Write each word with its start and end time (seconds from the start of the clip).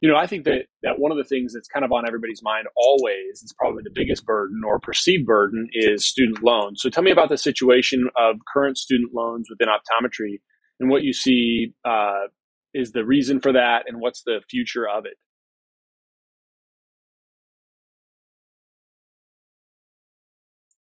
you 0.00 0.08
know, 0.08 0.16
I 0.16 0.26
think 0.26 0.44
that 0.44 0.66
that 0.82 0.98
one 0.98 1.10
of 1.10 1.18
the 1.18 1.24
things 1.24 1.54
that's 1.54 1.68
kind 1.68 1.84
of 1.84 1.92
on 1.92 2.06
everybody's 2.06 2.42
mind 2.42 2.66
always, 2.76 3.42
it's 3.42 3.52
probably 3.52 3.82
the 3.82 3.90
biggest 3.94 4.24
burden 4.24 4.62
or 4.66 4.78
perceived 4.78 5.26
burden, 5.26 5.68
is 5.72 6.06
student 6.06 6.42
loans. 6.42 6.80
So 6.82 6.88
tell 6.88 7.02
me 7.02 7.10
about 7.10 7.28
the 7.28 7.38
situation 7.38 8.08
of 8.16 8.36
current 8.52 8.78
student 8.78 9.12
loans 9.14 9.48
within 9.50 9.68
optometry 9.68 10.40
and 10.80 10.88
what 10.88 11.02
you 11.02 11.12
see 11.12 11.74
uh, 11.84 12.28
is 12.74 12.92
the 12.92 13.04
reason 13.04 13.40
for 13.40 13.52
that, 13.52 13.84
and 13.88 14.00
what's 14.00 14.22
the 14.22 14.40
future 14.48 14.88
of 14.88 15.04
it. 15.06 15.14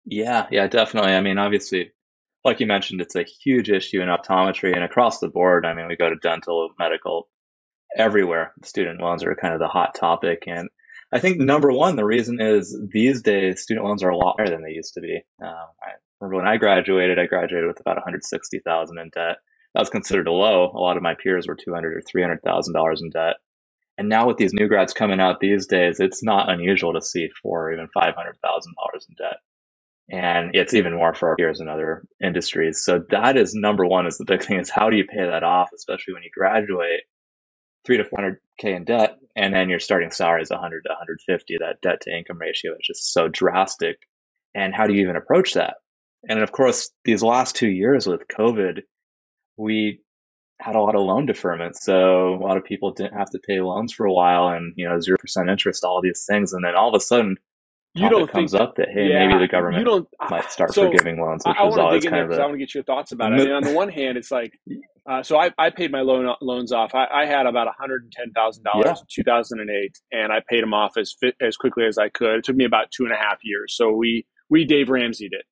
Yeah, 0.06 0.48
yeah, 0.52 0.68
definitely. 0.68 1.14
I 1.14 1.22
mean, 1.22 1.38
obviously, 1.38 1.92
like 2.44 2.60
you 2.60 2.68
mentioned, 2.68 3.02
it's 3.02 3.16
a 3.16 3.24
huge 3.24 3.70
issue 3.70 4.02
in 4.02 4.10
optometry 4.10 4.74
and 4.76 4.84
across 4.84 5.20
the 5.20 5.30
board. 5.30 5.66
I 5.66 5.74
mean, 5.74 5.88
we 5.88 5.96
go 5.96 6.10
to 6.10 6.16
dental, 6.22 6.70
medical, 6.78 7.28
everywhere. 7.96 8.54
Student 8.64 9.02
loans 9.02 9.24
are 9.24 9.36
kind 9.36 9.54
of 9.54 9.60
the 9.60 9.68
hot 9.68 9.96
topic. 9.96 10.44
And 10.48 10.70
I 11.12 11.20
think 11.20 11.40
number 11.40 11.72
one, 11.72 11.96
the 11.96 12.06
reason 12.06 12.40
is 12.42 12.78
these 12.92 13.22
days 13.22 13.62
student 13.62 13.86
loans 13.86 14.04
are 14.04 14.10
a 14.10 14.18
lot 14.18 14.36
higher 14.38 14.50
than 14.50 14.64
they 14.64 14.72
used 14.72 14.94
to 14.96 15.02
be. 15.02 15.22
Um, 15.42 15.68
I 15.82 15.92
remember 16.20 16.38
when 16.38 16.48
I 16.48 16.58
graduated, 16.58 17.20
I 17.20 17.26
graduated 17.26 17.68
with 17.68 17.80
about 17.80 17.98
160,000 17.98 18.98
in 18.98 19.10
debt. 19.10 19.38
That 19.74 19.82
was 19.82 19.90
considered 19.90 20.28
a 20.28 20.32
low. 20.32 20.72
A 20.74 20.80
lot 20.80 20.98
of 20.98 21.04
my 21.04 21.16
peers 21.16 21.48
were 21.48 21.56
200 21.56 21.98
or 21.98 22.02
300,000 22.02 22.74
dollars 22.74 23.02
in 23.02 23.10
debt. 23.10 23.36
And 23.98 24.10
now 24.10 24.28
with 24.28 24.38
these 24.38 24.54
new 24.54 24.68
grads 24.68 24.94
coming 24.94 25.22
out 25.22 25.40
these 25.40 25.68
days, 25.68 26.00
it's 26.00 26.24
not 26.24 26.50
unusual 26.50 26.94
to 26.94 27.02
see 27.02 27.30
four 27.42 27.68
or 27.68 27.74
even 27.74 27.88
$500,000 27.96 28.10
in 28.14 29.16
debt 29.18 29.38
and 30.10 30.52
it's 30.54 30.74
even 30.74 30.94
more 30.96 31.14
for 31.14 31.30
our 31.30 31.36
peers 31.36 31.60
in 31.60 31.68
other 31.68 32.04
industries. 32.24 32.84
So 32.84 33.04
that 33.10 33.38
is 33.38 33.56
number 33.56 33.86
one 33.86 34.06
is 34.06 34.18
the 34.18 34.26
big 34.26 34.44
thing 34.44 34.60
is 34.60 34.70
how 34.70 34.90
do 34.90 34.98
you 34.98 35.06
pay 35.06 35.26
that 35.26 35.44
off, 35.44 35.70
especially 35.76 36.14
when 36.14 36.24
you 36.24 36.30
graduate 36.34 37.02
three 37.86 37.98
to 37.98 38.04
400K 38.04 38.76
in 38.76 38.84
debt 38.86 39.18
and 39.36 39.54
then 39.54 39.70
your 39.70 39.80
starting 39.80 40.12
salary 40.12 40.42
is 40.42 40.50
100 40.50 40.84
to 40.84 40.90
150. 40.90 41.58
That 41.60 41.82
debt 41.82 42.02
to 42.02 42.16
income 42.16 42.40
ratio 42.40 42.74
is 42.74 42.88
just 42.88 43.12
so 43.12 43.28
drastic. 43.28 43.98
And 44.54 44.74
how 44.74 44.88
do 44.88 44.94
you 44.94 45.02
even 45.02 45.18
approach 45.18 45.54
that? 45.54 45.76
And 46.28 46.40
of 46.40 46.52
course, 46.52 46.90
these 47.04 47.22
last 47.22 47.56
two 47.56 47.68
years 47.68 48.08
with 48.08 48.22
COVID, 48.28 48.82
we 49.58 50.02
had 50.62 50.76
a 50.76 50.82
lot 50.82 50.96
of 50.96 51.02
loan 51.02 51.26
deferment. 51.26 51.76
So 51.76 52.34
a 52.34 52.42
lot 52.42 52.56
of 52.56 52.64
people 52.64 52.94
didn't 52.94 53.18
have 53.18 53.30
to 53.32 53.40
pay 53.46 53.60
loans 53.60 53.92
for 53.94 54.06
a 54.06 54.14
while 54.14 54.48
and, 54.48 54.74
you 54.78 54.88
know, 54.88 54.96
0% 54.96 55.52
interest, 55.52 55.84
all 55.84 56.02
these 56.02 56.26
things. 56.28 56.54
And 56.54 56.64
then 56.64 56.76
all 56.76 56.90
of 56.90 56.96
a 56.96 57.04
sudden, 57.04 57.36
you 57.96 58.10
don't 58.10 58.30
comes 58.30 58.52
think, 58.52 58.62
up 58.62 58.76
that 58.76 58.90
hey 58.90 59.10
yeah, 59.10 59.28
maybe 59.28 59.40
the 59.40 59.48
government 59.48 59.80
you 59.80 59.86
don't, 59.86 60.08
might 60.30 60.52
start 60.52 60.74
so 60.74 60.92
forgiving 60.92 61.20
loans 61.20 61.44
which 61.46 61.56
I, 61.58 61.62
I 61.62 61.64
always 61.64 62.04
dig 62.04 62.12
kind 62.12 62.24
of 62.24 62.38
a, 62.38 62.42
I 62.42 62.46
want 62.46 62.54
to 62.54 62.58
get 62.60 62.74
your 62.74 62.84
thoughts 62.84 63.12
about 63.12 63.34
it 63.34 63.42
I 63.42 63.46
mean, 63.46 63.52
on 63.52 63.64
the 63.64 63.74
one 63.74 63.90
hand 63.90 64.18
it's 64.18 64.32
like 64.32 64.60
uh, 65.10 65.22
so 65.22 65.40
I, 65.40 65.52
I 65.58 65.70
paid 65.70 65.92
my 65.92 66.02
loan 66.02 66.34
loans 66.42 66.72
off 66.72 66.94
I, 66.94 67.06
I 67.06 67.26
had 67.26 67.46
about 67.46 67.68
$110,000 67.68 68.60
yeah. 68.84 68.90
in 68.90 68.96
2008 69.10 70.00
and 70.12 70.32
I 70.32 70.42
paid 70.48 70.64
them 70.64 70.74
off 70.74 70.98
as 70.98 71.16
fit, 71.20 71.36
as 71.42 71.56
quickly 71.58 71.86
as 71.86 71.98
I 71.98 72.10
could 72.10 72.40
it 72.40 72.44
took 72.44 72.56
me 72.56 72.66
about 72.66 72.92
two 72.92 73.04
and 73.04 73.14
a 73.14 73.18
half 73.18 73.40
years 73.44 73.76
so 73.76 73.92
we 73.92 74.26
we 74.50 74.66
Dave 74.66 74.90
Ramsey 74.90 75.30
did 75.30 75.44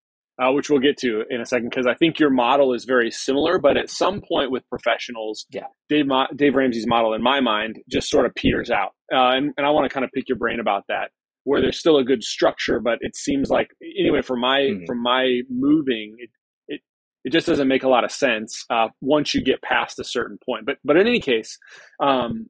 uh, 0.41 0.51
which 0.51 0.69
we'll 0.69 0.79
get 0.79 0.97
to 0.97 1.23
in 1.29 1.41
a 1.41 1.45
second 1.45 1.69
because 1.69 1.85
I 1.85 1.93
think 1.93 2.19
your 2.19 2.29
model 2.29 2.73
is 2.73 2.85
very 2.85 3.11
similar. 3.11 3.59
But 3.59 3.77
at 3.77 3.89
some 3.89 4.19
point 4.19 4.49
with 4.49 4.67
professionals, 4.67 5.45
yeah. 5.51 5.67
Dave 5.89 6.07
Mo- 6.07 6.27
Dave 6.35 6.55
Ramsey's 6.55 6.87
model, 6.87 7.13
in 7.13 7.21
my 7.21 7.39
mind, 7.39 7.77
just 7.87 8.09
sort 8.09 8.25
of 8.25 8.33
peters 8.33 8.71
out, 8.71 8.93
uh, 9.13 9.29
and, 9.29 9.53
and 9.57 9.67
I 9.67 9.69
want 9.69 9.87
to 9.87 9.93
kind 9.93 10.03
of 10.03 10.11
pick 10.11 10.27
your 10.27 10.37
brain 10.37 10.59
about 10.59 10.85
that 10.87 11.11
where 11.43 11.61
there's 11.61 11.77
still 11.77 11.97
a 11.97 12.03
good 12.03 12.23
structure, 12.23 12.79
but 12.79 12.99
it 13.01 13.15
seems 13.15 13.49
like 13.49 13.69
anyway 13.99 14.21
from 14.21 14.39
my 14.39 14.59
mm-hmm. 14.59 14.85
from 14.85 15.01
my 15.01 15.41
moving, 15.49 16.15
it, 16.19 16.29
it 16.67 16.81
it 17.23 17.31
just 17.31 17.47
doesn't 17.47 17.67
make 17.67 17.83
a 17.83 17.89
lot 17.89 18.03
of 18.03 18.11
sense 18.11 18.65
uh, 18.69 18.87
once 19.01 19.33
you 19.33 19.43
get 19.43 19.61
past 19.61 19.99
a 19.99 20.03
certain 20.03 20.37
point. 20.45 20.65
But 20.65 20.77
but 20.83 20.97
in 20.97 21.07
any 21.07 21.19
case, 21.19 21.57
um, 21.99 22.47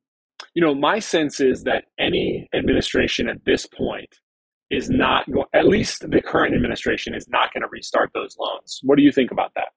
you 0.53 0.61
know, 0.61 0.75
my 0.75 0.99
sense 0.99 1.39
is 1.39 1.63
that 1.63 1.85
any 1.99 2.47
administration 2.53 3.27
at 3.29 3.43
this 3.45 3.65
point 3.65 4.09
is 4.69 4.89
not 4.89 5.29
going. 5.31 5.45
at 5.53 5.67
least 5.67 6.09
the 6.09 6.21
current 6.21 6.55
administration 6.55 7.13
is 7.13 7.27
not 7.29 7.53
going 7.53 7.61
to 7.61 7.69
restart 7.71 8.11
those 8.13 8.35
loans. 8.39 8.79
What 8.83 8.97
do 8.97 9.03
you 9.03 9.11
think 9.11 9.31
about 9.31 9.51
that? 9.55 9.69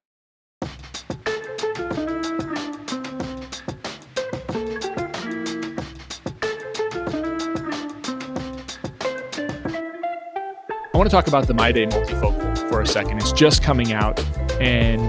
I 10.96 10.98
want 10.98 11.10
to 11.10 11.14
talk 11.14 11.26
about 11.26 11.46
the 11.46 11.52
MyDay 11.52 11.90
multifocal 11.90 12.70
for 12.70 12.80
a 12.80 12.86
second. 12.86 13.18
It's 13.18 13.30
just 13.30 13.62
coming 13.62 13.92
out, 13.92 14.18
and 14.62 15.02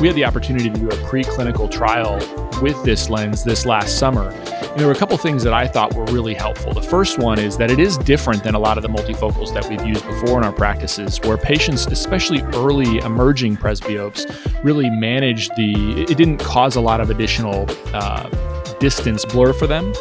we 0.00 0.06
had 0.06 0.16
the 0.16 0.24
opportunity 0.24 0.70
to 0.70 0.80
do 0.80 0.88
a 0.88 0.96
preclinical 1.04 1.70
trial 1.70 2.16
with 2.62 2.82
this 2.82 3.10
lens 3.10 3.44
this 3.44 3.66
last 3.66 3.98
summer. 3.98 4.30
And 4.30 4.80
there 4.80 4.86
were 4.86 4.94
a 4.94 4.96
couple 4.96 5.18
things 5.18 5.42
that 5.42 5.52
I 5.52 5.66
thought 5.66 5.92
were 5.92 6.06
really 6.06 6.32
helpful. 6.32 6.72
The 6.72 6.80
first 6.80 7.18
one 7.18 7.38
is 7.38 7.58
that 7.58 7.70
it 7.70 7.78
is 7.78 7.98
different 7.98 8.42
than 8.42 8.54
a 8.54 8.58
lot 8.58 8.78
of 8.78 8.82
the 8.82 8.88
multifocals 8.88 9.52
that 9.52 9.68
we've 9.68 9.84
used 9.84 10.02
before 10.06 10.38
in 10.38 10.44
our 10.44 10.52
practices, 10.52 11.20
where 11.24 11.36
patients, 11.36 11.86
especially 11.88 12.40
early 12.54 12.96
emerging 13.00 13.58
presbyopes, 13.58 14.64
really 14.64 14.88
managed 14.88 15.54
the, 15.56 16.06
it 16.08 16.16
didn't 16.16 16.38
cause 16.38 16.74
a 16.76 16.80
lot 16.80 17.02
of 17.02 17.10
additional 17.10 17.66
uh, 17.92 18.30
distance 18.78 19.26
blur 19.26 19.52
for 19.52 19.66
them. 19.66 19.92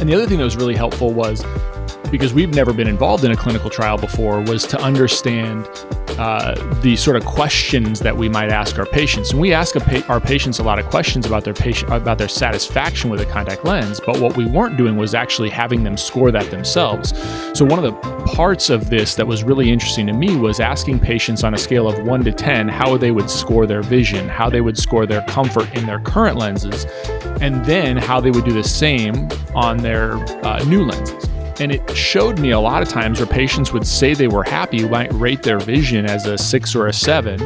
And 0.00 0.08
the 0.08 0.14
other 0.14 0.26
thing 0.26 0.38
that 0.38 0.44
was 0.44 0.56
really 0.56 0.74
helpful 0.74 1.12
was 1.12 1.44
because 2.10 2.32
we've 2.32 2.54
never 2.54 2.72
been 2.72 2.88
involved 2.88 3.24
in 3.24 3.30
a 3.30 3.36
clinical 3.36 3.70
trial 3.70 3.98
before, 3.98 4.40
was 4.40 4.66
to 4.66 4.80
understand 4.80 5.68
uh, 6.18 6.54
the 6.80 6.96
sort 6.96 7.16
of 7.16 7.24
questions 7.24 8.00
that 8.00 8.16
we 8.16 8.28
might 8.28 8.50
ask 8.50 8.78
our 8.78 8.86
patients. 8.86 9.30
And 9.30 9.40
we 9.40 9.52
ask 9.52 9.74
pa- 9.76 10.02
our 10.08 10.20
patients 10.20 10.58
a 10.58 10.62
lot 10.62 10.78
of 10.78 10.86
questions 10.86 11.26
about 11.26 11.44
their 11.44 11.54
patient 11.54 11.92
about 11.92 12.18
their 12.18 12.28
satisfaction 12.28 13.08
with 13.10 13.20
a 13.20 13.26
contact 13.26 13.64
lens. 13.64 14.00
But 14.04 14.18
what 14.18 14.36
we 14.36 14.44
weren't 14.44 14.76
doing 14.76 14.96
was 14.96 15.14
actually 15.14 15.50
having 15.50 15.84
them 15.84 15.96
score 15.96 16.30
that 16.32 16.50
themselves. 16.50 17.10
So 17.54 17.64
one 17.64 17.78
of 17.78 17.84
the 17.84 17.92
parts 18.32 18.68
of 18.68 18.90
this 18.90 19.14
that 19.14 19.26
was 19.26 19.44
really 19.44 19.70
interesting 19.70 20.06
to 20.08 20.12
me 20.12 20.36
was 20.36 20.60
asking 20.60 20.98
patients 20.98 21.44
on 21.44 21.54
a 21.54 21.58
scale 21.58 21.88
of 21.88 22.04
one 22.04 22.24
to 22.24 22.32
ten 22.32 22.68
how 22.68 22.96
they 22.96 23.10
would 23.10 23.30
score 23.30 23.66
their 23.66 23.82
vision, 23.82 24.28
how 24.28 24.50
they 24.50 24.60
would 24.60 24.76
score 24.76 25.06
their 25.06 25.22
comfort 25.22 25.72
in 25.76 25.86
their 25.86 26.00
current 26.00 26.36
lenses, 26.36 26.84
and 27.40 27.64
then 27.64 27.96
how 27.96 28.20
they 28.20 28.30
would 28.30 28.44
do 28.44 28.52
the 28.52 28.64
same 28.64 29.28
on 29.54 29.76
their 29.76 30.14
uh, 30.44 30.64
new 30.64 30.84
lenses. 30.84 31.28
And 31.60 31.72
it 31.72 31.96
showed 31.96 32.38
me 32.38 32.52
a 32.52 32.60
lot 32.60 32.82
of 32.82 32.88
times 32.88 33.18
where 33.18 33.26
patients 33.26 33.72
would 33.72 33.86
say 33.86 34.14
they 34.14 34.28
were 34.28 34.44
happy, 34.44 34.88
might 34.88 35.12
rate 35.12 35.42
their 35.42 35.58
vision 35.58 36.06
as 36.06 36.26
a 36.26 36.38
six 36.38 36.74
or 36.74 36.86
a 36.86 36.92
seven. 36.92 37.40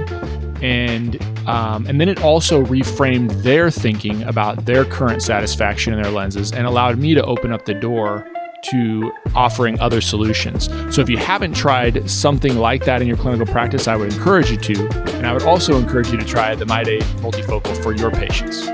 And 0.63 1.21
um, 1.49 1.87
and 1.87 2.01
then 2.01 2.09
it 2.09 2.23
also 2.23 2.63
reframed 2.65 3.43
their 3.43 3.71
thinking 3.71 4.23
about 4.25 4.65
their 4.65 4.85
current 4.85 5.23
satisfaction 5.23 5.93
in 5.93 6.01
their 6.01 6.13
lenses 6.13 6.53
and 6.53 6.67
allowed 6.67 6.99
me 6.99 7.15
to 7.15 7.25
open 7.25 7.53
up 7.53 7.65
the 7.65 7.75
door 7.75 8.29
to 8.63 9.13
offering 9.35 9.81
other 9.81 10.01
solutions. 10.01 10.69
So 10.95 11.03
if 11.03 11.09
you 11.09 11.17
haven't 11.17 11.55
tried 11.55 12.09
something 12.09 12.57
like 12.57 12.85
that 12.85 13.03
in 13.03 13.09
your 13.09 13.17
clinical 13.17 13.47
practice, 13.47 13.89
I 13.89 13.97
would 13.97 14.13
encourage 14.13 14.53
you 14.53 14.57
to. 14.57 14.89
And 15.17 15.27
I 15.27 15.33
would 15.33 15.43
also 15.43 15.77
encourage 15.77 16.13
you 16.13 16.19
to 16.19 16.25
try 16.25 16.55
the 16.55 16.65
MyDay 16.65 17.01
multifocal 17.21 17.83
for 17.83 17.93
your 17.93 18.13
patients. 18.13 18.69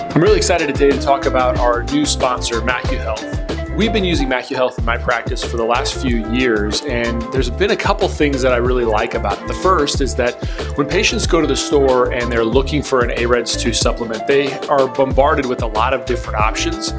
I'm 0.00 0.20
really 0.20 0.38
excited 0.38 0.66
today 0.74 0.90
to 0.90 1.00
talk 1.00 1.26
about 1.26 1.58
our 1.58 1.84
new 1.84 2.04
sponsor, 2.04 2.60
MacuHealth. 2.60 3.39
We've 3.80 3.94
been 3.94 4.04
using 4.04 4.28
MacuHealth 4.28 4.78
in 4.78 4.84
my 4.84 4.98
practice 4.98 5.42
for 5.42 5.56
the 5.56 5.64
last 5.64 5.94
few 6.02 6.30
years, 6.34 6.82
and 6.82 7.22
there's 7.32 7.48
been 7.48 7.70
a 7.70 7.76
couple 7.76 8.06
things 8.08 8.42
that 8.42 8.52
I 8.52 8.58
really 8.58 8.84
like 8.84 9.14
about 9.14 9.40
it. 9.40 9.48
The 9.48 9.54
first 9.54 10.02
is 10.02 10.14
that 10.16 10.34
when 10.76 10.86
patients 10.86 11.26
go 11.26 11.40
to 11.40 11.46
the 11.46 11.56
store 11.56 12.12
and 12.12 12.30
they're 12.30 12.44
looking 12.44 12.82
for 12.82 13.02
an 13.02 13.10
AREDS 13.12 13.56
2 13.58 13.72
supplement, 13.72 14.26
they 14.26 14.52
are 14.68 14.86
bombarded 14.86 15.46
with 15.46 15.62
a 15.62 15.66
lot 15.66 15.94
of 15.94 16.04
different 16.04 16.38
options. 16.38 16.92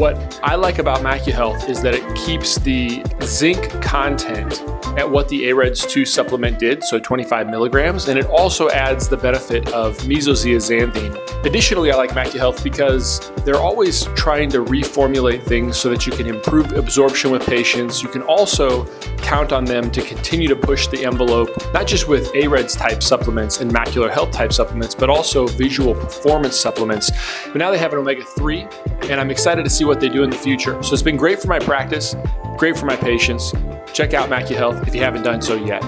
What 0.00 0.40
I 0.42 0.54
like 0.54 0.78
about 0.78 1.00
MacuHealth 1.00 1.68
is 1.68 1.82
that 1.82 1.92
it 1.92 2.16
keeps 2.16 2.54
the 2.54 3.04
zinc 3.22 3.68
content 3.82 4.62
at 4.96 5.08
what 5.08 5.28
the 5.28 5.44
AREDS 5.50 5.86
2 5.86 6.06
supplement 6.06 6.58
did, 6.58 6.82
so 6.82 6.98
25 6.98 7.50
milligrams, 7.50 8.08
and 8.08 8.18
it 8.18 8.24
also 8.24 8.70
adds 8.70 9.08
the 9.08 9.16
benefit 9.18 9.70
of 9.74 9.98
meso-zeaxanthin. 9.98 11.44
Additionally, 11.44 11.92
I 11.92 11.96
like 11.96 12.10
MacuHealth 12.10 12.64
because 12.64 13.30
they're 13.44 13.60
always 13.60 14.04
trying 14.16 14.48
to 14.50 14.64
reformulate 14.64 15.42
things 15.42 15.76
so 15.76 15.90
that 15.90 16.06
you 16.06 16.12
can 16.12 16.26
improve 16.26 16.72
absorption 16.72 17.30
with 17.30 17.46
patients. 17.46 18.02
You 18.02 18.08
can 18.08 18.22
also 18.22 18.86
count 19.18 19.52
on 19.52 19.64
them 19.64 19.90
to 19.90 20.02
continue 20.02 20.48
to 20.48 20.56
push 20.56 20.86
the 20.88 21.04
envelope, 21.04 21.50
not 21.72 21.86
just 21.86 22.08
with 22.08 22.32
AREDS 22.34 22.74
type 22.74 23.02
supplements 23.02 23.60
and 23.60 23.70
macular 23.70 24.10
health 24.10 24.32
type 24.32 24.52
supplements, 24.52 24.94
but 24.94 25.08
also 25.08 25.46
visual 25.46 25.94
performance 25.94 26.58
supplements. 26.58 27.10
But 27.46 27.56
now 27.56 27.70
they 27.70 27.78
have 27.78 27.92
an 27.92 28.00
omega 28.00 28.24
3, 28.24 28.66
and 29.02 29.20
I'm 29.20 29.30
excited 29.30 29.62
to 29.64 29.70
see 29.70 29.84
what 29.90 29.98
they 29.98 30.08
do 30.08 30.22
in 30.22 30.30
the 30.30 30.36
future. 30.36 30.80
So 30.84 30.92
it's 30.92 31.02
been 31.02 31.16
great 31.16 31.42
for 31.42 31.48
my 31.48 31.58
practice, 31.58 32.14
great 32.56 32.78
for 32.78 32.86
my 32.86 32.94
patients. 32.94 33.52
Check 33.92 34.14
out 34.14 34.30
MacuHealth 34.30 34.86
if 34.86 34.94
you 34.94 35.00
haven't 35.00 35.24
done 35.24 35.42
so 35.42 35.56
yet. 35.56 35.82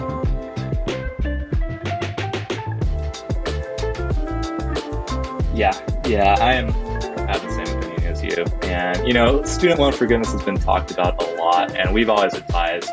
Yeah, 5.54 5.72
yeah, 6.04 6.34
I 6.40 6.54
am 6.54 6.72
have 7.28 7.42
the 7.42 7.64
same 7.64 7.78
opinion 7.78 8.12
as 8.12 8.24
you. 8.24 8.44
And 8.64 9.06
you 9.06 9.14
know, 9.14 9.44
student 9.44 9.78
loan 9.78 9.92
forgiveness 9.92 10.32
has 10.32 10.42
been 10.42 10.58
talked 10.58 10.90
about 10.90 11.22
a 11.22 11.36
lot, 11.36 11.76
and 11.76 11.94
we've 11.94 12.10
always 12.10 12.34
advised 12.34 12.90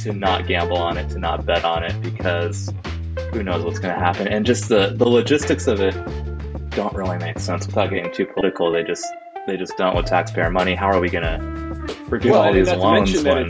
to 0.00 0.12
not 0.12 0.48
gamble 0.48 0.78
on 0.78 0.98
it, 0.98 1.10
to 1.10 1.20
not 1.20 1.46
bet 1.46 1.64
on 1.64 1.84
it, 1.84 2.02
because 2.02 2.72
who 3.32 3.44
knows 3.44 3.62
what's 3.64 3.78
going 3.78 3.94
to 3.94 4.00
happen. 4.00 4.26
And 4.26 4.44
just 4.44 4.68
the 4.68 4.94
the 4.96 5.08
logistics 5.08 5.68
of 5.68 5.80
it 5.80 5.94
don't 6.70 6.92
really 6.92 7.18
make 7.18 7.38
sense 7.38 7.68
without 7.68 7.90
getting 7.90 8.12
too 8.12 8.26
political. 8.26 8.72
They 8.72 8.82
just 8.82 9.06
they 9.46 9.56
just 9.56 9.76
don't 9.76 9.96
with 9.96 10.06
taxpayer 10.06 10.50
money. 10.50 10.74
How 10.74 10.86
are 10.86 11.00
we 11.00 11.10
going 11.10 11.24
to 11.24 11.94
forgive 12.08 12.32
well, 12.32 12.42
all 12.42 12.52
these 12.52 12.70
loans 12.72 13.22
when 13.22 13.48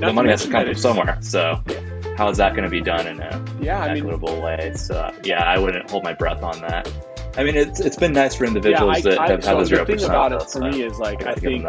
the 0.00 0.12
money 0.12 0.30
has 0.30 0.44
to 0.44 0.50
come 0.50 0.64
from 0.64 0.74
somewhere? 0.74 1.18
So 1.20 1.62
how 2.16 2.28
is 2.28 2.38
that 2.38 2.52
going 2.52 2.64
to 2.64 2.70
be 2.70 2.80
done 2.80 3.06
in 3.06 3.20
a 3.20 3.44
yeah, 3.60 3.84
equitable 3.84 4.28
I 4.28 4.32
mean, 4.32 4.42
way? 4.42 4.72
So 4.76 5.12
yeah, 5.24 5.44
I 5.44 5.58
wouldn't 5.58 5.90
hold 5.90 6.04
my 6.04 6.14
breath 6.14 6.42
on 6.42 6.60
that. 6.60 6.90
I 7.36 7.42
mean, 7.42 7.56
it's 7.56 7.80
it's 7.80 7.96
been 7.96 8.12
nice 8.12 8.36
for 8.36 8.44
individuals 8.44 9.04
yeah, 9.04 9.10
I, 9.10 9.16
that 9.16 9.20
I, 9.20 9.28
have 9.32 9.42
so 9.42 9.56
had 9.56 9.62
a 9.62 9.66
zero 9.66 9.84
percent. 9.84 10.00
The 10.00 10.06
thing 10.06 10.16
about 10.16 10.32
it 10.32 10.50
for 10.50 10.60
me 10.60 10.82
is 10.82 10.98
like 10.98 11.26
I 11.26 11.34
think 11.34 11.66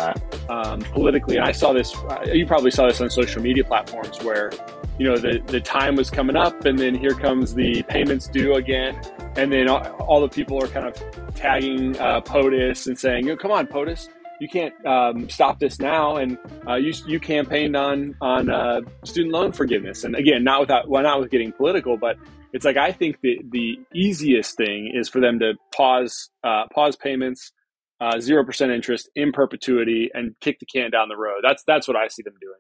um, 0.50 0.82
politically, 0.82 1.38
and 1.38 1.46
I 1.46 1.52
saw 1.52 1.74
this. 1.74 1.96
Uh, 1.96 2.24
you 2.32 2.46
probably 2.46 2.70
saw 2.70 2.88
this 2.88 3.02
on 3.02 3.10
social 3.10 3.42
media 3.42 3.64
platforms 3.64 4.22
where 4.22 4.52
you 5.00 5.08
know 5.08 5.18
the 5.18 5.42
the 5.48 5.60
time 5.60 5.96
was 5.96 6.12
coming 6.12 6.36
up, 6.36 6.66
and 6.66 6.78
then 6.78 6.94
here 6.94 7.16
comes 7.16 7.56
the 7.56 7.82
payments 7.84 8.28
due 8.28 8.56
again, 8.56 9.00
and 9.36 9.52
then 9.52 9.68
all, 9.68 9.86
all 10.00 10.22
the 10.22 10.30
people 10.30 10.62
are 10.64 10.68
kind 10.68 10.88
of 10.88 11.36
tagging 11.36 11.98
uh, 12.00 12.22
POTUS 12.22 12.88
and 12.88 12.98
saying, 12.98 13.36
"Come 13.38 13.52
on, 13.52 13.68
POTUS, 13.68 14.10
you 14.40 14.48
can't 14.48 14.74
um, 14.86 15.30
stop 15.30 15.60
this 15.60 15.80
now." 15.80 16.16
And 16.18 16.38
uh, 16.68 16.76
you 16.76 16.94
you 17.08 17.20
campaigned 17.20 17.76
on 17.76 18.16
on 18.22 18.50
uh, 18.50 18.82
student 19.04 19.34
loan 19.34 19.52
forgiveness, 19.52 20.04
and 20.04 20.16
again, 20.16 20.44
not 20.44 20.62
without 20.62 20.90
well, 20.90 21.04
not 21.04 21.20
with 21.20 21.32
getting 21.32 21.52
political, 21.52 21.98
but 21.98 22.18
it's 22.54 22.66
like 22.66 22.78
I 22.78 22.92
think 22.92 23.20
the 23.22 23.40
the 23.50 23.80
easiest 23.94 24.56
thing 24.56 24.92
is 24.94 25.10
for 25.10 25.20
them 25.20 25.40
to 25.40 25.54
pause 25.76 26.30
uh, 26.44 26.64
pause 26.74 26.96
payments, 26.96 27.52
uh, 28.00 28.20
zero 28.20 28.46
percent 28.46 28.72
interest 28.72 29.10
in 29.16 29.32
perpetuity, 29.32 30.10
and 30.14 30.36
kick 30.40 30.60
the 30.60 30.66
can 30.66 30.92
down 30.92 31.10
the 31.10 31.18
road. 31.18 31.42
That's 31.44 31.64
that's 31.68 31.88
what 31.88 31.98
I 31.98 32.08
see 32.08 32.24
them 32.24 32.36
doing. 32.40 32.60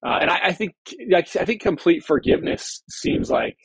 Uh, 0.00 0.18
and 0.20 0.30
I, 0.30 0.38
I, 0.44 0.52
think 0.52 0.74
I 1.12 1.22
think 1.22 1.60
complete 1.60 2.04
forgiveness 2.04 2.84
seems 2.88 3.32
like 3.32 3.56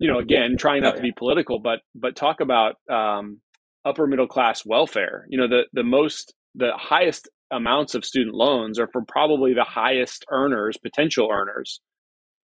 you 0.00 0.12
know 0.12 0.18
again 0.18 0.56
trying 0.58 0.82
not 0.82 0.96
to 0.96 1.02
be 1.02 1.12
political, 1.12 1.60
but 1.60 1.80
but 1.94 2.16
talk 2.16 2.40
about 2.40 2.74
um, 2.90 3.40
upper 3.84 4.08
middle 4.08 4.26
class 4.26 4.66
welfare. 4.66 5.26
You 5.28 5.38
know 5.38 5.48
the 5.48 5.62
the 5.72 5.84
most 5.84 6.34
the 6.56 6.72
highest 6.74 7.28
amounts 7.52 7.94
of 7.94 8.04
student 8.04 8.34
loans 8.34 8.80
are 8.80 8.88
for 8.92 9.02
probably 9.06 9.54
the 9.54 9.64
highest 9.64 10.24
earners, 10.30 10.76
potential 10.76 11.28
earners 11.30 11.80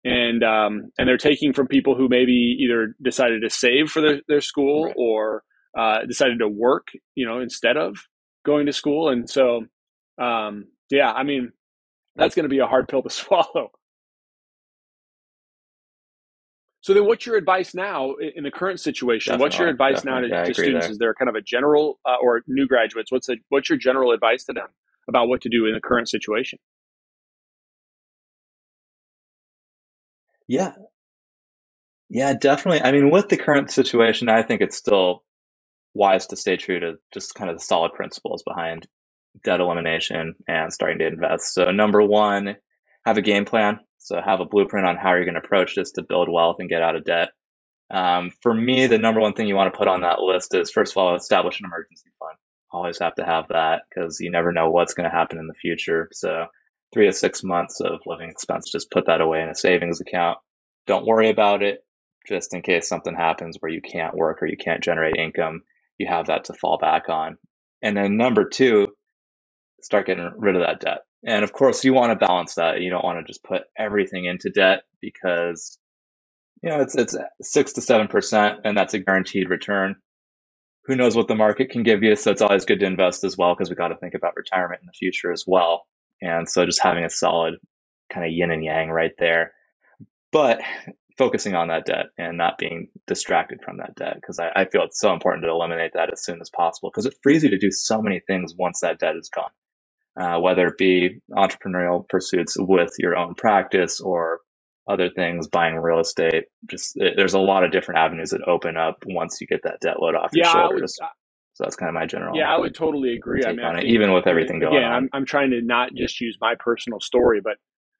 and 0.05 0.45
um, 0.45 0.91
and 0.99 1.09
they're 1.09 1.17
taking 1.17 1.53
from 1.53 1.67
people 1.67 1.97
who 1.97 2.09
maybe 2.09 2.59
either 2.61 2.95
decided 3.03 3.43
to 3.43 3.51
save 3.51 3.89
for 3.89 4.03
their, 4.03 4.21
their 4.29 4.41
school 4.41 4.85
right. 4.85 4.95
or 4.99 5.43
uh, 5.77 6.01
decided 6.07 6.39
to 6.41 6.49
work, 6.49 6.89
you 7.15 7.27
know, 7.27 7.41
instead 7.41 7.77
of 7.77 7.97
going 8.45 8.67
to 8.67 8.73
school. 8.73 9.09
And 9.09 9.29
so, 9.29 9.63
um, 10.21 10.67
yeah, 10.91 11.11
I 11.11 11.23
mean, 11.23 11.53
that's 12.17 12.35
going 12.35 12.45
to 12.45 12.51
be 12.51 12.59
a 12.59 12.67
hard 12.67 12.87
pill 12.89 13.03
to 13.03 13.11
swallow. 13.11 13.71
So 16.85 16.93
then, 16.93 17.07
what's 17.07 17.25
your 17.25 17.37
advice 17.37 17.75
now 17.75 18.13
in 18.37 18.45
the 18.45 18.51
current 18.51 18.79
situation? 18.79 19.31
Definitely, 19.31 19.47
what's 19.47 19.59
your 19.59 19.69
advice 19.69 20.05
now 20.05 20.21
to, 20.21 20.29
to 20.29 20.53
students? 20.53 20.85
There. 20.85 20.93
Is 20.93 20.99
there 20.99 21.15
kind 21.15 21.31
of 21.31 21.35
a 21.35 21.41
general 21.41 21.99
uh, 22.05 22.17
or 22.23 22.43
new 22.47 22.67
graduates? 22.67 23.11
What's 23.11 23.27
the, 23.27 23.39
what's 23.49 23.71
your 23.71 23.79
general 23.79 24.13
advice 24.13 24.45
to 24.45 24.53
them 24.53 24.67
about 25.09 25.29
what 25.29 25.41
to 25.41 25.49
do 25.49 25.65
in 25.65 25.73
the 25.73 25.81
current 25.81 26.11
situation? 26.11 26.59
Yeah. 30.47 30.73
Yeah, 32.11 32.35
definitely. 32.35 32.83
I 32.83 32.93
mean, 32.93 33.11
with 33.11 33.31
the 33.31 33.39
current 33.39 33.71
situation, 33.71 34.29
I 34.29 34.43
think 34.43 34.61
it's 34.61 34.77
still 34.77 35.25
wise 35.95 36.27
to 36.27 36.37
stay 36.37 36.59
true 36.59 36.81
to 36.81 36.97
just 37.15 37.35
kind 37.35 37.49
of 37.51 37.57
the 37.57 37.65
solid 37.65 37.95
principles 37.95 38.43
behind 38.43 38.87
debt 39.43 39.61
elimination 39.61 40.35
and 40.47 40.71
starting 40.71 40.99
to 40.99 41.07
invest. 41.07 41.55
So, 41.55 41.71
number 41.71 42.03
one, 42.03 42.57
have 43.05 43.19
a 43.19 43.23
game 43.23 43.45
plan. 43.45 43.81
So, 43.99 44.21
have 44.21 44.41
a 44.41 44.45
blueprint 44.45 44.87
on 44.87 44.97
how 44.97 45.15
you're 45.15 45.25
going 45.25 45.35
to 45.35 45.41
approach 45.41 45.75
this 45.75 45.93
to 45.93 46.03
build 46.03 46.29
wealth 46.29 46.57
and 46.59 46.69
get 46.69 46.83
out 46.83 46.97
of 46.97 47.05
debt. 47.05 47.31
Um, 47.91 48.31
for 48.43 48.53
me, 48.53 48.87
the 48.87 48.99
number 48.99 49.21
one 49.21 49.33
thing 49.33 49.47
you 49.47 49.55
want 49.55 49.73
to 49.73 49.79
put 49.79 49.89
on 49.89 50.03
that 50.03 50.21
list 50.21 50.55
is 50.55 50.71
first 50.71 50.93
of 50.93 50.99
all, 50.99 51.15
establish 51.15 51.61
an 51.61 51.67
emergency 51.67 52.11
fund. 52.19 52.37
Always 52.71 52.99
have 52.99 53.15
to 53.17 53.25
have 53.25 53.49
that 53.49 53.83
because 53.89 54.21
you 54.21 54.31
never 54.31 54.53
know 54.53 54.71
what's 54.71 54.95
going 54.95 55.09
to 55.09 55.17
happen 55.17 55.39
in 55.39 55.47
the 55.47 55.55
future. 55.55 56.09
So, 56.13 56.47
three 56.93 57.07
to 57.07 57.13
six 57.13 57.43
months 57.43 57.81
of 57.81 58.01
living 58.07 58.31
expense. 58.31 58.71
Just 58.71 58.91
put 58.91 59.07
that 59.07 59.21
away 59.21 59.43
in 59.43 59.49
a 59.49 59.55
savings 59.55 60.01
account. 60.01 60.39
Don't 60.87 61.07
worry 61.07 61.31
about 61.31 61.63
it. 61.63 61.85
Just 62.27 62.55
in 62.55 62.63
case 62.63 62.89
something 62.89 63.15
happens 63.15 63.57
where 63.61 63.73
you 63.73 63.83
can't 63.83 64.17
work 64.17 64.43
or 64.43 64.47
you 64.47 64.57
can't 64.57 64.83
generate 64.83 65.17
income, 65.17 65.63
you 65.99 66.07
have 66.07 66.27
that 66.27 66.45
to 66.45 66.55
fall 66.55 66.79
back 66.79 67.09
on. 67.09 67.37
And 67.83 67.97
then 67.97 68.17
number 68.17 68.49
two, 68.49 68.89
start 69.83 70.07
getting 70.07 70.31
rid 70.37 70.57
of 70.57 70.63
that 70.63 70.81
debt. 70.81 71.01
And 71.27 71.43
of 71.43 71.53
course, 71.53 71.85
you 71.85 71.95
want 71.95 72.19
to 72.19 72.27
balance 72.27 72.55
that. 72.57 72.81
You 72.81 72.91
don't 72.91 73.05
want 73.05 73.19
to 73.19 73.25
just 73.25 73.43
put 73.43 73.63
everything 73.79 74.27
into 74.27 74.51
debt 74.51 74.83
because 75.01 75.79
you 76.63 76.71
know 76.71 76.81
it's 76.81 76.95
it's 76.95 77.17
six 77.43 77.73
to 77.75 77.81
seven 77.81 78.09
percent, 78.09 78.61
and 78.65 78.77
that's 78.77 78.95
a 78.95 78.99
guaranteed 78.99 79.49
return. 79.49 79.97
Who 80.87 80.97
knows 80.97 81.17
what 81.17 81.29
the 81.29 81.35
market 81.35 81.71
can 81.71 81.83
give 81.83 82.03
you? 82.03 82.15
So 82.15 82.31
it's 82.31 82.43
always 82.43 82.67
good 82.67 82.81
to 82.81 82.87
invest 82.87 83.25
as 83.25 83.39
well 83.39 83.55
because 83.55 83.71
we 83.71 83.77
got 83.77 83.89
to 83.89 83.97
think 83.97 84.15
about 84.15 84.37
retirement 84.37 84.83
in 84.83 84.87
the 84.87 84.93
future 84.93 85.33
as 85.33 85.45
well. 85.47 85.87
And 86.21 86.49
so 86.49 86.67
just 86.67 86.83
having 86.83 87.05
a 87.05 87.11
solid 87.11 87.55
kind 88.13 88.27
of 88.27 88.33
yin 88.33 88.51
and 88.51 88.63
yang 88.63 88.91
right 88.91 89.13
there. 89.19 89.53
But 90.31 90.61
focusing 91.17 91.55
on 91.55 91.69
that 91.69 91.87
debt 91.87 92.07
and 92.19 92.37
not 92.37 92.59
being 92.59 92.89
distracted 93.07 93.61
from 93.65 93.79
that 93.79 93.95
debt 93.95 94.17
because 94.17 94.39
I, 94.39 94.51
I, 94.57 94.65
feel 94.65 94.83
it's 94.83 94.99
so 94.99 95.13
important 95.13 95.45
to 95.45 95.51
eliminate 95.51 95.93
that 95.95 96.13
as 96.13 96.25
soon 96.25 96.41
as 96.41 96.51
possible 96.51 96.91
because 96.91 97.07
it 97.07 97.15
frees 97.23 97.45
you 97.45 97.51
to 97.51 97.59
do 97.59 97.71
so 97.71 98.03
many 98.03 98.21
things 98.27 98.53
once 98.59 98.81
that 98.81 98.99
debt 98.99 99.15
is 99.17 99.31
gone. 99.33 99.51
Uh, 100.19 100.39
whether 100.39 100.69
it 100.69 100.79
be 100.79 101.19
entrepreneurial 101.33 102.09
pursuits 102.09 102.57
with 102.59 102.93
your 102.99 103.17
own 103.17 103.35
practice 103.35 104.01
or 104.01 104.39
other 104.89 105.11
things, 105.11 105.49
buying 105.49 105.77
real 105.77 105.99
estate, 105.99 106.45
just 106.71 106.93
it, 106.97 107.15
there's 107.17 107.35
a 107.35 107.39
lot 107.39 107.65
of 107.65 107.73
different 107.73 107.99
avenues 107.99 108.31
that 108.31 108.47
open 108.47 108.77
up 108.77 109.03
once 109.07 109.41
you 109.41 109.47
get 109.47 109.63
that 109.65 109.81
debt 109.81 110.01
load 110.01 110.15
off 110.15 110.31
your 110.33 110.47
yeah, 110.47 110.53
shoulders. 110.53 110.97
So 111.55 111.65
that's 111.65 111.77
kind 111.77 111.89
of 111.89 111.95
my 111.95 112.07
general. 112.07 112.37
Yeah, 112.37 112.53
I 112.53 112.59
would 112.59 112.75
totally 112.75 113.15
agree. 113.15 113.45
I 113.45 113.53
mean, 113.53 113.65
I 113.65 113.83
even 113.83 114.13
with 114.13 114.27
everything 114.27 114.59
going 114.59 114.83
on. 114.83 114.93
I'm, 114.93 115.09
I'm 115.13 115.25
trying 115.25 115.51
to 115.51 115.63
not 115.63 115.95
just 115.95 116.21
use 116.21 116.37
my 116.41 116.55
personal 116.59 117.01
story, 117.01 117.41
but 117.43 117.57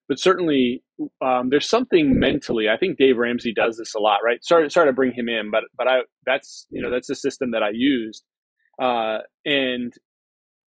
but 0.09 0.19
certainly 0.19 0.83
um, 1.23 1.51
there's 1.51 1.69
something 1.69 2.19
mentally. 2.19 2.69
I 2.69 2.77
think 2.77 2.99
Dave 2.99 3.17
Ramsey 3.17 3.55
does 3.55 3.79
this 3.79 3.95
a 3.95 4.01
lot, 4.01 4.21
right? 4.25 4.45
Sorry, 4.45 4.69
sorry 4.71 4.89
to 4.89 4.93
bring 4.93 5.13
him 5.13 5.29
in, 5.29 5.51
but 5.51 5.65
but 5.77 5.89
I 5.89 6.01
that's 6.27 6.67
you 6.71 6.83
know 6.83 6.91
that's 6.91 7.09
a 7.11 7.15
system 7.15 7.53
that 7.53 7.63
I 7.63 7.71
used, 7.73 8.25
uh, 8.83 9.19
and 9.45 9.93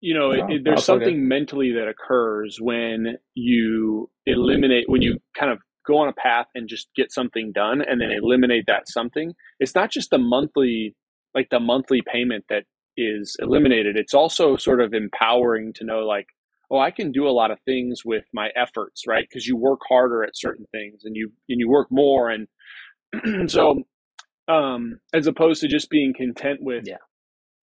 you 0.01 0.15
know 0.15 0.31
it, 0.31 0.45
it, 0.51 0.63
there's 0.65 0.85
something 0.85 1.27
mentally 1.27 1.73
that 1.73 1.89
occurs 1.89 2.59
when 2.61 3.17
you 3.35 4.11
eliminate 4.27 4.85
when 4.89 5.03
you 5.03 5.19
kind 5.39 5.51
of 5.51 5.59
go 5.87 5.99
on 5.99 6.09
a 6.09 6.13
path 6.13 6.47
and 6.55 6.69
just 6.69 6.89
get 6.97 7.13
something 7.13 7.53
done 7.55 7.81
and 7.81 8.01
then 8.01 8.11
eliminate 8.11 8.65
that 8.67 8.89
something. 8.89 9.33
It's 9.61 9.75
not 9.75 9.91
just 9.91 10.11
the 10.11 10.19
monthly 10.19 10.95
like 11.35 11.49
the 11.51 11.61
monthly 11.61 12.03
payment 12.13 12.45
that 12.49 12.65
is 12.97 13.37
eliminated, 13.41 13.97
it's 13.97 14.15
also 14.15 14.57
sort 14.57 14.81
of 14.81 14.95
empowering 14.95 15.73
to 15.75 15.85
know 15.85 15.99
like, 16.01 16.27
oh, 16.71 16.79
I 16.79 16.91
can 16.91 17.13
do 17.13 17.29
a 17.29 17.31
lot 17.31 17.51
of 17.51 17.59
things 17.67 18.01
with 18.05 18.25
my 18.33 18.49
efforts, 18.57 19.03
right? 19.07 19.27
Because 19.29 19.47
you 19.47 19.57
work 19.57 19.81
harder 19.87 20.25
at 20.25 20.31
certain 20.35 20.67
things 20.73 21.03
and 21.05 21.15
you 21.15 21.31
and 21.49 21.61
you 21.61 21.69
work 21.69 21.89
more 21.91 22.31
and 22.31 22.49
so 23.51 23.83
um 24.49 24.99
as 25.15 25.27
opposed 25.27 25.61
to 25.61 25.69
just 25.69 25.91
being 25.91 26.13
content 26.15 26.59
with 26.61 26.85
yeah. 26.87 26.97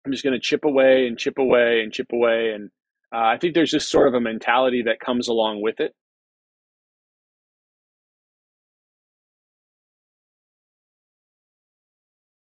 I'm 0.05 0.11
just 0.11 0.23
going 0.23 0.33
to 0.33 0.39
chip 0.39 0.65
away 0.65 1.07
and 1.07 1.17
chip 1.17 1.37
away 1.39 1.81
and 1.81 1.93
chip 1.93 2.07
away 2.13 2.51
and 2.55 2.69
uh, 3.13 3.19
I 3.25 3.37
think 3.37 3.53
there's 3.53 3.71
just 3.71 3.89
sort 3.91 4.07
of 4.07 4.15
a 4.15 4.21
mentality 4.21 4.83
that 4.83 4.99
comes 4.99 5.27
along 5.27 5.61
with 5.61 5.79
it 5.79 5.91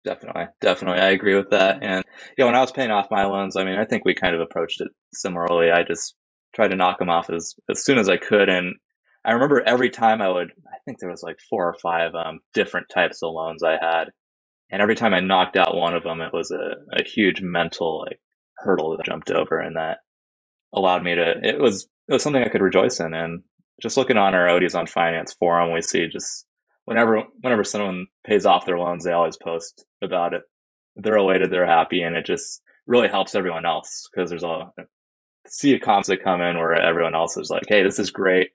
Definitely, 0.03 0.45
definitely, 0.61 0.99
I 1.01 1.11
agree 1.11 1.35
with 1.35 1.51
that. 1.51 1.83
And 1.83 2.03
yeah, 2.37 2.45
when 2.45 2.55
I 2.55 2.61
was 2.61 2.71
paying 2.71 2.89
off 2.89 3.11
my 3.11 3.25
loans, 3.25 3.55
I 3.55 3.65
mean, 3.65 3.77
I 3.77 3.85
think 3.85 4.03
we 4.03 4.15
kind 4.15 4.33
of 4.33 4.41
approached 4.41 4.81
it 4.81 4.87
similarly. 5.13 5.69
I 5.71 5.83
just 5.83 6.15
tried 6.55 6.69
to 6.69 6.75
knock 6.75 6.97
them 6.99 7.09
off 7.11 7.29
as 7.29 7.53
as 7.69 7.85
soon 7.85 7.99
as 7.99 8.09
I 8.09 8.17
could, 8.17 8.49
and 8.49 8.75
I 9.23 9.33
remember 9.33 9.61
every 9.61 9.91
time 9.91 10.23
I 10.23 10.29
would, 10.29 10.51
I 10.67 10.77
think 10.85 10.99
there 10.99 11.11
was 11.11 11.21
like 11.21 11.37
four 11.51 11.67
or 11.69 11.75
five 11.83 12.15
um, 12.15 12.39
different 12.55 12.87
types 12.91 13.21
of 13.21 13.31
loans 13.33 13.61
I 13.63 13.73
had, 13.79 14.05
and 14.71 14.81
every 14.81 14.95
time 14.95 15.13
I 15.13 15.19
knocked 15.19 15.57
out 15.57 15.75
one 15.75 15.95
of 15.95 16.03
them, 16.03 16.21
it 16.21 16.33
was 16.33 16.51
a, 16.51 16.75
a 16.97 17.03
huge 17.03 17.41
mental 17.41 17.99
like 18.07 18.19
hurdle 18.57 18.91
that 18.91 19.01
I 19.01 19.11
jumped 19.11 19.29
over, 19.31 19.59
and 19.59 19.75
that 19.75 19.99
allowed 20.73 21.03
me 21.03 21.15
to. 21.15 21.35
It 21.43 21.59
was 21.59 21.87
it 22.07 22.13
was 22.13 22.23
something 22.23 22.41
I 22.41 22.49
could 22.49 22.61
rejoice 22.61 22.99
in, 22.99 23.13
and 23.13 23.43
just 23.81 23.97
looking 23.97 24.17
on 24.17 24.33
our 24.33 24.49
ODs 24.49 24.75
on 24.75 24.87
Finance 24.87 25.33
forum, 25.33 25.73
we 25.73 25.81
see 25.81 26.07
just 26.07 26.45
whenever 26.85 27.23
whenever 27.41 27.63
someone 27.63 28.07
pays 28.25 28.45
off 28.45 28.65
their 28.65 28.79
loans, 28.79 29.03
they 29.03 29.11
always 29.11 29.37
post 29.37 29.85
about 30.01 30.33
it. 30.33 30.43
They're 30.95 31.17
elated, 31.17 31.51
they're 31.51 31.65
happy, 31.67 32.01
and 32.01 32.15
it 32.15 32.25
just 32.25 32.61
really 32.87 33.09
helps 33.09 33.35
everyone 33.35 33.65
else 33.65 34.09
because 34.13 34.29
there's 34.29 34.43
a 34.43 34.71
see 35.47 35.73
a 35.73 35.79
comments 35.79 36.09
that 36.09 36.23
come 36.23 36.41
in 36.41 36.57
where 36.57 36.73
everyone 36.73 37.15
else 37.15 37.37
is 37.37 37.49
like, 37.49 37.63
"Hey, 37.67 37.83
this 37.83 37.99
is 37.99 38.11
great. 38.11 38.51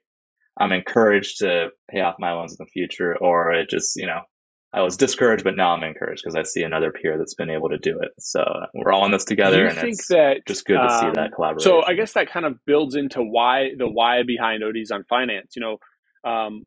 I'm 0.59 0.71
encouraged 0.71 1.39
to 1.39 1.69
pay 1.91 2.01
off 2.01 2.15
my 2.19 2.33
loans 2.33 2.53
in 2.53 2.57
the 2.65 2.71
future," 2.71 3.15
or 3.17 3.53
it 3.53 3.69
just 3.69 3.95
you 3.97 4.07
know. 4.07 4.21
I 4.73 4.81
was 4.81 4.97
discouraged, 4.97 5.43
but 5.43 5.55
now 5.55 5.73
I'm 5.73 5.83
encouraged 5.83 6.23
because 6.23 6.35
I 6.35 6.43
see 6.43 6.61
another 6.61 6.91
peer 6.91 7.17
that's 7.17 7.33
been 7.33 7.49
able 7.49 7.69
to 7.69 7.77
do 7.77 7.99
it. 7.99 8.11
So 8.19 8.43
we're 8.73 8.91
all 8.91 9.05
in 9.05 9.11
this 9.11 9.23
together, 9.23 9.65
and 9.65 9.77
it's 9.77 10.07
that, 10.09 10.45
just 10.45 10.65
good 10.65 10.77
to 10.77 10.99
see 10.99 11.09
that 11.13 11.27
um, 11.27 11.31
collaboration. 11.33 11.63
So 11.69 11.83
I 11.83 11.93
guess 11.93 12.13
that 12.13 12.29
kind 12.29 12.45
of 12.45 12.57
builds 12.65 12.95
into 12.95 13.21
why 13.21 13.69
the 13.77 13.87
why 13.87 14.23
behind 14.23 14.63
ODs 14.63 14.91
on 14.91 15.05
finance. 15.05 15.55
You 15.55 15.61
know, 15.61 16.29
um, 16.29 16.65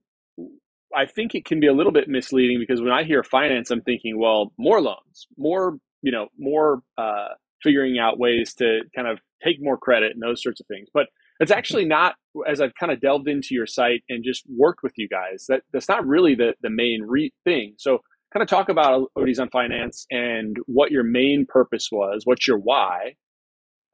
I 0.95 1.07
think 1.07 1.35
it 1.35 1.45
can 1.45 1.61
be 1.61 1.67
a 1.67 1.73
little 1.73 1.93
bit 1.93 2.09
misleading 2.09 2.59
because 2.59 2.81
when 2.81 2.93
I 2.93 3.05
hear 3.05 3.23
finance, 3.23 3.71
I'm 3.71 3.83
thinking, 3.83 4.19
well, 4.19 4.53
more 4.59 4.81
loans, 4.81 5.27
more, 5.37 5.77
you 6.03 6.11
know, 6.11 6.29
more, 6.39 6.83
uh, 6.99 7.29
figuring 7.63 7.99
out 7.99 8.19
ways 8.19 8.55
to 8.55 8.81
kind 8.97 9.07
of 9.07 9.19
take 9.45 9.57
more 9.61 9.77
credit 9.77 10.13
and 10.13 10.23
those 10.23 10.43
sorts 10.43 10.61
of 10.61 10.67
things. 10.67 10.89
But 10.93 11.07
it's 11.41 11.51
actually 11.53 11.87
not 11.87 12.17
as 12.49 12.61
I've 12.61 12.75
kind 12.79 12.93
of 12.93 13.01
delved 13.01 13.29
into 13.29 13.55
your 13.55 13.67
site 13.67 14.03
and 14.09 14.25
just 14.25 14.45
worked 14.57 14.83
with 14.83 14.95
you 14.97 15.09
guys. 15.09 15.47
That 15.49 15.63
that's 15.73 15.89
not 15.89 16.07
really 16.07 16.35
the 16.37 16.55
the 16.63 16.71
main 16.71 17.03
re- 17.03 17.33
thing. 17.45 17.75
So 17.79 18.01
kind 18.33 18.43
of 18.43 18.49
talk 18.49 18.69
about 18.69 19.11
ODs 19.17 19.41
on 19.41 19.51
finance 19.51 20.07
and 20.11 20.57
what 20.67 20.93
your 20.93 21.05
main 21.05 21.47
purpose 21.49 21.89
was, 21.93 22.23
what's 22.25 22.47
your 22.49 22.59
why, 22.59 23.15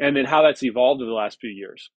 and 0.01 0.17
then 0.17 0.27
how 0.27 0.43
that's 0.43 0.63
evolved 0.65 1.03
over 1.03 1.09
the 1.11 1.15
last 1.17 1.39
few 1.41 1.51
years. 1.51 1.91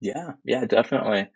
Yeah, 0.00 0.32
yeah, 0.44 0.64
definitely. 0.66 1.28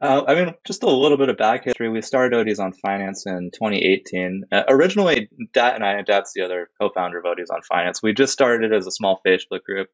Uh, 0.00 0.22
I 0.26 0.34
mean, 0.34 0.54
just 0.66 0.82
a 0.82 0.90
little 0.90 1.16
bit 1.16 1.28
of 1.28 1.36
back 1.36 1.64
history. 1.64 1.88
We 1.88 2.02
started 2.02 2.36
ODs 2.36 2.58
on 2.58 2.72
Finance 2.72 3.24
in 3.26 3.50
2018. 3.52 4.44
Uh, 4.50 4.62
originally, 4.68 5.28
Dat 5.52 5.74
and 5.74 5.84
I, 5.84 5.92
and 5.92 6.06
Dat's 6.06 6.32
the 6.34 6.42
other 6.42 6.68
co-founder 6.80 7.18
of 7.18 7.24
ODs 7.24 7.50
on 7.50 7.62
Finance. 7.62 8.02
We 8.02 8.12
just 8.12 8.32
started 8.32 8.72
as 8.72 8.86
a 8.86 8.92
small 8.92 9.20
Facebook 9.26 9.62
group, 9.62 9.88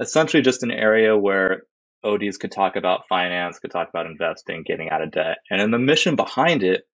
essentially 0.00 0.42
just 0.42 0.62
an 0.62 0.70
area 0.70 1.16
where 1.16 1.62
ODs 2.04 2.36
could 2.36 2.52
talk 2.52 2.76
about 2.76 3.08
finance, 3.08 3.58
could 3.58 3.70
talk 3.70 3.88
about 3.88 4.06
investing, 4.06 4.62
getting 4.64 4.90
out 4.90 5.02
of 5.02 5.10
debt. 5.10 5.38
And 5.50 5.60
then 5.60 5.70
the 5.70 5.78
mission 5.78 6.14
behind 6.14 6.62
it 6.62 6.84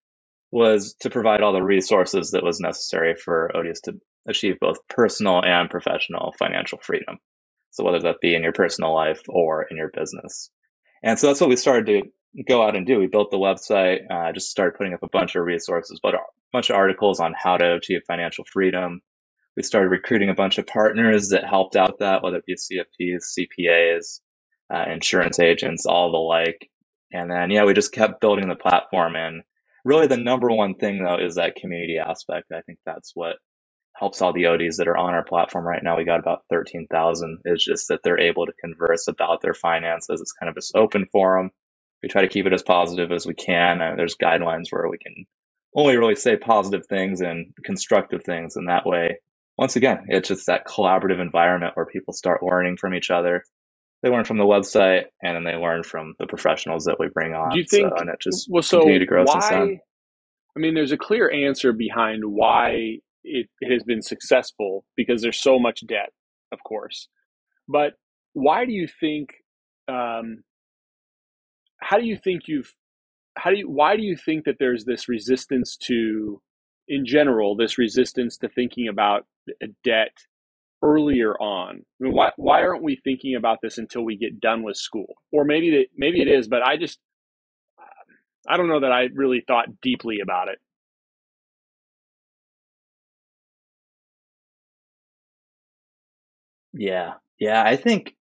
was 0.50 0.94
to 1.00 1.10
provide 1.10 1.42
all 1.42 1.52
the 1.52 1.62
resources 1.62 2.30
that 2.30 2.44
was 2.44 2.60
necessary 2.60 3.14
for 3.16 3.54
ODs 3.56 3.80
to 3.82 3.94
achieve 4.28 4.58
both 4.60 4.78
personal 4.88 5.42
and 5.44 5.68
professional 5.68 6.34
financial 6.38 6.78
freedom. 6.80 7.18
So 7.72 7.84
whether 7.84 8.00
that 8.00 8.20
be 8.22 8.34
in 8.34 8.42
your 8.42 8.52
personal 8.52 8.94
life 8.94 9.20
or 9.28 9.64
in 9.64 9.76
your 9.76 9.90
business. 9.92 10.50
And 11.02 11.18
so 11.18 11.26
that's 11.26 11.40
what 11.40 11.50
we 11.50 11.56
started 11.56 11.86
to 11.86 12.08
go 12.42 12.62
out 12.62 12.76
and 12.76 12.86
do. 12.86 12.98
We 12.98 13.06
built 13.06 13.30
the 13.30 13.38
website, 13.38 14.00
uh, 14.10 14.32
just 14.32 14.50
started 14.50 14.76
putting 14.76 14.94
up 14.94 15.02
a 15.02 15.08
bunch 15.08 15.36
of 15.36 15.44
resources, 15.44 16.00
but 16.02 16.14
a 16.14 16.18
bunch 16.52 16.70
of 16.70 16.76
articles 16.76 17.20
on 17.20 17.34
how 17.36 17.56
to 17.56 17.74
achieve 17.74 18.02
financial 18.06 18.44
freedom. 18.52 19.00
We 19.56 19.62
started 19.62 19.90
recruiting 19.90 20.30
a 20.30 20.34
bunch 20.34 20.58
of 20.58 20.66
partners 20.66 21.28
that 21.28 21.44
helped 21.44 21.76
out 21.76 22.00
that, 22.00 22.22
whether 22.22 22.38
it 22.38 22.46
be 22.46 22.56
CFPs, 22.56 23.38
CPAs, 23.38 24.20
uh, 24.74 24.90
insurance 24.90 25.38
agents, 25.38 25.86
all 25.86 26.10
the 26.10 26.18
like. 26.18 26.68
And 27.12 27.30
then, 27.30 27.50
yeah, 27.50 27.64
we 27.64 27.74
just 27.74 27.92
kept 27.92 28.20
building 28.20 28.48
the 28.48 28.56
platform. 28.56 29.14
And 29.14 29.42
really, 29.84 30.08
the 30.08 30.16
number 30.16 30.50
one 30.50 30.74
thing, 30.74 31.04
though, 31.04 31.18
is 31.24 31.36
that 31.36 31.54
community 31.54 31.98
aspect. 31.98 32.50
I 32.50 32.62
think 32.62 32.80
that's 32.84 33.12
what 33.14 33.36
helps 33.96 34.20
all 34.20 34.32
the 34.32 34.46
ODs 34.46 34.78
that 34.78 34.88
are 34.88 34.96
on 34.96 35.14
our 35.14 35.24
platform 35.24 35.64
right 35.64 35.82
now. 35.82 35.96
We 35.96 36.04
got 36.04 36.18
about 36.18 36.42
13,000. 36.50 37.38
It's 37.44 37.64
just 37.64 37.86
that 37.88 38.00
they're 38.02 38.18
able 38.18 38.46
to 38.46 38.52
converse 38.60 39.06
about 39.06 39.40
their 39.40 39.54
finances. 39.54 40.20
It's 40.20 40.32
kind 40.32 40.48
of 40.48 40.56
this 40.56 40.72
open 40.74 41.06
forum. 41.12 41.52
We 42.04 42.08
try 42.08 42.20
to 42.20 42.28
keep 42.28 42.44
it 42.44 42.52
as 42.52 42.62
positive 42.62 43.10
as 43.12 43.24
we 43.24 43.32
can. 43.32 43.80
And 43.80 43.98
there's 43.98 44.14
guidelines 44.14 44.64
where 44.68 44.86
we 44.90 44.98
can 44.98 45.24
only 45.74 45.96
really 45.96 46.16
say 46.16 46.36
positive 46.36 46.86
things 46.86 47.22
and 47.22 47.54
constructive 47.64 48.22
things. 48.22 48.56
And 48.56 48.68
that 48.68 48.84
way, 48.84 49.20
once 49.56 49.76
again, 49.76 50.04
it's 50.08 50.28
just 50.28 50.48
that 50.48 50.66
collaborative 50.66 51.18
environment 51.18 51.72
where 51.76 51.86
people 51.86 52.12
start 52.12 52.42
learning 52.42 52.76
from 52.76 52.92
each 52.94 53.10
other. 53.10 53.42
They 54.02 54.10
learn 54.10 54.26
from 54.26 54.36
the 54.36 54.44
website 54.44 55.04
and 55.22 55.34
then 55.34 55.44
they 55.44 55.58
learn 55.58 55.82
from 55.82 56.12
the 56.18 56.26
professionals 56.26 56.84
that 56.84 56.96
we 57.00 57.08
bring 57.08 57.32
on. 57.32 57.52
Do 57.52 57.58
you 57.58 57.64
think, 57.64 57.88
so, 57.88 57.96
and 57.96 58.10
it 58.10 58.20
just 58.20 58.48
well, 58.50 58.62
so 58.62 58.80
continue 58.80 58.98
to 58.98 59.06
grow 59.06 59.24
why, 59.24 59.80
I 60.54 60.60
mean, 60.60 60.74
there's 60.74 60.92
a 60.92 60.98
clear 60.98 61.30
answer 61.32 61.72
behind 61.72 62.22
why 62.26 62.98
it, 63.24 63.48
it 63.60 63.72
has 63.72 63.82
been 63.82 64.02
successful 64.02 64.84
because 64.94 65.22
there's 65.22 65.40
so 65.40 65.58
much 65.58 65.80
debt, 65.86 66.12
of 66.52 66.62
course. 66.62 67.08
But 67.66 67.94
why 68.34 68.66
do 68.66 68.72
you 68.72 68.86
think? 69.00 69.30
Um, 69.88 70.44
how 71.84 71.98
do 71.98 72.06
you 72.06 72.16
think 72.16 72.48
you've? 72.48 72.74
How 73.36 73.50
do 73.50 73.58
you? 73.58 73.70
Why 73.70 73.96
do 73.96 74.02
you 74.02 74.16
think 74.16 74.44
that 74.46 74.56
there's 74.58 74.84
this 74.86 75.08
resistance 75.08 75.76
to, 75.88 76.40
in 76.88 77.04
general, 77.06 77.56
this 77.56 77.78
resistance 77.78 78.38
to 78.38 78.48
thinking 78.48 78.88
about 78.88 79.26
debt 79.84 80.16
earlier 80.82 81.34
on? 81.40 81.82
I 82.00 82.04
mean, 82.04 82.14
why 82.14 82.32
why 82.36 82.62
aren't 82.62 82.82
we 82.82 82.96
thinking 82.96 83.36
about 83.36 83.58
this 83.62 83.78
until 83.78 84.02
we 84.02 84.16
get 84.16 84.40
done 84.40 84.62
with 84.62 84.76
school? 84.76 85.14
Or 85.32 85.44
maybe 85.44 85.70
that 85.72 85.86
maybe 85.96 86.22
it 86.22 86.28
is, 86.28 86.48
but 86.48 86.62
I 86.66 86.78
just 86.78 86.98
I 88.48 88.56
don't 88.56 88.68
know 88.68 88.80
that 88.80 88.92
I 88.92 89.08
really 89.14 89.42
thought 89.46 89.80
deeply 89.82 90.20
about 90.22 90.48
it. 90.48 90.58
Yeah. 96.72 97.14
Yeah. 97.38 97.62
I 97.64 97.76
think, 97.76 98.14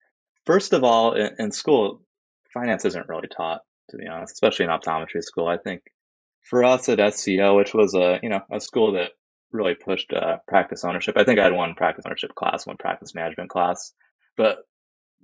first 0.45 0.73
of 0.73 0.83
all, 0.83 1.13
in, 1.13 1.31
in 1.39 1.51
school, 1.51 2.02
finance 2.53 2.85
isn't 2.85 3.09
really 3.09 3.27
taught, 3.27 3.61
to 3.89 3.97
be 3.97 4.07
honest, 4.07 4.33
especially 4.33 4.65
in 4.65 4.71
optometry 4.71 5.21
school. 5.23 5.47
I 5.47 5.57
think 5.57 5.81
for 6.41 6.63
us 6.63 6.89
at 6.89 7.13
SCO, 7.13 7.55
which 7.55 7.73
was 7.73 7.93
a, 7.93 8.19
you 8.21 8.29
know, 8.29 8.41
a 8.51 8.59
school 8.59 8.93
that 8.93 9.11
really 9.51 9.75
pushed 9.75 10.11
uh, 10.13 10.37
practice 10.47 10.83
ownership. 10.83 11.15
I 11.17 11.23
think 11.23 11.39
I 11.39 11.43
had 11.43 11.53
one 11.53 11.75
practice 11.75 12.05
ownership 12.05 12.33
class, 12.35 12.65
one 12.65 12.77
practice 12.77 13.13
management 13.13 13.49
class, 13.49 13.93
but 14.35 14.57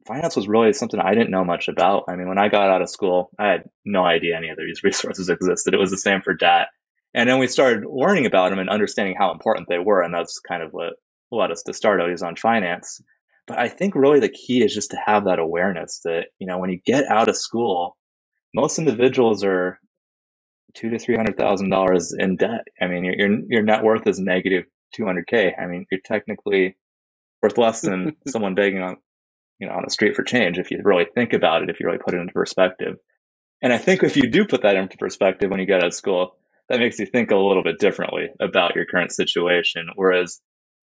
finance 0.08 0.36
was 0.36 0.48
really 0.48 0.72
something 0.74 1.00
I 1.00 1.14
didn't 1.14 1.32
know 1.32 1.44
much 1.44 1.68
about. 1.68 2.06
I 2.08 2.16
mean, 2.16 2.28
when 2.28 2.38
I 2.38 2.50
got 2.50 2.70
out 2.70 2.82
of 2.82 2.90
school, 2.90 3.32
I 3.40 3.48
had 3.48 3.64
no 3.86 4.04
idea 4.04 4.38
any 4.38 4.50
of 4.50 4.58
these 4.58 4.82
resources 4.84 5.30
existed. 5.30 5.74
It 5.74 5.80
was 5.80 5.92
the 5.92 5.98
same 5.98 6.22
for 6.22 6.34
Dat. 6.34 6.68
And 7.14 7.28
then 7.28 7.40
we 7.40 7.48
started 7.48 7.86
learning 7.90 8.28
about 8.28 8.52
them 8.52 8.60
and 8.60 8.70
understanding 8.70 9.16
how 9.18 9.32
important 9.32 9.68
they 9.68 9.80
were. 9.80 10.04
And 10.04 10.14
that's 10.14 10.40
kind 10.40 10.62
of 10.62 10.72
what 10.72 10.94
led 11.32 11.52
us 11.52 11.64
to 11.64 11.74
start 11.74 12.02
ODs 12.02 12.22
on 12.22 12.36
finance. 12.36 13.02
But 13.50 13.58
I 13.58 13.68
think 13.68 13.96
really 13.96 14.20
the 14.20 14.30
key 14.30 14.64
is 14.64 14.76
just 14.76 14.92
to 14.92 14.98
have 15.04 15.26
that 15.26 15.40
awareness 15.40 16.02
that, 16.06 16.28
you 16.38 16.46
know, 16.46 16.60
when 16.60 16.70
you 16.70 16.80
get 16.86 17.08
out 17.08 17.28
of 17.28 17.36
school, 17.36 17.98
most 18.54 18.78
individuals 18.78 19.44
are 19.44 19.80
two 20.76 20.92
to 20.92 21.00
three 21.00 21.16
hundred 21.16 21.36
thousand 21.36 21.72
dollars 21.72 22.14
in 22.14 22.36
debt. 22.36 22.68
I 22.80 22.86
mean, 22.86 23.04
your, 23.04 23.16
your 23.16 23.40
your 23.50 23.64
net 23.64 23.84
worth 23.84 24.06
is 24.06 24.20
negative 24.20 24.66
two 24.94 25.04
hundred 25.04 25.26
k. 25.26 25.56
I 25.60 25.66
mean, 25.66 25.88
you're 25.90 26.00
technically 26.06 26.78
worth 27.42 27.58
less 27.58 27.82
than 27.82 28.16
someone 28.28 28.54
begging 28.54 28.84
on, 28.84 28.98
you 29.58 29.68
know, 29.68 29.74
on 29.74 29.84
the 29.84 29.90
street 29.90 30.16
for 30.16 30.24
change 30.24 30.60
if 30.60 30.70
you 30.70 30.80
really 30.84 31.08
think 31.16 31.34
about 31.34 31.64
it. 31.64 31.72
If 31.72 31.80
you 31.80 31.88
really 31.88 31.98
put 31.98 32.14
it 32.14 32.20
into 32.20 32.34
perspective, 32.34 32.98
and 33.64 33.74
I 33.74 33.80
think 33.80 34.04
if 34.04 34.16
you 34.16 34.30
do 34.30 34.46
put 34.46 34.62
that 34.62 34.76
into 34.76 34.96
perspective 34.98 35.50
when 35.50 35.60
you 35.60 35.66
get 35.66 35.82
out 35.82 35.88
of 35.88 35.96
school, 35.96 36.36
that 36.70 36.80
makes 36.80 37.00
you 37.00 37.08
think 37.08 37.32
a 37.32 37.36
little 37.36 37.64
bit 37.64 37.80
differently 37.80 38.30
about 38.40 38.76
your 38.76 38.86
current 38.86 39.12
situation. 39.12 39.90
Whereas 39.96 40.40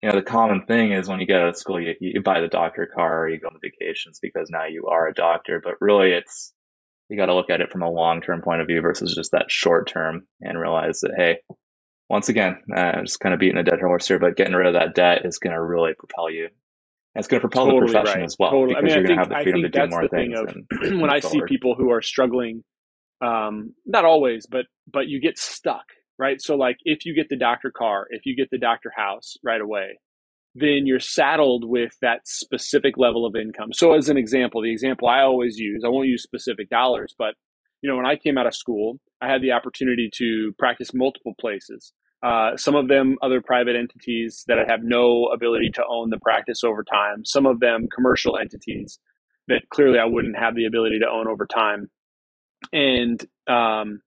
you 0.02 0.10
know, 0.10 0.16
the 0.16 0.22
common 0.22 0.64
thing 0.66 0.92
is 0.92 1.08
when 1.08 1.20
you 1.20 1.26
get 1.26 1.40
out 1.40 1.48
of 1.48 1.56
school, 1.56 1.80
you, 1.80 1.94
you 2.00 2.22
buy 2.22 2.40
the 2.40 2.48
doctor 2.48 2.86
car 2.86 3.24
or 3.24 3.28
you 3.28 3.40
go 3.40 3.48
on 3.48 3.58
vacations 3.62 4.18
because 4.20 4.50
now 4.50 4.66
you 4.66 4.86
are 4.86 5.08
a 5.08 5.14
doctor. 5.14 5.60
But 5.62 5.74
really, 5.80 6.12
it's 6.12 6.52
you 7.08 7.16
got 7.16 7.26
to 7.26 7.34
look 7.34 7.50
at 7.50 7.60
it 7.60 7.70
from 7.70 7.82
a 7.82 7.90
long 7.90 8.20
term 8.20 8.42
point 8.42 8.60
of 8.60 8.66
view 8.66 8.80
versus 8.80 9.14
just 9.14 9.32
that 9.32 9.46
short 9.48 9.88
term 9.88 10.26
and 10.40 10.58
realize 10.58 11.00
that, 11.00 11.12
hey, 11.16 11.38
once 12.10 12.28
again, 12.28 12.58
uh, 12.74 13.02
just 13.02 13.20
kind 13.20 13.32
of 13.32 13.40
beating 13.40 13.56
a 13.56 13.62
dead 13.62 13.80
horse 13.80 14.06
here, 14.06 14.18
but 14.18 14.36
getting 14.36 14.54
rid 14.54 14.66
of 14.66 14.74
that 14.74 14.94
debt 14.94 15.22
is 15.24 15.38
going 15.38 15.54
to 15.54 15.62
really 15.62 15.92
propel 15.98 16.30
you. 16.30 16.44
And 16.44 17.22
it's 17.22 17.28
going 17.28 17.40
to 17.40 17.48
propel 17.48 17.66
totally 17.66 17.86
the 17.86 17.92
profession 17.92 18.20
right. 18.20 18.26
as 18.26 18.36
well 18.38 18.50
totally. 18.50 18.74
because 18.74 18.92
I 18.92 18.96
mean, 18.96 19.06
you're 19.06 19.16
going 19.16 19.18
to 19.18 19.22
have 19.22 19.28
the 19.30 19.42
freedom 19.42 19.62
to 19.62 19.68
do 19.68 19.86
more 19.88 20.08
things. 20.08 20.38
Of, 20.38 21.00
when 21.00 21.10
I 21.10 21.20
see 21.20 21.40
people 21.46 21.74
who 21.74 21.90
are 21.90 22.02
struggling, 22.02 22.62
um, 23.24 23.72
not 23.86 24.04
always, 24.04 24.46
but 24.46 24.66
but 24.92 25.08
you 25.08 25.20
get 25.20 25.38
stuck 25.38 25.86
right? 26.18 26.40
So 26.40 26.56
like 26.56 26.78
if 26.84 27.04
you 27.04 27.14
get 27.14 27.28
the 27.28 27.36
doctor 27.36 27.70
car, 27.70 28.06
if 28.10 28.26
you 28.26 28.36
get 28.36 28.50
the 28.50 28.58
doctor 28.58 28.92
house 28.96 29.36
right 29.44 29.60
away, 29.60 29.98
then 30.54 30.86
you're 30.86 31.00
saddled 31.00 31.68
with 31.68 31.92
that 32.00 32.26
specific 32.26 32.96
level 32.96 33.26
of 33.26 33.36
income. 33.36 33.72
So 33.72 33.94
as 33.94 34.08
an 34.08 34.16
example, 34.16 34.62
the 34.62 34.72
example 34.72 35.08
I 35.08 35.20
always 35.20 35.58
use, 35.58 35.82
I 35.84 35.88
won't 35.88 36.08
use 36.08 36.22
specific 36.22 36.70
dollars, 36.70 37.14
but 37.18 37.34
you 37.82 37.90
know, 37.90 37.96
when 37.96 38.06
I 38.06 38.16
came 38.16 38.38
out 38.38 38.46
of 38.46 38.54
school, 38.54 38.98
I 39.20 39.30
had 39.30 39.42
the 39.42 39.52
opportunity 39.52 40.10
to 40.14 40.52
practice 40.58 40.94
multiple 40.94 41.34
places. 41.38 41.92
Uh, 42.22 42.56
some 42.56 42.74
of 42.74 42.88
them 42.88 43.16
other 43.22 43.42
private 43.42 43.76
entities 43.76 44.44
that 44.48 44.58
I 44.58 44.64
have 44.66 44.80
no 44.82 45.26
ability 45.26 45.70
to 45.74 45.84
own 45.86 46.08
the 46.10 46.18
practice 46.18 46.64
over 46.64 46.82
time. 46.82 47.24
Some 47.24 47.44
of 47.44 47.60
them 47.60 47.88
commercial 47.94 48.38
entities 48.38 48.98
that 49.48 49.68
clearly 49.70 49.98
I 49.98 50.06
wouldn't 50.06 50.38
have 50.38 50.54
the 50.54 50.64
ability 50.64 51.00
to 51.00 51.08
own 51.08 51.28
over 51.28 51.46
time. 51.46 51.90
And 52.72 53.24
um, 53.46 54.00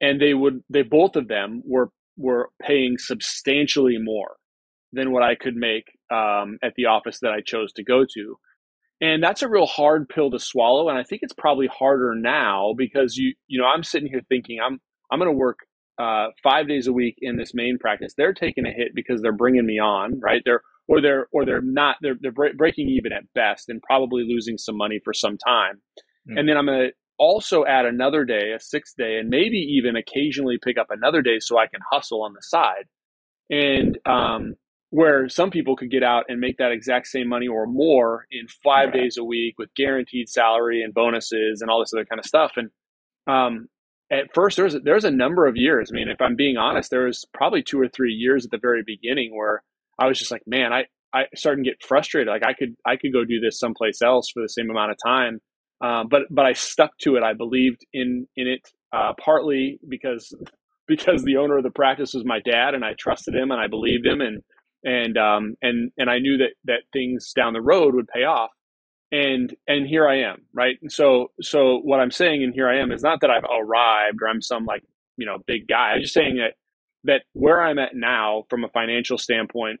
and 0.00 0.20
they 0.20 0.34
would 0.34 0.62
they 0.70 0.82
both 0.82 1.16
of 1.16 1.28
them 1.28 1.62
were 1.64 1.90
were 2.16 2.50
paying 2.60 2.96
substantially 2.98 3.96
more 3.98 4.36
than 4.92 5.12
what 5.12 5.22
I 5.22 5.34
could 5.34 5.54
make 5.54 5.84
um, 6.10 6.58
at 6.62 6.74
the 6.76 6.86
office 6.86 7.20
that 7.20 7.32
I 7.32 7.40
chose 7.44 7.72
to 7.74 7.84
go 7.84 8.04
to. 8.14 8.36
And 9.00 9.22
that's 9.22 9.42
a 9.42 9.48
real 9.48 9.66
hard 9.66 10.08
pill 10.08 10.30
to 10.30 10.38
swallow. 10.38 10.88
And 10.88 10.98
I 10.98 11.04
think 11.04 11.20
it's 11.22 11.34
probably 11.34 11.68
harder 11.68 12.14
now 12.16 12.74
because 12.76 13.16
you, 13.16 13.34
you 13.46 13.60
know, 13.60 13.66
I'm 13.66 13.84
sitting 13.84 14.08
here 14.08 14.22
thinking 14.28 14.58
I'm, 14.64 14.80
I'm 15.12 15.20
going 15.20 15.30
to 15.30 15.36
work 15.36 15.58
uh, 15.98 16.28
five 16.42 16.66
days 16.66 16.86
a 16.86 16.92
week 16.92 17.16
in 17.20 17.36
this 17.36 17.52
main 17.54 17.78
practice. 17.78 18.14
They're 18.16 18.32
taking 18.32 18.66
a 18.66 18.72
hit 18.72 18.92
because 18.94 19.22
they're 19.22 19.32
bringing 19.32 19.66
me 19.66 19.78
on, 19.78 20.18
right? 20.20 20.42
They're, 20.44 20.62
or 20.88 21.00
they're, 21.00 21.28
or 21.32 21.44
they're 21.44 21.60
not, 21.62 21.96
they're, 22.00 22.16
they're 22.20 22.32
breaking 22.32 22.88
even 22.88 23.12
at 23.12 23.32
best 23.34 23.68
and 23.68 23.80
probably 23.82 24.24
losing 24.26 24.58
some 24.58 24.76
money 24.76 25.00
for 25.04 25.12
some 25.12 25.36
time. 25.38 25.80
Mm. 26.28 26.40
And 26.40 26.48
then 26.48 26.56
I'm 26.56 26.66
going 26.66 26.88
to 26.88 26.92
also 27.18 27.64
add 27.64 27.86
another 27.86 28.24
day, 28.24 28.52
a 28.52 28.60
sixth 28.60 28.96
day, 28.96 29.18
and 29.18 29.28
maybe 29.28 29.56
even 29.56 29.96
occasionally 29.96 30.58
pick 30.62 30.78
up 30.78 30.88
another 30.90 31.22
day 31.22 31.38
so 31.40 31.58
I 31.58 31.66
can 31.66 31.80
hustle 31.90 32.22
on 32.22 32.32
the 32.34 32.42
side. 32.42 32.84
And 33.50 33.98
um, 34.06 34.54
where 34.90 35.28
some 35.28 35.50
people 35.50 35.76
could 35.76 35.90
get 35.90 36.02
out 36.02 36.24
and 36.28 36.40
make 36.40 36.58
that 36.58 36.72
exact 36.72 37.06
same 37.06 37.28
money 37.28 37.46
or 37.46 37.66
more 37.66 38.26
in 38.30 38.46
five 38.62 38.92
days 38.92 39.16
a 39.18 39.24
week 39.24 39.58
with 39.58 39.74
guaranteed 39.74 40.28
salary 40.28 40.82
and 40.82 40.94
bonuses 40.94 41.60
and 41.60 41.70
all 41.70 41.80
this 41.80 41.92
other 41.94 42.06
kind 42.06 42.18
of 42.18 42.24
stuff. 42.24 42.52
And 42.56 42.70
um, 43.26 43.68
at 44.10 44.32
first 44.34 44.56
there 44.56 44.64
was 44.64 44.76
there 44.82 44.94
was 44.94 45.04
a 45.04 45.10
number 45.10 45.46
of 45.46 45.56
years. 45.56 45.90
I 45.92 45.94
mean, 45.94 46.08
if 46.08 46.20
I'm 46.20 46.36
being 46.36 46.56
honest, 46.56 46.90
there 46.90 47.04
was 47.04 47.26
probably 47.34 47.62
two 47.62 47.80
or 47.80 47.88
three 47.88 48.12
years 48.12 48.44
at 48.44 48.50
the 48.50 48.58
very 48.58 48.82
beginning 48.84 49.36
where 49.36 49.62
I 49.98 50.06
was 50.06 50.18
just 50.18 50.30
like, 50.30 50.42
man, 50.46 50.72
I 50.72 50.84
I 51.12 51.24
started 51.34 51.64
to 51.64 51.70
get 51.70 51.82
frustrated. 51.82 52.28
Like 52.28 52.44
I 52.44 52.54
could 52.54 52.74
I 52.86 52.96
could 52.96 53.12
go 53.12 53.24
do 53.24 53.40
this 53.40 53.58
someplace 53.58 54.00
else 54.00 54.30
for 54.32 54.42
the 54.42 54.48
same 54.48 54.70
amount 54.70 54.92
of 54.92 54.98
time, 55.04 55.40
um, 55.80 56.08
but 56.08 56.22
but 56.30 56.46
I 56.46 56.54
stuck 56.54 56.96
to 57.02 57.16
it. 57.16 57.22
I 57.22 57.34
believed 57.34 57.86
in 57.92 58.26
in 58.36 58.48
it 58.48 58.62
uh, 58.92 59.12
partly 59.22 59.80
because 59.88 60.34
because 60.88 61.24
the 61.24 61.36
owner 61.38 61.58
of 61.58 61.64
the 61.64 61.70
practice 61.70 62.14
was 62.14 62.24
my 62.24 62.40
dad, 62.40 62.74
and 62.74 62.84
I 62.84 62.94
trusted 62.98 63.34
him 63.34 63.50
and 63.50 63.60
I 63.60 63.68
believed 63.68 64.06
him, 64.06 64.20
and 64.20 64.42
and 64.84 65.18
um, 65.18 65.56
and 65.62 65.92
and 65.98 66.10
I 66.10 66.18
knew 66.18 66.38
that 66.38 66.52
that 66.64 66.82
things 66.92 67.32
down 67.34 67.54
the 67.54 67.62
road 67.62 67.94
would 67.94 68.08
pay 68.08 68.24
off 68.24 68.50
and 69.10 69.54
and 69.66 69.86
here 69.86 70.06
I 70.06 70.20
am, 70.22 70.42
right? 70.52 70.76
And 70.82 70.92
so 70.92 71.30
so 71.40 71.78
what 71.82 72.00
I'm 72.00 72.10
saying 72.10 72.42
and 72.42 72.52
here 72.52 72.68
I 72.68 72.80
am 72.80 72.92
is 72.92 73.02
not 73.02 73.20
that 73.22 73.30
I've 73.30 73.44
arrived 73.44 74.18
or 74.22 74.28
I'm 74.28 74.42
some 74.42 74.64
like 74.66 74.82
you 75.16 75.26
know 75.26 75.38
big 75.46 75.66
guy. 75.66 75.92
I'm 75.92 76.02
just 76.02 76.14
saying 76.14 76.36
that 76.36 76.54
that 77.04 77.22
where 77.32 77.60
I'm 77.62 77.78
at 77.78 77.94
now 77.94 78.44
from 78.50 78.64
a 78.64 78.68
financial 78.68 79.16
standpoint, 79.16 79.80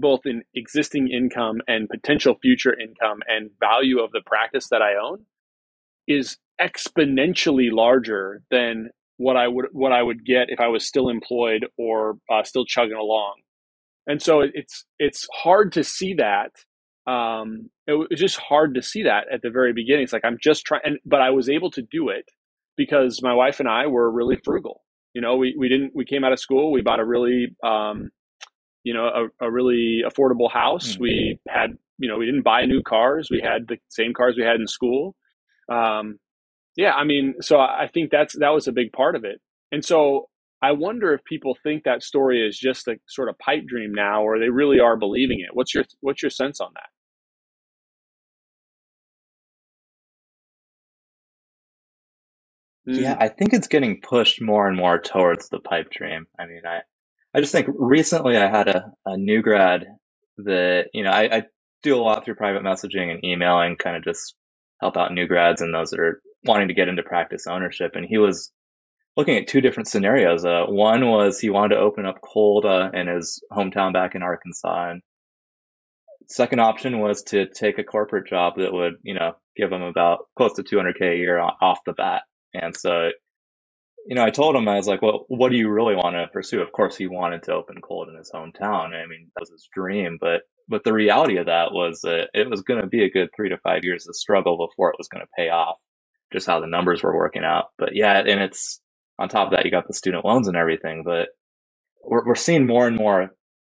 both 0.00 0.20
in 0.24 0.42
existing 0.54 1.08
income 1.08 1.60
and 1.66 1.88
potential 1.88 2.36
future 2.40 2.78
income 2.78 3.20
and 3.26 3.50
value 3.60 4.00
of 4.00 4.12
the 4.12 4.22
practice 4.24 4.68
that 4.70 4.82
I 4.82 4.94
own, 4.94 5.24
is 6.06 6.38
exponentially 6.60 7.68
larger 7.70 8.42
than 8.50 8.90
what 9.18 9.36
I 9.36 9.48
would 9.48 9.66
what 9.72 9.92
I 9.92 10.02
would 10.02 10.24
get 10.24 10.48
if 10.48 10.60
I 10.60 10.68
was 10.68 10.86
still 10.86 11.08
employed 11.08 11.66
or 11.76 12.18
uh, 12.30 12.42
still 12.44 12.64
chugging 12.64 12.96
along. 12.96 13.34
And 14.06 14.22
so 14.22 14.40
it's 14.40 14.84
it's 14.98 15.26
hard 15.32 15.72
to 15.72 15.84
see 15.84 16.14
that 16.14 16.52
um, 17.08 17.70
it 17.86 17.92
was 17.92 18.08
just 18.16 18.38
hard 18.38 18.74
to 18.74 18.82
see 18.82 19.02
that 19.04 19.24
at 19.32 19.42
the 19.42 19.50
very 19.50 19.72
beginning. 19.72 20.04
It's 20.04 20.12
like 20.12 20.24
I'm 20.24 20.38
just 20.40 20.64
trying, 20.64 20.98
but 21.06 21.20
I 21.20 21.30
was 21.30 21.48
able 21.48 21.70
to 21.72 21.82
do 21.82 22.10
it 22.10 22.28
because 22.76 23.20
my 23.22 23.34
wife 23.34 23.60
and 23.60 23.68
I 23.68 23.86
were 23.86 24.10
really 24.10 24.36
frugal. 24.44 24.82
You 25.14 25.22
know, 25.22 25.36
we, 25.36 25.54
we 25.58 25.68
didn't 25.68 25.92
we 25.94 26.04
came 26.04 26.22
out 26.22 26.32
of 26.32 26.38
school, 26.38 26.70
we 26.70 26.82
bought 26.82 27.00
a 27.00 27.04
really 27.04 27.56
um, 27.64 28.10
you 28.88 28.94
know 28.94 29.06
a, 29.20 29.46
a 29.46 29.50
really 29.50 30.02
affordable 30.08 30.50
house. 30.50 30.92
Mm-hmm. 30.92 31.02
We 31.02 31.38
had 31.46 31.76
you 31.98 32.08
know 32.08 32.16
we 32.16 32.24
didn't 32.24 32.42
buy 32.42 32.64
new 32.64 32.82
cars. 32.82 33.28
We 33.30 33.42
had 33.42 33.68
the 33.68 33.76
same 33.88 34.14
cars 34.14 34.36
we 34.38 34.44
had 34.44 34.56
in 34.56 34.66
school. 34.66 35.14
Um, 35.70 36.18
yeah, 36.76 36.92
I 36.92 37.04
mean, 37.04 37.34
so 37.42 37.60
I 37.60 37.90
think 37.92 38.10
that's 38.10 38.34
that 38.38 38.54
was 38.54 38.66
a 38.66 38.72
big 38.72 38.92
part 38.92 39.14
of 39.14 39.24
it. 39.24 39.40
And 39.72 39.84
so 39.84 40.28
I 40.62 40.72
wonder 40.72 41.12
if 41.12 41.22
people 41.24 41.54
think 41.62 41.84
that 41.84 42.02
story 42.02 42.46
is 42.46 42.58
just 42.58 42.88
a 42.88 42.96
sort 43.08 43.28
of 43.28 43.38
pipe 43.38 43.66
dream 43.66 43.92
now, 43.92 44.22
or 44.22 44.38
they 44.38 44.48
really 44.48 44.80
are 44.80 44.96
believing 44.96 45.40
it. 45.40 45.50
What's 45.52 45.74
your 45.74 45.84
what's 46.00 46.22
your 46.22 46.30
sense 46.30 46.60
on 46.60 46.70
that? 46.74 46.88
Yeah, 52.86 53.12
mm-hmm. 53.12 53.22
I 53.22 53.28
think 53.28 53.52
it's 53.52 53.68
getting 53.68 54.00
pushed 54.00 54.40
more 54.40 54.66
and 54.66 54.76
more 54.76 54.98
towards 54.98 55.50
the 55.50 55.60
pipe 55.60 55.90
dream. 55.90 56.26
I 56.38 56.46
mean, 56.46 56.62
I, 56.64 56.80
I 57.34 57.40
just 57.40 57.52
think 57.52 57.68
recently 57.68 58.36
I 58.36 58.48
had 58.48 58.68
a, 58.68 58.92
a 59.04 59.16
new 59.16 59.42
grad 59.42 59.86
that, 60.38 60.86
you 60.94 61.04
know, 61.04 61.10
I, 61.10 61.36
I 61.38 61.42
do 61.82 61.96
a 61.96 62.02
lot 62.02 62.24
through 62.24 62.36
private 62.36 62.62
messaging 62.62 63.10
and 63.10 63.24
emailing, 63.24 63.76
kind 63.76 63.96
of 63.96 64.04
just 64.04 64.34
help 64.80 64.96
out 64.96 65.12
new 65.12 65.26
grads 65.26 65.60
and 65.60 65.74
those 65.74 65.90
that 65.90 66.00
are 66.00 66.20
wanting 66.44 66.68
to 66.68 66.74
get 66.74 66.88
into 66.88 67.02
practice 67.02 67.46
ownership. 67.46 67.92
And 67.94 68.06
he 68.06 68.18
was 68.18 68.50
looking 69.16 69.36
at 69.36 69.48
two 69.48 69.60
different 69.60 69.88
scenarios. 69.88 70.44
Uh, 70.44 70.64
one 70.68 71.08
was 71.08 71.38
he 71.38 71.50
wanted 71.50 71.74
to 71.74 71.80
open 71.80 72.06
up 72.06 72.20
cold 72.22 72.64
uh, 72.64 72.90
in 72.94 73.08
his 73.08 73.42
hometown 73.52 73.92
back 73.92 74.14
in 74.14 74.22
Arkansas. 74.22 74.90
And 74.90 75.02
second 76.28 76.60
option 76.60 77.00
was 77.00 77.22
to 77.24 77.46
take 77.48 77.78
a 77.78 77.84
corporate 77.84 78.28
job 78.28 78.54
that 78.56 78.72
would, 78.72 78.94
you 79.02 79.14
know, 79.14 79.32
give 79.56 79.72
him 79.72 79.82
about 79.82 80.26
close 80.36 80.54
to 80.54 80.62
200K 80.62 81.14
a 81.14 81.16
year 81.16 81.38
off 81.40 81.80
the 81.84 81.92
bat. 81.92 82.22
And 82.54 82.76
so, 82.76 83.10
you 84.08 84.14
know, 84.14 84.24
I 84.24 84.30
told 84.30 84.56
him, 84.56 84.66
I 84.66 84.76
was 84.76 84.88
like, 84.88 85.02
well, 85.02 85.26
what 85.28 85.50
do 85.50 85.58
you 85.58 85.68
really 85.68 85.94
want 85.94 86.16
to 86.16 86.28
pursue? 86.32 86.62
Of 86.62 86.72
course, 86.72 86.96
he 86.96 87.06
wanted 87.06 87.42
to 87.42 87.52
open 87.52 87.82
cold 87.82 88.08
in 88.08 88.16
his 88.16 88.30
hometown. 88.34 88.94
I 88.94 89.06
mean, 89.06 89.30
that 89.34 89.40
was 89.40 89.50
his 89.50 89.68
dream. 89.70 90.16
But, 90.18 90.42
but 90.66 90.82
the 90.82 90.94
reality 90.94 91.36
of 91.36 91.44
that 91.46 91.72
was 91.72 92.00
that 92.00 92.30
it 92.32 92.48
was 92.48 92.62
going 92.62 92.80
to 92.80 92.86
be 92.86 93.04
a 93.04 93.10
good 93.10 93.28
three 93.36 93.50
to 93.50 93.58
five 93.58 93.84
years 93.84 94.08
of 94.08 94.16
struggle 94.16 94.56
before 94.56 94.88
it 94.88 94.96
was 94.96 95.08
going 95.08 95.20
to 95.20 95.30
pay 95.36 95.50
off, 95.50 95.76
just 96.32 96.46
how 96.46 96.58
the 96.58 96.66
numbers 96.66 97.02
were 97.02 97.14
working 97.14 97.44
out. 97.44 97.66
But 97.76 97.94
yeah, 97.94 98.18
and 98.18 98.40
it's 98.40 98.80
on 99.18 99.28
top 99.28 99.48
of 99.48 99.52
that, 99.52 99.66
you 99.66 99.70
got 99.70 99.86
the 99.86 99.92
student 99.92 100.24
loans 100.24 100.48
and 100.48 100.56
everything. 100.56 101.02
But 101.04 101.28
we're, 102.02 102.26
we're 102.26 102.34
seeing 102.34 102.66
more 102.66 102.86
and 102.86 102.96
more 102.96 103.30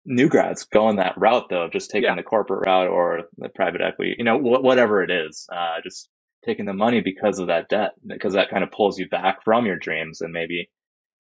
new 0.06 0.30
grads 0.30 0.66
going 0.66 0.96
that 0.96 1.14
route 1.16 1.48
though, 1.52 1.70
just 1.72 1.92
taking 1.92 2.10
yeah. 2.10 2.16
the 2.16 2.24
corporate 2.24 2.66
route 2.66 2.88
or 2.88 3.22
the 3.38 3.50
private 3.50 3.82
equity, 3.82 4.16
you 4.18 4.26
know, 4.26 4.40
wh- 4.40 4.64
whatever 4.64 5.04
it 5.04 5.12
is, 5.12 5.48
uh, 5.56 5.76
just 5.84 6.10
taking 6.46 6.66
the 6.66 6.74
money 6.74 7.02
because 7.02 7.40
of 7.40 7.48
that 7.48 7.70
debt, 7.70 7.92
because 8.06 8.34
that 8.34 8.50
kind 8.50 8.64
of 8.64 8.72
pulls 8.72 9.00
you 9.00 9.08
back 9.10 9.44
from 9.44 9.66
your 9.66 9.78
dreams 9.78 10.22
and 10.22 10.34
maybe. 10.34 10.70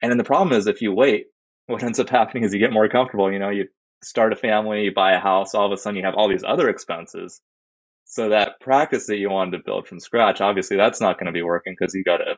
And 0.01 0.11
then 0.11 0.17
the 0.17 0.23
problem 0.23 0.57
is 0.57 0.67
if 0.67 0.81
you 0.81 0.93
wait, 0.93 1.27
what 1.67 1.83
ends 1.83 1.99
up 1.99 2.09
happening 2.09 2.43
is 2.43 2.53
you 2.53 2.59
get 2.59 2.73
more 2.73 2.89
comfortable. 2.89 3.31
You 3.31 3.39
know, 3.39 3.49
you 3.49 3.67
start 4.03 4.33
a 4.33 4.35
family, 4.35 4.83
you 4.83 4.93
buy 4.93 5.13
a 5.13 5.19
house, 5.19 5.55
all 5.55 5.65
of 5.65 5.71
a 5.71 5.77
sudden 5.77 5.97
you 5.97 6.05
have 6.05 6.15
all 6.15 6.29
these 6.29 6.43
other 6.43 6.69
expenses. 6.69 7.41
So 8.05 8.29
that 8.29 8.59
practice 8.59 9.07
that 9.07 9.17
you 9.17 9.29
wanted 9.29 9.57
to 9.57 9.63
build 9.63 9.87
from 9.87 9.99
scratch, 9.99 10.41
obviously 10.41 10.77
that's 10.77 11.01
not 11.01 11.17
going 11.17 11.27
to 11.27 11.31
be 11.31 11.41
working 11.41 11.75
because 11.77 11.93
you 11.95 12.03
got 12.03 12.17
to, 12.17 12.35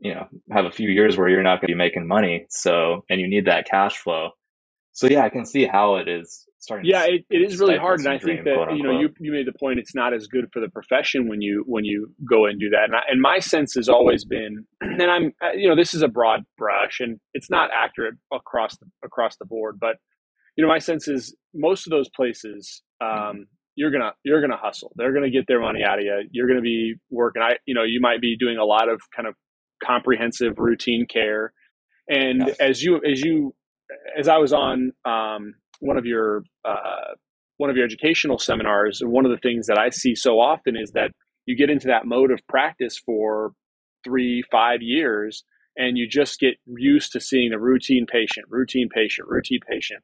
you 0.00 0.14
know, 0.14 0.28
have 0.52 0.66
a 0.66 0.70
few 0.70 0.88
years 0.88 1.16
where 1.16 1.28
you're 1.28 1.42
not 1.42 1.60
going 1.60 1.68
to 1.68 1.74
be 1.74 1.78
making 1.78 2.06
money. 2.06 2.46
So, 2.48 3.04
and 3.10 3.20
you 3.20 3.28
need 3.28 3.46
that 3.46 3.66
cash 3.68 3.96
flow. 3.98 4.30
So 4.92 5.08
yeah, 5.08 5.24
I 5.24 5.30
can 5.30 5.44
see 5.44 5.66
how 5.66 5.96
it 5.96 6.08
is 6.08 6.46
starting. 6.66 6.90
Yeah, 6.90 7.04
it, 7.04 7.24
it 7.30 7.38
is 7.38 7.58
really 7.58 7.76
hard, 7.76 8.00
and 8.00 8.08
I 8.08 8.18
think 8.18 8.44
that 8.44 8.74
you 8.76 8.82
know 8.82 8.90
you, 8.90 9.08
you 9.18 9.32
made 9.32 9.46
the 9.46 9.56
point. 9.58 9.78
It's 9.78 9.94
not 9.94 10.12
as 10.12 10.26
good 10.26 10.46
for 10.52 10.60
the 10.60 10.68
profession 10.68 11.28
when 11.28 11.40
you 11.40 11.64
when 11.66 11.84
you 11.84 12.12
go 12.28 12.46
and 12.46 12.58
do 12.58 12.68
that. 12.70 12.84
And, 12.84 12.96
I, 12.96 13.00
and 13.08 13.20
my 13.20 13.38
sense 13.38 13.74
has 13.74 13.88
always 13.88 14.24
been, 14.24 14.66
and 14.80 15.02
I'm 15.02 15.32
uh, 15.42 15.52
you 15.54 15.68
know 15.68 15.76
this 15.76 15.94
is 15.94 16.02
a 16.02 16.08
broad 16.08 16.44
brush, 16.58 17.00
and 17.00 17.18
it's 17.34 17.48
not 17.48 17.70
accurate 17.72 18.14
across 18.32 18.76
the 18.78 18.86
across 19.04 19.36
the 19.36 19.46
board, 19.46 19.78
but 19.80 19.96
you 20.56 20.62
know 20.62 20.68
my 20.68 20.78
sense 20.78 21.08
is 21.08 21.34
most 21.54 21.86
of 21.86 21.90
those 21.90 22.08
places. 22.10 22.82
Um, 23.00 23.46
you're 23.76 23.90
gonna 23.90 24.12
you're 24.24 24.40
gonna 24.40 24.58
hustle. 24.60 24.92
They're 24.96 25.12
gonna 25.12 25.30
get 25.30 25.46
their 25.46 25.60
money 25.60 25.82
out 25.84 25.98
of 25.98 26.04
you. 26.04 26.28
You're 26.32 26.48
gonna 26.48 26.60
be 26.60 26.94
working. 27.10 27.42
I 27.42 27.56
you 27.66 27.74
know 27.74 27.84
you 27.84 28.00
might 28.00 28.20
be 28.20 28.36
doing 28.36 28.58
a 28.58 28.64
lot 28.64 28.88
of 28.88 29.00
kind 29.14 29.28
of 29.28 29.34
comprehensive 29.84 30.58
routine 30.58 31.06
care, 31.06 31.52
and 32.08 32.44
yes. 32.46 32.56
as 32.58 32.82
you 32.82 33.00
as 33.08 33.20
you 33.20 33.54
as 34.18 34.28
I 34.28 34.38
was 34.38 34.52
on 34.52 34.92
um, 35.04 35.54
one 35.80 35.96
of 35.96 36.04
your 36.04 36.42
uh, 36.64 37.14
one 37.58 37.70
of 37.70 37.76
your 37.76 37.84
educational 37.84 38.38
seminars, 38.38 39.00
and 39.00 39.10
one 39.10 39.24
of 39.24 39.30
the 39.30 39.38
things 39.38 39.66
that 39.66 39.78
I 39.78 39.90
see 39.90 40.14
so 40.14 40.40
often 40.40 40.76
is 40.76 40.92
that 40.92 41.10
you 41.46 41.56
get 41.56 41.70
into 41.70 41.86
that 41.88 42.06
mode 42.06 42.30
of 42.30 42.40
practice 42.48 42.98
for 42.98 43.52
three, 44.04 44.42
five 44.50 44.82
years, 44.82 45.44
and 45.76 45.96
you 45.96 46.08
just 46.08 46.38
get 46.38 46.54
used 46.66 47.12
to 47.12 47.20
seeing 47.20 47.52
a 47.52 47.58
routine 47.58 48.06
patient, 48.10 48.46
routine 48.48 48.88
patient, 48.88 49.28
routine 49.28 49.60
patient. 49.68 50.02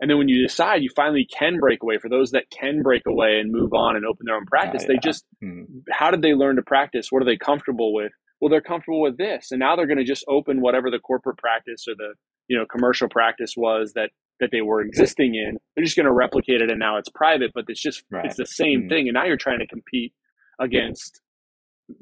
And 0.00 0.10
then 0.10 0.18
when 0.18 0.28
you 0.28 0.42
decide 0.42 0.82
you 0.82 0.90
finally 0.94 1.26
can 1.26 1.58
break 1.58 1.82
away, 1.82 1.98
for 1.98 2.08
those 2.08 2.32
that 2.32 2.50
can 2.50 2.82
break 2.82 3.02
away 3.06 3.38
and 3.38 3.52
move 3.52 3.72
on 3.72 3.96
and 3.96 4.04
open 4.04 4.26
their 4.26 4.34
own 4.34 4.44
practice, 4.44 4.82
yeah, 4.82 4.88
they 4.88 4.98
just, 4.98 5.24
mm-hmm. 5.42 5.78
how 5.90 6.10
did 6.10 6.20
they 6.20 6.34
learn 6.34 6.56
to 6.56 6.62
practice? 6.62 7.08
What 7.10 7.22
are 7.22 7.26
they 7.26 7.36
comfortable 7.36 7.94
with? 7.94 8.12
Well, 8.40 8.50
they're 8.50 8.60
comfortable 8.60 9.00
with 9.00 9.16
this. 9.16 9.52
And 9.52 9.60
now 9.60 9.76
they're 9.76 9.86
going 9.86 9.98
to 9.98 10.04
just 10.04 10.24
open 10.28 10.60
whatever 10.60 10.90
the 10.90 10.98
corporate 10.98 11.38
practice 11.38 11.86
or 11.88 11.94
the, 11.96 12.14
you 12.48 12.58
know, 12.58 12.66
commercial 12.66 13.08
practice 13.08 13.54
was 13.56 13.92
that 13.94 14.10
that 14.40 14.50
they 14.50 14.60
were 14.60 14.80
existing 14.80 15.34
in. 15.34 15.58
They're 15.74 15.84
just 15.84 15.96
going 15.96 16.06
to 16.06 16.12
replicate 16.12 16.60
it, 16.60 16.70
and 16.70 16.78
now 16.78 16.96
it's 16.96 17.08
private, 17.08 17.52
but 17.54 17.64
it's 17.68 17.80
just 17.80 18.04
right. 18.10 18.24
it's 18.24 18.36
the 18.36 18.46
same 18.46 18.80
mm-hmm. 18.80 18.88
thing. 18.88 19.08
And 19.08 19.14
now 19.14 19.24
you're 19.24 19.36
trying 19.36 19.60
to 19.60 19.66
compete 19.66 20.12
against 20.60 21.20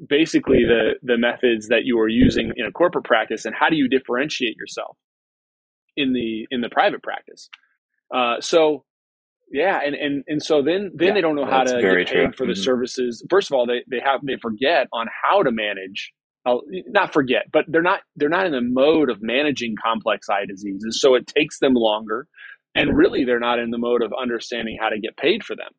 basically 0.07 0.63
the 0.63 0.93
the 1.01 1.17
methods 1.17 1.67
that 1.67 1.85
you 1.85 1.99
are 1.99 2.07
using 2.07 2.51
in 2.55 2.65
a 2.65 2.71
corporate 2.71 3.05
practice. 3.05 3.45
And 3.45 3.55
how 3.55 3.69
do 3.69 3.75
you 3.75 3.87
differentiate 3.87 4.55
yourself 4.57 4.97
in 5.95 6.13
the 6.13 6.47
in 6.51 6.61
the 6.61 6.69
private 6.69 7.03
practice? 7.03 7.49
Uh, 8.13 8.39
so 8.39 8.85
yeah, 9.51 9.79
and 9.85 9.95
and 9.95 10.23
and 10.27 10.41
so 10.41 10.61
then 10.61 10.91
then 10.95 11.09
yeah, 11.09 11.13
they 11.13 11.21
don't 11.21 11.35
know 11.35 11.45
how 11.45 11.63
to 11.63 11.81
get 11.81 11.95
paid 11.95 12.07
true. 12.07 12.31
for 12.31 12.45
the 12.45 12.53
mm-hmm. 12.53 12.61
services. 12.63 13.23
First 13.29 13.51
of 13.51 13.55
all, 13.55 13.65
they 13.65 13.83
they 13.89 13.99
have 14.03 14.21
they 14.25 14.37
forget 14.41 14.87
on 14.91 15.07
how 15.21 15.43
to 15.43 15.51
manage 15.51 16.11
I'll 16.45 16.61
not 16.87 17.13
forget, 17.13 17.43
but 17.51 17.65
they're 17.67 17.81
not 17.81 18.01
they're 18.15 18.29
not 18.29 18.45
in 18.45 18.51
the 18.51 18.61
mode 18.61 19.09
of 19.09 19.21
managing 19.21 19.75
complex 19.83 20.27
eye 20.29 20.45
diseases, 20.47 20.99
so 20.99 21.15
it 21.15 21.27
takes 21.27 21.59
them 21.59 21.73
longer, 21.73 22.27
and 22.75 22.97
really 22.97 23.23
they're 23.23 23.39
not 23.39 23.59
in 23.59 23.71
the 23.71 23.77
mode 23.77 24.03
of 24.03 24.11
understanding 24.19 24.77
how 24.79 24.89
to 24.89 24.99
get 24.99 25.17
paid 25.17 25.43
for 25.43 25.55
them. 25.55 25.71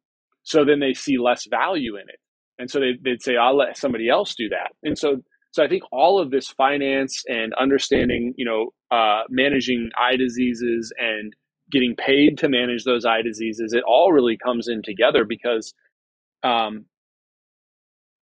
So 0.42 0.64
then 0.64 0.80
they 0.80 0.94
see 0.94 1.18
less 1.18 1.46
value 1.46 1.96
in 1.96 2.08
it, 2.08 2.18
and 2.58 2.70
so 2.70 2.80
they, 2.80 2.92
they'd 3.02 3.22
say, 3.22 3.36
"I'll 3.36 3.56
let 3.56 3.76
somebody 3.76 4.08
else 4.08 4.34
do 4.34 4.48
that." 4.50 4.72
And 4.82 4.98
so 4.98 5.22
so 5.54 5.62
I 5.62 5.68
think 5.68 5.84
all 5.92 6.18
of 6.18 6.32
this 6.32 6.48
finance 6.48 7.22
and 7.28 7.54
understanding, 7.54 8.34
you 8.36 8.44
know, 8.44 8.70
uh, 8.90 9.22
managing 9.30 9.90
eye 9.96 10.16
diseases 10.16 10.92
and 10.98 11.32
getting 11.70 11.94
paid 11.94 12.38
to 12.38 12.48
manage 12.48 12.82
those 12.82 13.04
eye 13.04 13.22
diseases, 13.22 13.72
it 13.72 13.84
all 13.86 14.12
really 14.12 14.36
comes 14.36 14.66
in 14.66 14.82
together 14.82 15.24
because 15.24 15.72
um, 16.42 16.86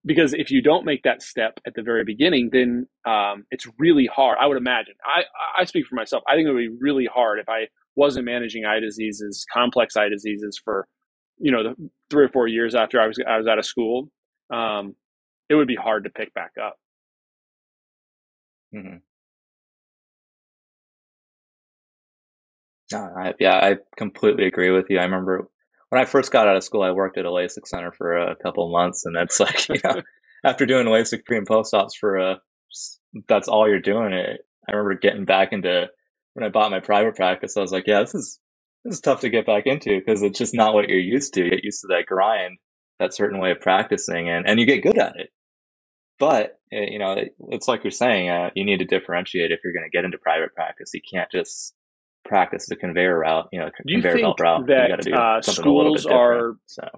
because 0.04 0.34
if 0.34 0.50
you 0.50 0.62
don't 0.62 0.84
make 0.84 1.02
that 1.04 1.22
step 1.22 1.60
at 1.66 1.74
the 1.74 1.82
very 1.82 2.04
beginning, 2.04 2.50
then 2.52 2.86
um, 3.06 3.44
it's 3.50 3.66
really 3.78 4.06
hard. 4.06 4.38
I 4.40 4.46
would 4.46 4.56
imagine. 4.56 4.94
I 5.04 5.24
I 5.60 5.64
speak 5.64 5.86
for 5.86 5.94
myself. 5.94 6.22
I 6.28 6.34
think 6.34 6.48
it 6.48 6.52
would 6.52 6.58
be 6.58 6.76
really 6.80 7.06
hard 7.06 7.38
if 7.38 7.48
I 7.48 7.68
wasn't 7.96 8.24
managing 8.26 8.64
eye 8.64 8.80
diseases, 8.80 9.46
complex 9.52 9.96
eye 9.96 10.08
diseases 10.08 10.60
for 10.62 10.88
you 11.38 11.52
know 11.52 11.62
the 11.62 11.90
three 12.10 12.24
or 12.24 12.28
four 12.28 12.48
years 12.48 12.74
after 12.74 13.00
I 13.00 13.06
was 13.06 13.18
I 13.26 13.38
was 13.38 13.46
out 13.46 13.58
of 13.58 13.64
school. 13.66 14.08
Um, 14.52 14.96
it 15.48 15.54
would 15.54 15.68
be 15.68 15.76
hard 15.76 16.04
to 16.04 16.10
pick 16.10 16.34
back 16.34 16.52
up. 16.62 16.76
Mm-hmm. 18.74 18.96
No, 22.92 22.98
I, 23.16 23.34
yeah, 23.40 23.54
I 23.56 23.76
completely 23.96 24.46
agree 24.46 24.70
with 24.70 24.86
you. 24.90 24.98
I 24.98 25.04
remember 25.04 25.48
when 25.92 26.00
I 26.00 26.06
first 26.06 26.32
got 26.32 26.48
out 26.48 26.56
of 26.56 26.64
school, 26.64 26.82
I 26.82 26.92
worked 26.92 27.18
at 27.18 27.26
a 27.26 27.30
LASIK 27.30 27.66
center 27.66 27.92
for 27.92 28.16
a 28.16 28.34
couple 28.34 28.72
months, 28.72 29.04
and 29.04 29.14
it's 29.14 29.38
like, 29.40 29.68
you 29.68 29.76
know, 29.84 30.00
after 30.42 30.64
doing 30.64 30.86
LASIK 30.86 31.26
pre 31.26 31.36
and 31.36 31.46
post 31.46 31.74
ops 31.74 31.94
for 31.94 32.16
a, 32.16 32.40
that's 33.28 33.46
all 33.46 33.68
you're 33.68 33.78
doing. 33.78 34.14
It. 34.14 34.40
I 34.66 34.72
remember 34.72 34.94
getting 34.94 35.26
back 35.26 35.52
into 35.52 35.88
when 36.32 36.46
I 36.46 36.48
bought 36.48 36.70
my 36.70 36.80
private 36.80 37.14
practice. 37.14 37.58
I 37.58 37.60
was 37.60 37.72
like, 37.72 37.86
yeah, 37.86 38.00
this 38.00 38.14
is 38.14 38.40
this 38.86 38.94
is 38.94 39.00
tough 39.02 39.20
to 39.20 39.28
get 39.28 39.44
back 39.44 39.66
into 39.66 39.98
because 39.98 40.22
it's 40.22 40.38
just 40.38 40.54
not 40.54 40.72
what 40.72 40.88
you're 40.88 40.98
used 40.98 41.34
to. 41.34 41.44
You 41.44 41.50
get 41.50 41.64
used 41.64 41.82
to 41.82 41.88
that 41.88 42.06
grind, 42.06 42.56
that 42.98 43.12
certain 43.12 43.38
way 43.38 43.50
of 43.50 43.60
practicing, 43.60 44.30
and 44.30 44.48
and 44.48 44.58
you 44.58 44.64
get 44.64 44.82
good 44.82 44.96
at 44.96 45.16
it. 45.16 45.28
But 46.18 46.58
eh, 46.72 46.86
you 46.88 47.00
know, 47.00 47.16
it's 47.50 47.68
like 47.68 47.84
you're 47.84 47.90
saying, 47.90 48.30
uh, 48.30 48.48
you 48.54 48.64
need 48.64 48.78
to 48.78 48.86
differentiate 48.86 49.50
if 49.50 49.60
you're 49.62 49.74
going 49.74 49.84
to 49.84 49.94
get 49.94 50.06
into 50.06 50.16
private 50.16 50.54
practice. 50.54 50.92
You 50.94 51.02
can't 51.12 51.30
just 51.30 51.74
practice 52.24 52.66
the 52.68 52.76
conveyor 52.76 53.20
route, 53.20 53.48
you 53.52 53.58
know, 53.60 53.68
do 53.86 53.94
you 53.94 54.02
conveyor 54.02 54.22
belt 54.22 54.40
route. 54.40 54.66
That 54.66 55.12
uh, 55.12 55.42
schools 55.42 56.06
are. 56.06 56.54
So, 56.66 56.88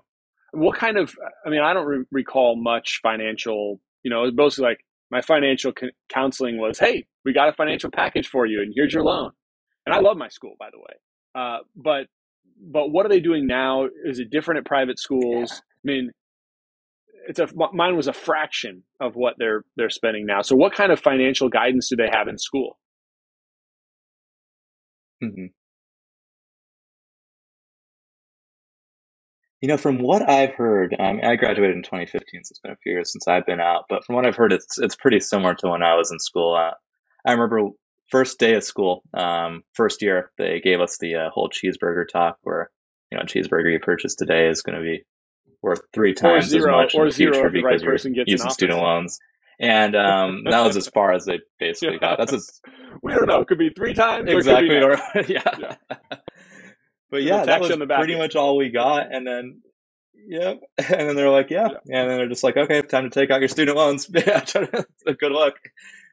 what 0.52 0.78
kind 0.78 0.96
of? 0.96 1.14
I 1.44 1.50
mean, 1.50 1.60
I 1.60 1.72
don't 1.72 1.86
re- 1.86 2.04
recall 2.10 2.56
much 2.56 3.00
financial. 3.02 3.80
You 4.02 4.10
know, 4.10 4.22
it 4.22 4.26
was 4.26 4.34
mostly 4.34 4.64
like 4.64 4.78
my 5.10 5.20
financial 5.20 5.72
counseling 6.08 6.58
was, 6.58 6.78
"Hey, 6.78 7.06
we 7.24 7.32
got 7.32 7.48
a 7.48 7.52
financial 7.52 7.90
package 7.90 8.28
for 8.28 8.46
you, 8.46 8.60
and 8.62 8.72
here's 8.74 8.92
your 8.92 9.04
loan." 9.04 9.32
And 9.86 9.94
I 9.94 10.00
love 10.00 10.16
my 10.16 10.28
school, 10.28 10.54
by 10.58 10.68
the 10.70 10.78
way. 10.78 10.94
Uh, 11.34 11.58
but 11.76 12.06
but 12.60 12.90
what 12.90 13.04
are 13.04 13.08
they 13.08 13.20
doing 13.20 13.46
now? 13.46 13.86
Is 14.04 14.18
it 14.18 14.30
different 14.30 14.58
at 14.58 14.66
private 14.66 14.98
schools? 14.98 15.50
Yeah. 15.50 15.92
I 15.92 15.94
mean, 15.94 16.10
it's 17.28 17.38
a 17.38 17.48
mine 17.72 17.96
was 17.96 18.08
a 18.08 18.12
fraction 18.12 18.82
of 19.00 19.16
what 19.16 19.34
they're 19.38 19.64
they're 19.76 19.90
spending 19.90 20.26
now. 20.26 20.42
So, 20.42 20.56
what 20.56 20.74
kind 20.74 20.92
of 20.92 21.00
financial 21.00 21.48
guidance 21.48 21.88
do 21.88 21.96
they 21.96 22.08
have 22.12 22.28
in 22.28 22.38
school? 22.38 22.78
Mm-hmm. 25.24 25.46
You 29.60 29.68
know, 29.68 29.76
from 29.78 29.98
what 29.98 30.28
I've 30.28 30.52
heard, 30.52 30.94
um, 30.98 31.20
I 31.22 31.36
graduated 31.36 31.76
in 31.76 31.82
2015, 31.82 32.44
so 32.44 32.52
it's 32.52 32.60
been 32.60 32.72
a 32.72 32.76
few 32.76 32.92
years 32.92 33.10
since 33.10 33.26
I've 33.26 33.46
been 33.46 33.60
out. 33.60 33.84
But 33.88 34.04
from 34.04 34.14
what 34.14 34.26
I've 34.26 34.36
heard, 34.36 34.52
it's 34.52 34.78
it's 34.78 34.94
pretty 34.94 35.20
similar 35.20 35.54
to 35.54 35.68
when 35.68 35.82
I 35.82 35.94
was 35.94 36.12
in 36.12 36.18
school. 36.18 36.54
Uh, 36.54 36.74
I 37.26 37.32
remember 37.32 37.70
first 38.10 38.38
day 38.38 38.54
of 38.54 38.64
school, 38.64 39.02
um, 39.14 39.62
first 39.72 40.02
year, 40.02 40.30
they 40.36 40.60
gave 40.60 40.80
us 40.80 40.98
the 40.98 41.14
uh, 41.14 41.30
whole 41.30 41.48
cheeseburger 41.48 42.04
talk, 42.06 42.36
where 42.42 42.70
you 43.10 43.16
know, 43.16 43.22
a 43.22 43.26
cheeseburger 43.26 43.72
you 43.72 43.80
purchase 43.80 44.14
today 44.14 44.48
is 44.48 44.60
going 44.60 44.76
to 44.76 44.82
be 44.82 45.02
worth 45.62 45.80
three 45.94 46.12
times 46.12 46.48
zero, 46.48 46.78
as 46.78 46.92
much 46.92 46.94
in 46.94 47.04
the 47.06 47.14
future 47.14 47.48
because 47.48 47.84
right 47.84 48.04
you're 48.04 48.24
using 48.26 48.50
student 48.50 48.80
loans. 48.80 49.18
And 49.60 49.96
um, 49.96 50.44
that 50.50 50.64
was 50.64 50.76
as 50.76 50.88
far 50.88 51.12
as 51.12 51.24
they 51.24 51.40
basically 51.58 51.98
got. 51.98 52.18
That's 52.18 52.32
as, 52.32 52.60
we 53.02 53.12
don't 53.12 53.26
know. 53.26 53.40
It 53.40 53.48
could 53.48 53.58
be 53.58 53.70
three 53.70 53.94
times. 53.94 54.30
Exactly. 54.30 54.78
Or, 54.78 54.92
yeah. 55.28 55.42
yeah. 55.58 55.76
But 57.10 57.22
yeah, 57.22 57.44
that 57.44 57.60
was 57.60 57.70
pretty 57.70 58.16
much 58.16 58.34
all 58.34 58.56
we 58.56 58.70
got. 58.70 59.14
And 59.14 59.26
then, 59.26 59.60
yep. 60.14 60.60
And 60.78 61.08
then 61.08 61.16
they're 61.16 61.30
like, 61.30 61.50
yeah. 61.50 61.68
yeah. 61.86 62.00
And 62.00 62.10
then 62.10 62.18
they're 62.18 62.28
just 62.28 62.42
like, 62.42 62.56
okay, 62.56 62.82
time 62.82 63.04
to 63.04 63.10
take 63.10 63.30
out 63.30 63.40
your 63.40 63.48
student 63.48 63.76
loans. 63.76 64.08
yeah, 64.12 64.44
good 64.44 65.32
luck. 65.32 65.54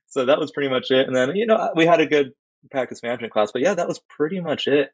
So 0.08 0.26
that 0.26 0.40
was 0.40 0.52
pretty 0.52 0.70
much 0.70 0.92
it. 0.92 1.08
And 1.08 1.16
then, 1.16 1.36
you 1.36 1.48
know, 1.48 1.72
we 1.76 1.86
had 1.86 2.02
a 2.02 2.06
good 2.06 2.34
practice 2.70 3.02
management 3.02 3.34
class, 3.34 3.52
but 3.52 3.62
yeah, 3.62 3.74
that 3.74 3.88
was 3.88 4.00
pretty 4.10 4.42
much 4.42 4.68
it. 4.68 4.90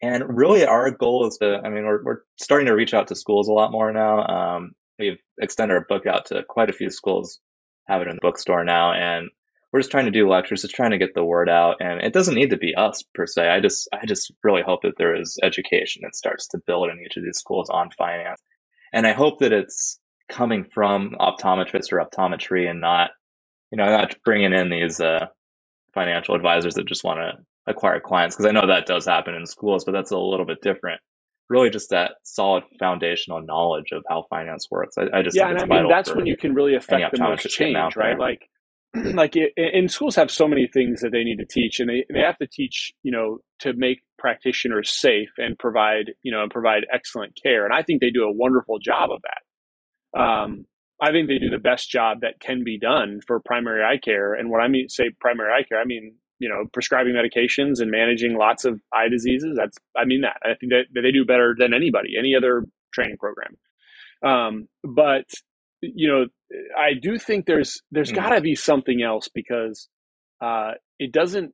And 0.00 0.36
really, 0.36 0.64
our 0.64 0.90
goal 0.90 1.26
is 1.26 1.38
to, 1.38 1.60
I 1.62 1.68
mean, 1.68 1.84
we're, 1.84 2.02
we're 2.02 2.18
starting 2.36 2.66
to 2.66 2.74
reach 2.74 2.94
out 2.94 3.08
to 3.08 3.14
schools 3.14 3.48
a 3.48 3.52
lot 3.52 3.70
more 3.70 3.92
now. 3.92 4.26
Um, 4.26 4.72
we've 4.98 5.18
extended 5.40 5.74
our 5.74 5.84
book 5.88 6.06
out 6.06 6.26
to 6.26 6.42
quite 6.48 6.70
a 6.70 6.72
few 6.72 6.90
schools 6.90 7.40
have 7.86 8.02
it 8.02 8.08
in 8.08 8.16
the 8.16 8.20
bookstore 8.22 8.64
now. 8.64 8.92
And 8.92 9.30
we're 9.72 9.80
just 9.80 9.90
trying 9.90 10.04
to 10.04 10.10
do 10.10 10.28
lectures, 10.28 10.62
just 10.62 10.74
trying 10.74 10.90
to 10.90 10.98
get 10.98 11.14
the 11.14 11.24
word 11.24 11.48
out. 11.48 11.76
And 11.80 12.02
it 12.02 12.12
doesn't 12.12 12.34
need 12.34 12.50
to 12.50 12.58
be 12.58 12.74
us 12.74 13.02
per 13.14 13.26
se. 13.26 13.48
I 13.48 13.60
just, 13.60 13.88
I 13.92 14.04
just 14.06 14.32
really 14.42 14.62
hope 14.62 14.82
that 14.82 14.98
there 14.98 15.14
is 15.14 15.38
education 15.42 16.02
that 16.04 16.14
starts 16.14 16.48
to 16.48 16.60
build 16.66 16.90
in 16.90 17.00
each 17.04 17.16
of 17.16 17.24
these 17.24 17.38
schools 17.38 17.70
on 17.70 17.90
finance. 17.90 18.40
And 18.92 19.06
I 19.06 19.12
hope 19.12 19.38
that 19.38 19.52
it's 19.52 19.98
coming 20.28 20.64
from 20.64 21.16
optometrists 21.18 21.92
or 21.92 22.04
optometry 22.04 22.68
and 22.68 22.80
not, 22.80 23.10
you 23.70 23.78
know, 23.78 23.86
not 23.86 24.14
bringing 24.24 24.52
in 24.52 24.68
these 24.68 25.00
uh, 25.00 25.26
financial 25.94 26.34
advisors 26.34 26.74
that 26.74 26.86
just 26.86 27.04
want 27.04 27.20
to 27.20 27.42
acquire 27.66 28.00
clients. 28.00 28.36
Because 28.36 28.46
I 28.46 28.52
know 28.52 28.66
that 28.66 28.86
does 28.86 29.06
happen 29.06 29.34
in 29.34 29.46
schools, 29.46 29.84
but 29.84 29.92
that's 29.92 30.10
a 30.10 30.18
little 30.18 30.46
bit 30.46 30.60
different 30.60 31.00
really 31.48 31.70
just 31.70 31.90
that 31.90 32.12
solid 32.22 32.64
foundational 32.78 33.42
knowledge 33.42 33.92
of 33.92 34.02
how 34.08 34.24
finance 34.30 34.68
works. 34.70 34.96
I, 34.98 35.18
I 35.18 35.22
just 35.22 35.36
yeah, 35.36 35.48
and 35.48 35.58
I 35.58 35.66
mean 35.66 35.88
that's 35.88 36.14
when 36.14 36.26
you 36.26 36.36
can 36.36 36.54
really 36.54 36.74
affect 36.74 37.12
the 37.12 37.22
most 37.22 37.48
change, 37.48 37.96
right? 37.96 38.18
Like, 38.18 38.48
like 38.94 39.36
it, 39.36 39.52
and 39.56 39.90
schools 39.90 40.16
have 40.16 40.30
so 40.30 40.46
many 40.46 40.68
things 40.72 41.00
that 41.00 41.10
they 41.12 41.24
need 41.24 41.38
to 41.38 41.46
teach, 41.46 41.80
and 41.80 41.88
they 41.88 42.04
they 42.12 42.20
have 42.20 42.38
to 42.38 42.46
teach, 42.46 42.92
you 43.02 43.12
know, 43.12 43.38
to 43.60 43.72
make 43.74 43.98
practitioners 44.18 44.90
safe 44.90 45.30
and 45.38 45.58
provide, 45.58 46.12
you 46.22 46.32
know, 46.32 46.42
and 46.42 46.50
provide 46.50 46.84
excellent 46.92 47.38
care. 47.42 47.64
And 47.64 47.74
I 47.74 47.82
think 47.82 48.00
they 48.00 48.10
do 48.10 48.24
a 48.24 48.32
wonderful 48.32 48.78
job 48.78 49.10
of 49.10 49.20
that. 49.22 50.20
Um, 50.20 50.66
I 51.00 51.10
think 51.10 51.26
they 51.26 51.38
do 51.38 51.50
the 51.50 51.58
best 51.58 51.90
job 51.90 52.18
that 52.20 52.38
can 52.38 52.62
be 52.64 52.78
done 52.78 53.20
for 53.26 53.40
primary 53.40 53.82
eye 53.82 53.98
care. 53.98 54.34
And 54.34 54.50
what 54.50 54.60
I 54.60 54.68
mean, 54.68 54.88
say 54.88 55.10
primary 55.20 55.50
eye 55.52 55.64
care, 55.68 55.80
I 55.80 55.84
mean 55.84 56.14
you 56.42 56.48
know 56.48 56.64
prescribing 56.72 57.14
medications 57.14 57.80
and 57.80 57.90
managing 57.90 58.36
lots 58.36 58.64
of 58.64 58.80
eye 58.92 59.08
diseases 59.08 59.56
that's 59.56 59.78
i 59.96 60.04
mean 60.04 60.22
that. 60.22 60.36
I 60.44 60.54
think 60.58 60.72
that, 60.72 60.86
they 60.92 61.12
do 61.12 61.24
better 61.24 61.54
than 61.56 61.72
anybody 61.72 62.16
any 62.18 62.34
other 62.34 62.64
training 62.92 63.16
program. 63.16 63.56
Um, 64.24 64.68
but 64.82 65.24
you 65.80 66.08
know 66.08 66.26
i 66.76 66.90
do 67.00 67.18
think 67.18 67.46
there's 67.46 67.80
there's 67.90 68.12
mm. 68.12 68.16
got 68.16 68.30
to 68.30 68.40
be 68.40 68.54
something 68.54 69.02
else 69.02 69.28
because 69.32 69.88
uh, 70.40 70.72
it 70.98 71.12
doesn't 71.12 71.52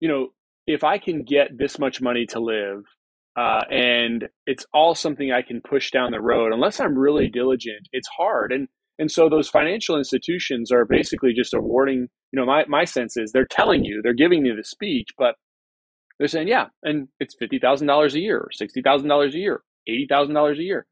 you 0.00 0.08
know 0.08 0.28
if 0.66 0.84
i 0.84 0.98
can 0.98 1.24
get 1.24 1.56
this 1.56 1.78
much 1.78 2.00
money 2.00 2.26
to 2.26 2.40
live 2.40 2.82
uh, 3.36 3.62
and 3.70 4.28
it's 4.46 4.64
all 4.72 4.94
something 4.94 5.30
i 5.30 5.42
can 5.42 5.60
push 5.60 5.90
down 5.90 6.10
the 6.12 6.20
road 6.20 6.52
unless 6.52 6.80
i'm 6.80 6.96
really 6.96 7.28
diligent 7.28 7.88
it's 7.92 8.08
hard. 8.08 8.52
And 8.52 8.68
and 8.98 9.10
so 9.10 9.28
those 9.28 9.48
financial 9.48 9.98
institutions 9.98 10.72
are 10.72 10.84
basically 10.84 11.32
just 11.34 11.54
awarding 11.54 12.08
you 12.32 12.40
know, 12.40 12.46
my, 12.46 12.64
my 12.68 12.84
sense 12.84 13.16
is 13.16 13.32
they're 13.32 13.46
telling 13.46 13.84
you, 13.84 14.00
they're 14.02 14.12
giving 14.12 14.44
you 14.44 14.54
the 14.54 14.64
speech, 14.64 15.08
but 15.16 15.36
they're 16.18 16.28
saying, 16.28 16.48
yeah, 16.48 16.66
and 16.82 17.08
it's 17.20 17.36
$50,000 17.40 18.14
a 18.14 18.20
year 18.20 18.38
or 18.38 18.50
$60,000 18.60 19.34
a 19.34 19.38
year, 19.38 19.62
$80,000 19.88 20.58
a 20.58 20.62
year. 20.62 20.86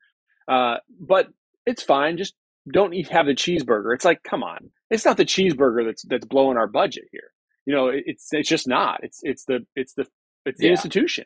Uh, 0.48 0.76
but 1.00 1.28
it's 1.66 1.82
fine. 1.82 2.16
Just 2.16 2.34
don't 2.72 2.94
eat, 2.94 3.08
have 3.08 3.26
the 3.26 3.34
cheeseburger. 3.34 3.94
It's 3.94 4.04
like, 4.04 4.22
come 4.22 4.42
on. 4.42 4.70
It's 4.90 5.04
not 5.04 5.16
the 5.16 5.24
cheeseburger 5.24 5.84
that's, 5.86 6.02
that's 6.08 6.26
blowing 6.26 6.56
our 6.56 6.66
budget 6.66 7.04
here. 7.10 7.30
You 7.66 7.74
know, 7.74 7.88
it, 7.88 8.04
it's, 8.06 8.28
it's 8.32 8.48
just 8.48 8.68
not, 8.68 9.00
it's, 9.02 9.20
it's 9.22 9.44
the, 9.46 9.66
it's 9.74 9.94
the, 9.94 10.06
it's 10.44 10.60
the 10.60 10.66
yeah. 10.66 10.72
institution. 10.72 11.24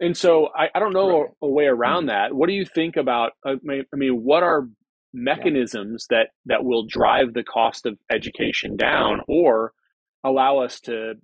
And 0.00 0.16
so 0.16 0.48
I, 0.56 0.68
I 0.74 0.78
don't 0.78 0.92
know 0.92 1.20
right. 1.20 1.30
a, 1.42 1.46
a, 1.46 1.50
way 1.50 1.66
around 1.66 2.02
mm-hmm. 2.02 2.30
that. 2.30 2.34
What 2.34 2.48
do 2.48 2.54
you 2.54 2.64
think 2.64 2.96
about, 2.96 3.32
uh, 3.46 3.54
I 3.66 3.96
mean, 3.96 4.22
what 4.22 4.42
are 4.42 4.68
mechanisms 5.12 6.06
yeah. 6.10 6.18
that 6.18 6.28
that 6.46 6.64
will 6.64 6.86
drive 6.86 7.32
the 7.32 7.42
cost 7.42 7.86
of 7.86 7.98
education 8.10 8.76
down 8.76 9.20
or 9.26 9.72
allow 10.24 10.58
us 10.58 10.80
to 10.80 11.14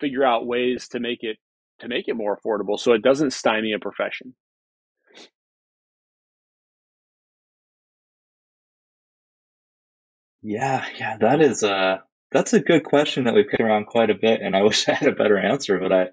figure 0.00 0.24
out 0.24 0.46
ways 0.46 0.88
to 0.88 1.00
make 1.00 1.22
it 1.22 1.38
to 1.78 1.88
make 1.88 2.08
it 2.08 2.14
more 2.14 2.38
affordable 2.38 2.78
so 2.78 2.92
it 2.92 3.02
doesn't 3.02 3.32
stymie 3.32 3.72
a 3.72 3.78
profession 3.78 4.34
yeah 10.42 10.84
yeah 10.98 11.16
that 11.18 11.40
is 11.40 11.62
a 11.62 12.02
that's 12.32 12.52
a 12.52 12.60
good 12.60 12.84
question 12.84 13.24
that 13.24 13.34
we've 13.34 13.48
kicked 13.50 13.62
around 13.62 13.86
quite 13.86 14.10
a 14.10 14.14
bit 14.14 14.40
and 14.42 14.54
i 14.56 14.62
wish 14.62 14.88
i 14.88 14.92
had 14.92 15.08
a 15.08 15.14
better 15.14 15.38
answer 15.38 15.78
but 15.78 15.92
i 15.92 16.06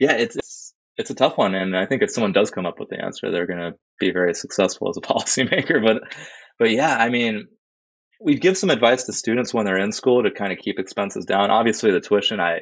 yeah 0.00 0.12
it's, 0.12 0.36
it's 0.36 0.74
it's 0.96 1.10
a 1.10 1.14
tough 1.14 1.36
one 1.36 1.54
and 1.54 1.76
i 1.76 1.86
think 1.86 2.02
if 2.02 2.10
someone 2.10 2.32
does 2.32 2.50
come 2.50 2.66
up 2.66 2.80
with 2.80 2.88
the 2.88 3.02
answer 3.02 3.30
they're 3.30 3.46
going 3.46 3.58
to 3.58 3.74
be 4.00 4.10
very 4.10 4.34
successful 4.34 4.88
as 4.88 4.96
a 4.96 5.00
policymaker 5.00 5.84
but 5.84 6.02
but 6.58 6.70
yeah, 6.70 6.96
I 6.96 7.08
mean, 7.08 7.48
we 8.20 8.36
give 8.36 8.56
some 8.56 8.70
advice 8.70 9.04
to 9.04 9.12
students 9.12 9.52
when 9.52 9.64
they're 9.66 9.78
in 9.78 9.92
school 9.92 10.22
to 10.22 10.30
kind 10.30 10.52
of 10.52 10.58
keep 10.58 10.78
expenses 10.78 11.24
down. 11.24 11.50
Obviously, 11.50 11.90
the 11.90 12.00
tuition, 12.00 12.40
I 12.40 12.60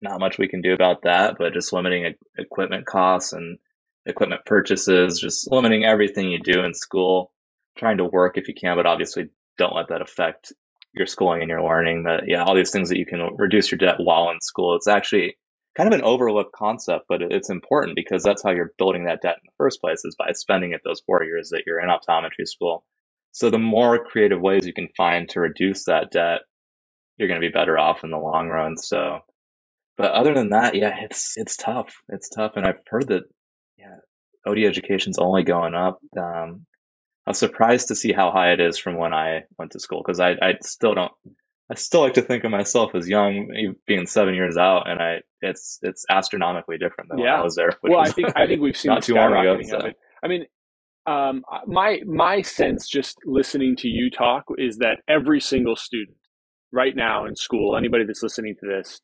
not 0.00 0.20
much 0.20 0.38
we 0.38 0.48
can 0.48 0.60
do 0.60 0.74
about 0.74 1.02
that, 1.02 1.36
but 1.38 1.52
just 1.52 1.72
limiting 1.72 2.14
equipment 2.36 2.86
costs 2.86 3.32
and 3.32 3.58
equipment 4.04 4.44
purchases, 4.44 5.20
just 5.20 5.50
limiting 5.50 5.84
everything 5.84 6.30
you 6.30 6.40
do 6.42 6.64
in 6.64 6.74
school, 6.74 7.32
trying 7.78 7.98
to 7.98 8.04
work 8.04 8.36
if 8.36 8.48
you 8.48 8.54
can, 8.54 8.76
but 8.76 8.86
obviously 8.86 9.28
don't 9.58 9.76
let 9.76 9.88
that 9.88 10.02
affect 10.02 10.52
your 10.92 11.06
schooling 11.06 11.40
and 11.40 11.48
your 11.48 11.62
learning. 11.62 12.02
That 12.02 12.24
yeah, 12.26 12.44
all 12.44 12.54
these 12.54 12.70
things 12.70 12.88
that 12.88 12.98
you 12.98 13.06
can 13.06 13.20
reduce 13.36 13.70
your 13.70 13.78
debt 13.78 13.96
while 13.98 14.30
in 14.30 14.40
school. 14.40 14.76
It's 14.76 14.88
actually 14.88 15.36
kind 15.76 15.92
of 15.92 15.98
an 15.98 16.04
overlooked 16.04 16.52
concept, 16.52 17.06
but 17.08 17.22
it's 17.22 17.48
important 17.48 17.96
because 17.96 18.22
that's 18.22 18.42
how 18.42 18.50
you're 18.50 18.74
building 18.78 19.04
that 19.04 19.22
debt 19.22 19.36
in 19.42 19.46
the 19.46 19.56
first 19.56 19.80
place 19.80 20.04
is 20.04 20.16
by 20.16 20.32
spending 20.32 20.72
it 20.72 20.82
those 20.84 21.00
four 21.06 21.24
years 21.24 21.50
that 21.50 21.62
you're 21.66 21.80
in 21.80 21.88
optometry 21.88 22.46
school. 22.46 22.84
So 23.32 23.50
the 23.50 23.58
more 23.58 24.04
creative 24.04 24.40
ways 24.40 24.66
you 24.66 24.74
can 24.74 24.88
find 24.96 25.28
to 25.30 25.40
reduce 25.40 25.84
that 25.84 26.10
debt, 26.10 26.40
you're 27.16 27.28
going 27.28 27.40
to 27.40 27.46
be 27.46 27.52
better 27.52 27.78
off 27.78 28.04
in 28.04 28.10
the 28.10 28.18
long 28.18 28.48
run. 28.48 28.76
So, 28.76 29.20
but 29.96 30.12
other 30.12 30.34
than 30.34 30.50
that, 30.50 30.74
yeah, 30.74 30.96
it's 31.00 31.36
it's 31.36 31.56
tough. 31.56 31.94
It's 32.08 32.28
tough, 32.28 32.52
and 32.56 32.66
I've 32.66 32.80
heard 32.86 33.08
that 33.08 33.22
yeah, 33.78 33.96
OD 34.46 34.58
education's 34.58 35.18
only 35.18 35.44
going 35.44 35.74
up. 35.74 36.00
Um, 36.16 36.66
I 37.26 37.30
was 37.30 37.38
surprised 37.38 37.88
to 37.88 37.94
see 37.94 38.12
how 38.12 38.30
high 38.30 38.52
it 38.52 38.60
is 38.60 38.78
from 38.78 38.96
when 38.96 39.14
I 39.14 39.42
went 39.58 39.72
to 39.72 39.80
school 39.80 40.02
because 40.04 40.20
I 40.20 40.32
I 40.32 40.54
still 40.62 40.94
don't 40.94 41.12
I 41.70 41.74
still 41.74 42.02
like 42.02 42.14
to 42.14 42.22
think 42.22 42.44
of 42.44 42.50
myself 42.50 42.94
as 42.94 43.08
young, 43.08 43.74
being 43.86 44.06
seven 44.06 44.34
years 44.34 44.58
out, 44.58 44.90
and 44.90 45.00
I 45.00 45.20
it's 45.40 45.78
it's 45.80 46.04
astronomically 46.10 46.76
different 46.76 47.08
than 47.08 47.18
yeah. 47.18 47.32
when 47.32 47.40
I 47.40 47.44
was 47.44 47.54
there. 47.54 47.70
Well, 47.82 47.98
I 47.98 48.10
think 48.10 48.32
I 48.36 48.46
think 48.46 48.60
we've 48.60 48.76
seen 48.76 48.90
not 48.90 49.02
too 49.02 49.14
long 49.14 49.32
ago. 49.32 49.58
So. 49.62 49.90
I 50.22 50.28
mean, 50.28 50.44
um, 51.06 51.42
my 51.66 52.00
my 52.06 52.42
sense, 52.42 52.88
just 52.88 53.18
listening 53.24 53.76
to 53.76 53.88
you 53.88 54.10
talk, 54.10 54.44
is 54.58 54.78
that 54.78 54.98
every 55.08 55.40
single 55.40 55.76
student 55.76 56.16
right 56.72 56.94
now 56.94 57.26
in 57.26 57.36
school, 57.36 57.76
anybody 57.76 58.04
that's 58.04 58.22
listening 58.22 58.54
to 58.60 58.66
this, 58.66 59.00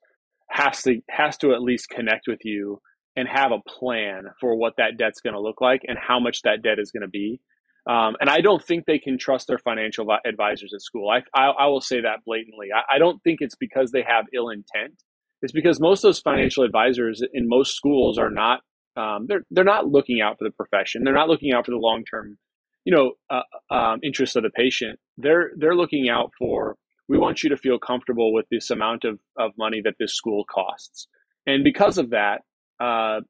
has 0.51 0.83
to 0.83 1.01
has 1.09 1.37
to 1.39 1.53
at 1.53 1.63
least 1.63 1.89
connect 1.91 2.27
with 2.27 2.41
you 2.45 2.81
and 3.17 3.29
have 3.29 3.51
a 3.51 3.69
plan 3.69 4.25
for 4.41 4.57
what 4.57 4.75
that 4.79 4.97
debt's 4.97 5.21
going 5.21 5.35
to 5.35 5.41
look 5.41 5.61
like 5.61 5.83
and 5.89 5.99
how 5.99 6.21
much 6.21 6.43
that 6.43 6.63
debt 6.63 6.79
is 6.79 6.93
going 6.93 7.03
to 7.03 7.09
be 7.09 7.41
um, 7.89 8.17
and 8.21 8.29
I 8.29 8.43
don't 8.43 8.63
think 8.63 8.85
they 8.85 8.99
can 8.99 9.17
trust 9.17 9.47
their 9.49 9.59
financial 9.59 10.07
advisors 10.27 10.75
at 10.75 10.83
school. 10.83 11.09
I, 11.09 11.23
I, 11.35 11.47
I 11.47 11.67
will 11.69 11.81
say 11.81 12.03
that 12.03 12.19
blatantly. 12.27 12.69
I, 12.75 12.97
I, 12.97 12.99
don't 12.99 13.23
think 13.23 13.39
it's 13.41 13.55
because 13.55 13.93
they 13.93 14.03
have 14.07 14.27
ill 14.35 14.51
intent. 14.51 15.03
It's 15.41 15.53
because 15.53 15.81
most 15.81 16.05
of 16.05 16.09
those 16.09 16.21
financial 16.21 16.65
advisors 16.65 17.23
in 17.33 17.49
most 17.49 17.75
schools 17.75 18.19
are 18.19 18.31
not. 18.31 18.61
Um, 18.99 19.27
they're 19.29 19.43
they're 19.51 19.65
not 19.65 19.87
looking 19.87 20.21
out 20.21 20.39
for 20.39 20.45
the 20.45 20.51
profession. 20.51 21.05
They're 21.05 21.15
not 21.15 21.29
looking 21.29 21.53
out 21.53 21.67
for 21.67 21.73
the 21.73 21.79
long 21.79 22.05
term, 22.05 22.39
you 22.85 22.95
know, 22.95 23.13
uh, 23.31 23.75
um, 23.75 24.01
interests 24.03 24.37
of 24.37 24.43
the 24.43 24.51
patient. 24.51 24.99
They're 25.17 25.53
they're 25.57 25.77
looking 25.77 26.09
out 26.09 26.33
for. 26.39 26.77
We 27.09 27.17
want 27.17 27.43
you 27.43 27.49
to 27.51 27.57
feel 27.57 27.79
comfortable 27.79 28.35
with 28.35 28.45
this 28.51 28.71
amount 28.71 29.05
of, 29.05 29.19
of 29.39 29.53
money 29.57 29.81
that 29.85 29.95
this 29.99 30.15
school 30.15 30.45
costs, 30.45 31.07
and 31.47 31.65
because 31.65 31.97
of 31.97 32.11
that, 32.11 32.43
uh, 32.81 33.21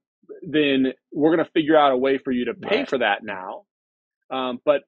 then 0.42 0.94
we're 1.12 1.35
going 1.35 1.44
to 1.44 1.52
figure 1.52 1.76
out 1.76 1.92
a 1.92 1.96
way 1.96 2.18
for 2.18 2.33
you 2.33 2.46
to 2.46 2.54
pay 2.54 2.78
right. 2.78 2.88
for 2.88 2.98
that 2.98 3.22
now 3.22 3.62
um, 4.31 4.61
but 4.64 4.83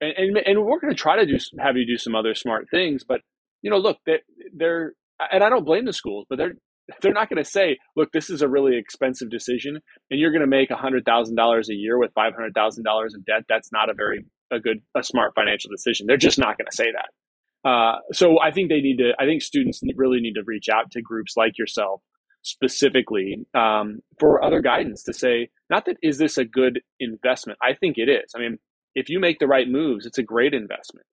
and, 0.00 0.12
and, 0.16 0.38
and 0.38 0.64
we're 0.64 0.80
going 0.80 0.92
to 0.92 0.98
try 0.98 1.16
to 1.16 1.26
do 1.26 1.38
have 1.58 1.76
you 1.76 1.86
do 1.86 1.96
some 1.96 2.14
other 2.14 2.34
smart 2.34 2.68
things. 2.70 3.04
But 3.06 3.20
you 3.62 3.70
know, 3.70 3.78
look, 3.78 3.98
they, 4.06 4.18
they're 4.54 4.92
and 5.32 5.42
I 5.42 5.48
don't 5.48 5.64
blame 5.64 5.84
the 5.84 5.92
schools, 5.92 6.26
but 6.28 6.36
they're 6.36 6.54
they're 7.00 7.12
not 7.12 7.28
going 7.28 7.42
to 7.42 7.48
say, 7.48 7.78
look, 7.96 8.12
this 8.12 8.30
is 8.30 8.42
a 8.42 8.48
really 8.48 8.76
expensive 8.76 9.30
decision, 9.30 9.78
and 10.10 10.20
you're 10.20 10.30
going 10.32 10.40
to 10.42 10.46
make 10.46 10.70
hundred 10.70 11.04
thousand 11.04 11.36
dollars 11.36 11.68
a 11.70 11.74
year 11.74 11.98
with 11.98 12.12
five 12.14 12.34
hundred 12.34 12.54
thousand 12.54 12.84
dollars 12.84 13.14
in 13.14 13.22
debt. 13.22 13.44
That's 13.48 13.72
not 13.72 13.90
a 13.90 13.94
very 13.94 14.24
a 14.52 14.60
good 14.60 14.78
a 14.94 15.02
smart 15.02 15.32
financial 15.34 15.70
decision. 15.70 16.06
They're 16.06 16.16
just 16.16 16.38
not 16.38 16.58
going 16.58 16.66
to 16.70 16.76
say 16.76 16.86
that. 16.92 17.68
Uh, 17.68 17.98
so 18.12 18.40
I 18.40 18.50
think 18.50 18.68
they 18.68 18.80
need 18.80 18.98
to. 18.98 19.12
I 19.18 19.24
think 19.24 19.42
students 19.42 19.80
really 19.96 20.20
need 20.20 20.34
to 20.34 20.42
reach 20.44 20.68
out 20.68 20.90
to 20.92 21.02
groups 21.02 21.36
like 21.36 21.58
yourself 21.58 22.02
specifically 22.42 23.46
um, 23.54 24.00
for 24.20 24.44
other 24.44 24.60
guidance 24.60 25.02
to 25.04 25.14
say, 25.14 25.48
not 25.70 25.86
that 25.86 25.96
is 26.02 26.18
this 26.18 26.36
a 26.36 26.44
good 26.44 26.80
investment? 27.00 27.58
I 27.62 27.72
think 27.74 27.96
it 27.96 28.10
is. 28.10 28.32
I 28.36 28.38
mean, 28.38 28.58
if 28.94 29.08
you 29.08 29.18
make 29.18 29.38
the 29.38 29.46
right 29.46 29.68
moves, 29.68 30.06
it's 30.06 30.18
a 30.18 30.22
great 30.22 30.52
investment. 30.52 31.06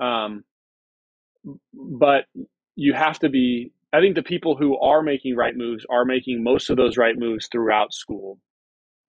Um, 0.00 0.44
but 1.72 2.24
you 2.76 2.94
have 2.94 3.18
to 3.20 3.28
be, 3.28 3.72
I 3.92 4.00
think 4.00 4.14
the 4.14 4.22
people 4.22 4.56
who 4.56 4.78
are 4.78 5.02
making 5.02 5.36
right 5.36 5.56
moves 5.56 5.84
are 5.90 6.04
making 6.04 6.44
most 6.44 6.70
of 6.70 6.76
those 6.76 6.96
right 6.96 7.18
moves 7.18 7.48
throughout 7.50 7.92
school. 7.92 8.38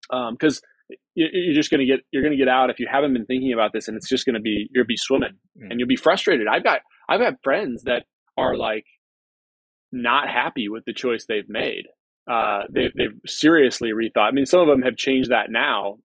Because 0.09 0.57
um, 0.89 0.97
you're 1.15 1.53
just 1.53 1.69
going 1.69 1.79
to 1.79 1.85
get 1.85 2.01
you're 2.11 2.23
going 2.23 2.37
to 2.37 2.37
get 2.37 2.49
out 2.49 2.69
if 2.69 2.79
you 2.79 2.87
haven't 2.91 3.13
been 3.13 3.25
thinking 3.25 3.53
about 3.53 3.71
this 3.71 3.87
and 3.87 3.95
it's 3.95 4.09
just 4.09 4.25
going 4.25 4.33
to 4.33 4.41
be 4.41 4.67
you'll 4.73 4.85
be 4.85 4.97
swimming 4.97 5.37
mm. 5.57 5.67
and 5.69 5.79
you'll 5.79 5.87
be 5.87 5.95
frustrated 5.95 6.47
i've 6.47 6.65
got 6.65 6.81
i've 7.07 7.21
had 7.21 7.37
friends 7.43 7.83
that 7.83 8.03
are 8.37 8.57
like 8.57 8.83
not 9.91 10.29
happy 10.29 10.69
with 10.69 10.85
the 10.85 10.93
choice 10.93 11.25
they've 11.25 11.49
made. 11.49 11.87
Uh, 12.29 12.61
they, 12.69 12.91
they've 12.95 13.19
seriously 13.25 13.89
rethought. 13.89 14.29
I 14.29 14.31
mean, 14.31 14.45
some 14.45 14.61
of 14.61 14.67
them 14.67 14.83
have 14.83 14.95
changed 14.95 15.31
that 15.31 15.49
now, 15.49 15.97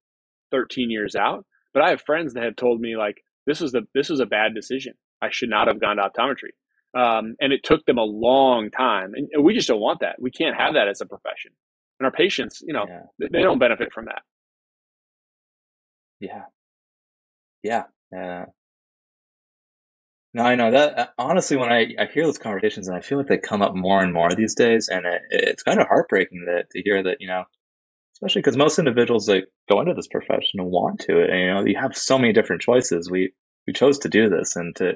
13 0.50 0.90
years 0.90 1.14
out. 1.14 1.44
But 1.72 1.82
I 1.82 1.90
have 1.90 2.02
friends 2.02 2.34
that 2.34 2.42
have 2.42 2.56
told 2.56 2.80
me 2.80 2.96
like, 2.96 3.18
this 3.46 3.60
was 3.60 3.72
the 3.72 3.82
this 3.94 4.08
was 4.08 4.18
a 4.18 4.26
bad 4.26 4.54
decision. 4.54 4.94
I 5.22 5.30
should 5.30 5.50
not 5.50 5.68
have 5.68 5.80
gone 5.80 5.96
to 5.96 6.02
optometry. 6.02 6.50
Um, 6.96 7.36
and 7.40 7.52
it 7.52 7.62
took 7.62 7.84
them 7.84 7.98
a 7.98 8.04
long 8.04 8.70
time, 8.70 9.12
and, 9.14 9.28
and, 9.32 9.44
we 9.44 9.52
just 9.52 9.68
don't 9.68 9.80
want 9.80 10.00
that. 10.00 10.16
We 10.18 10.30
can't 10.30 10.56
have 10.56 10.74
that 10.74 10.88
as 10.88 11.02
a 11.02 11.06
profession, 11.06 11.52
and 12.00 12.06
our 12.06 12.12
patients, 12.12 12.62
you 12.66 12.72
know, 12.72 12.86
yeah. 12.88 13.28
they 13.30 13.42
don't 13.42 13.58
benefit 13.58 13.92
from 13.92 14.06
that. 14.06 14.22
Yeah, 16.20 16.44
yeah. 17.62 17.82
Uh, 18.16 18.46
no, 20.32 20.42
I 20.42 20.54
know 20.54 20.70
that. 20.70 20.98
Uh, 20.98 21.06
honestly, 21.18 21.56
when 21.56 21.70
I, 21.70 21.94
I 21.98 22.06
hear 22.06 22.24
those 22.24 22.38
conversations, 22.38 22.88
and 22.88 22.96
I 22.96 23.00
feel 23.00 23.18
like 23.18 23.26
they 23.26 23.38
come 23.38 23.62
up 23.62 23.74
more 23.74 24.02
and 24.02 24.12
more 24.12 24.34
these 24.34 24.54
days, 24.54 24.88
and 24.88 25.04
it, 25.04 25.22
it's 25.30 25.62
kind 25.62 25.80
of 25.80 25.88
heartbreaking 25.88 26.44
that 26.46 26.70
to 26.70 26.82
hear 26.82 27.02
that 27.02 27.18
you 27.20 27.26
know, 27.26 27.44
especially 28.14 28.40
because 28.40 28.56
most 28.56 28.78
individuals 28.78 29.26
that 29.26 29.44
go 29.68 29.80
into 29.80 29.92
this 29.92 30.08
profession 30.08 30.64
want 30.64 31.00
to, 31.00 31.22
and 31.22 31.40
you 31.40 31.46
know, 31.46 31.64
you 31.66 31.76
have 31.78 31.96
so 31.96 32.18
many 32.18 32.32
different 32.32 32.62
choices. 32.62 33.10
We 33.10 33.32
we 33.66 33.72
chose 33.72 33.98
to 34.00 34.08
do 34.08 34.28
this, 34.28 34.56
and 34.56 34.74
to 34.76 34.94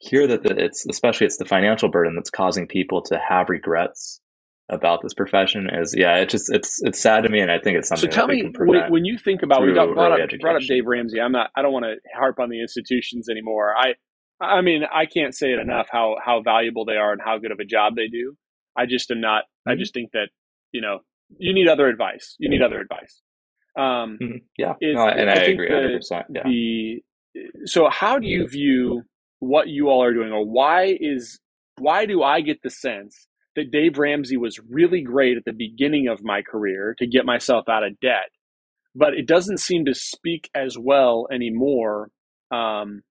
hear 0.00 0.26
that 0.26 0.44
it's 0.46 0.86
especially 0.86 1.26
it's 1.26 1.36
the 1.36 1.44
financial 1.44 1.88
burden 1.88 2.14
that's 2.16 2.30
causing 2.30 2.66
people 2.66 3.02
to 3.02 3.18
have 3.18 3.48
regrets 3.48 4.20
about 4.68 5.00
this 5.02 5.14
profession 5.14 5.68
is 5.72 5.94
yeah 5.96 6.16
it's 6.16 6.32
just 6.32 6.52
it's 6.52 6.80
it's 6.82 7.00
sad 7.00 7.22
to 7.24 7.28
me 7.28 7.40
and 7.40 7.50
i 7.50 7.58
think 7.58 7.76
it's 7.76 7.88
something 7.88 8.10
so 8.10 8.14
tell 8.14 8.28
me 8.28 8.50
when, 8.56 8.90
when, 8.90 9.04
you 9.04 9.18
think 9.18 9.42
about 9.42 9.62
we 9.62 9.74
got 9.74 9.92
brought 9.92 10.12
up, 10.12 10.30
brought 10.40 10.56
up 10.56 10.62
dave 10.62 10.86
ramsey 10.86 11.20
i'm 11.20 11.32
not 11.32 11.50
i 11.56 11.62
don't 11.62 11.72
want 11.72 11.84
to 11.84 11.96
harp 12.16 12.38
on 12.38 12.48
the 12.48 12.60
institutions 12.60 13.28
anymore 13.28 13.74
i 13.76 13.94
I 14.40 14.62
mean, 14.62 14.82
I 14.90 15.04
can't 15.06 15.34
say 15.34 15.52
it 15.52 15.58
enough 15.58 15.88
how 15.90 16.16
how 16.24 16.40
valuable 16.42 16.84
they 16.84 16.96
are 16.96 17.12
and 17.12 17.20
how 17.22 17.38
good 17.38 17.52
of 17.52 17.60
a 17.60 17.64
job 17.64 17.94
they 17.94 18.08
do. 18.08 18.36
I 18.76 18.86
just 18.86 19.10
am 19.10 19.20
not. 19.20 19.44
Mm-hmm. 19.44 19.70
I 19.72 19.74
just 19.76 19.92
think 19.92 20.12
that 20.12 20.28
you 20.72 20.80
know 20.80 21.00
you 21.38 21.52
need 21.52 21.68
other 21.68 21.88
advice. 21.88 22.36
You 22.38 22.48
need 22.48 22.62
other 22.62 22.80
advice. 22.80 23.20
Um, 23.78 24.18
mm-hmm. 24.20 24.36
Yeah, 24.56 24.74
no, 24.80 25.06
and 25.06 25.30
I, 25.30 25.34
I 25.34 25.36
agree. 25.36 25.68
The, 25.68 26.00
100%, 26.10 26.24
yeah. 26.30 26.42
the 26.44 27.02
so 27.66 27.88
how 27.90 28.18
do 28.18 28.26
you 28.26 28.48
view 28.48 29.02
what 29.40 29.68
you 29.68 29.88
all 29.88 30.02
are 30.04 30.14
doing, 30.14 30.32
or 30.32 30.44
why 30.46 30.96
is 31.00 31.40
why 31.78 32.06
do 32.06 32.22
I 32.22 32.42
get 32.42 32.62
the 32.62 32.70
sense 32.70 33.26
that 33.56 33.70
Dave 33.72 33.98
Ramsey 33.98 34.36
was 34.38 34.60
really 34.70 35.02
great 35.02 35.36
at 35.36 35.44
the 35.44 35.52
beginning 35.52 36.08
of 36.08 36.22
my 36.22 36.42
career 36.42 36.94
to 36.98 37.06
get 37.06 37.26
myself 37.26 37.68
out 37.68 37.84
of 37.84 37.98
debt, 38.00 38.30
but 38.94 39.14
it 39.14 39.26
doesn't 39.26 39.60
seem 39.60 39.86
to 39.86 39.94
speak 39.94 40.50
as 40.54 40.76
well 40.78 41.26
anymore 41.32 42.10
um, 42.52 43.02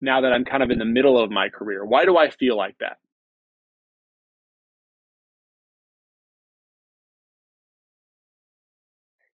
now 0.00 0.20
that 0.22 0.32
I'm 0.32 0.44
kind 0.44 0.62
of 0.62 0.70
in 0.70 0.78
the 0.78 0.84
middle 0.84 1.22
of 1.22 1.30
my 1.30 1.48
career? 1.48 1.84
Why 1.84 2.04
do 2.04 2.16
I 2.18 2.30
feel 2.30 2.56
like 2.56 2.76
that? 2.80 2.98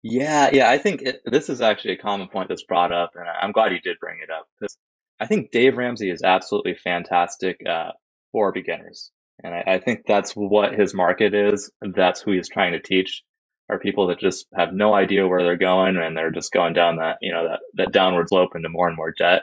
Yeah, 0.03 0.51
yeah, 0.53 0.71
I 0.71 0.79
think 0.79 1.03
it, 1.03 1.23
this 1.27 1.51
is 1.51 1.61
actually 1.61 1.95
a 1.95 1.99
common 1.99 2.29
point 2.29 2.49
that's 2.49 2.65
brought 2.65 2.93
up, 2.93 3.13
and 3.17 3.27
I'm 3.29 3.53
glad 3.53 3.73
you 3.73 3.81
did 3.81 3.99
bring 4.01 4.19
it 4.23 4.31
up 4.31 4.49
because 4.59 4.77
I 5.21 5.27
think 5.27 5.51
Dave 5.51 5.77
Ramsey 5.77 6.11
is 6.11 6.23
absolutely 6.23 6.75
fantastic 6.75 7.61
uh, 7.69 7.93
for 8.33 8.53
beginners, 8.53 9.11
and 9.45 9.55
I, 9.55 9.65
I, 9.67 9.79
think 9.79 10.07
that's 10.07 10.33
what 10.33 10.73
his 10.73 10.95
market 10.95 11.35
is. 11.35 11.71
That's 11.83 12.23
who 12.23 12.33
he's 12.33 12.49
trying 12.49 12.73
to 12.73 12.81
teach 12.81 13.23
are 13.69 13.79
people 13.79 14.09
that 14.09 14.19
just 14.19 14.47
have 14.57 14.73
no 14.73 14.95
idea 14.95 15.29
where 15.29 15.43
they're 15.43 15.57
going, 15.57 15.97
and 15.97 16.17
they're 16.17 16.31
just 16.31 16.53
going 16.53 16.73
down 16.73 16.97
that 16.97 17.19
you 17.21 17.33
know 17.33 17.49
that 17.49 17.61
that 17.75 17.93
downward 17.93 18.29
slope 18.29 18.57
into 18.57 18.69
more 18.69 18.89
and 18.89 18.97
more 18.97 19.13
debt. 19.17 19.43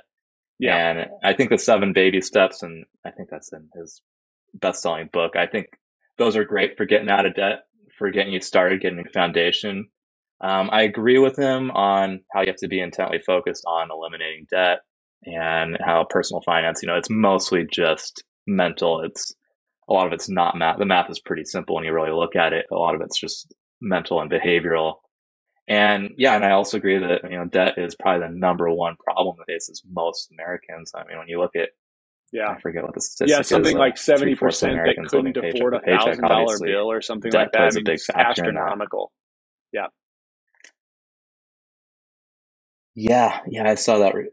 Yeah. 0.60 0.76
And 0.76 1.10
I 1.24 1.34
think 1.34 1.52
the 1.52 1.58
seven 1.58 1.94
baby 1.94 2.22
steps, 2.22 2.64
and 2.64 2.86
I 3.06 3.12
think 3.12 3.30
that's 3.30 3.54
in 3.54 3.70
his 3.80 4.02
best 4.56 4.82
selling 4.82 5.10
book. 5.14 5.36
I 5.36 5.46
think 5.46 5.68
those 6.18 6.36
are 6.36 6.44
great 6.44 6.78
for 6.78 6.86
getting 6.86 7.10
out 7.10 7.28
of 7.28 7.36
debt, 7.36 7.66
for 7.98 8.10
getting 8.10 8.34
you 8.34 8.42
started, 8.42 8.82
getting 8.82 9.00
a 9.00 9.10
foundation. 9.10 9.88
Um, 10.42 10.70
I 10.72 10.84
agree 10.84 11.20
with 11.20 11.38
him 11.38 11.72
on 11.72 12.22
how 12.32 12.42
you 12.42 12.48
have 12.48 12.58
to 12.58 12.68
be 12.68 12.80
intently 12.80 13.20
focused 13.20 13.64
on 13.68 13.90
eliminating 13.92 14.48
debt 14.50 14.80
and 15.28 15.78
how 15.84 16.06
personal 16.10 16.42
finance, 16.42 16.82
you 16.82 16.88
know, 16.88 16.98
it's 16.98 17.10
mostly 17.10 17.66
just 17.72 18.24
mental. 18.48 19.02
It's 19.02 19.34
a 19.90 19.94
lot 19.94 20.08
of 20.08 20.14
it's 20.14 20.30
not 20.30 20.58
math. 20.58 20.80
The 20.80 20.86
math 20.86 21.10
is 21.10 21.20
pretty 21.20 21.46
simple 21.46 21.76
when 21.76 21.84
you 21.84 21.94
really 21.94 22.12
look 22.12 22.36
at 22.36 22.54
it. 22.54 22.66
A 22.72 22.76
lot 22.76 22.96
of 22.96 23.02
it's 23.02 23.20
just 23.20 23.54
mental 23.82 24.22
and 24.22 24.32
behavioral. 24.32 24.96
And 25.68 26.12
yeah, 26.18 26.36
and 26.36 26.46
I 26.46 26.52
also 26.52 26.78
agree 26.78 26.98
that 26.98 27.30
you 27.30 27.38
know 27.38 27.46
debt 27.46 27.78
is 27.78 27.96
probably 27.96 28.28
the 28.28 28.34
number 28.34 28.70
one 28.70 28.96
problem 29.04 29.36
that 29.38 29.52
faces 29.52 29.84
most 29.92 30.32
Americans. 30.32 30.94
I 30.96 31.06
mean, 31.06 31.18
when 31.18 31.28
you 31.28 31.40
look 31.40 31.56
at 31.56 31.70
yeah, 32.32 32.50
I 32.50 32.60
forget 32.60 32.84
what 32.84 32.94
the 32.94 33.02
statistic 33.02 33.38
yeah, 33.38 33.42
something 33.44 33.72
is, 33.72 33.76
uh, 33.76 33.80
like 33.80 33.98
seventy 33.98 34.36
percent 34.36 34.76
that 34.86 34.96
couldn't 35.10 35.38
afford 35.38 35.74
a 35.74 35.80
thousand 35.82 36.28
dollar 36.28 36.58
bill 36.60 36.92
or 36.92 37.02
something 37.02 37.32
like 37.34 37.52
that. 37.54 37.62
I 37.62 37.72
mean, 37.72 37.88
it's 37.88 38.10
astronomical. 38.10 39.12
Yeah. 39.74 39.88
Yeah, 42.96 43.42
yeah, 43.48 43.70
I 43.70 43.76
saw 43.76 44.00
that 44.00 44.16
re- 44.16 44.30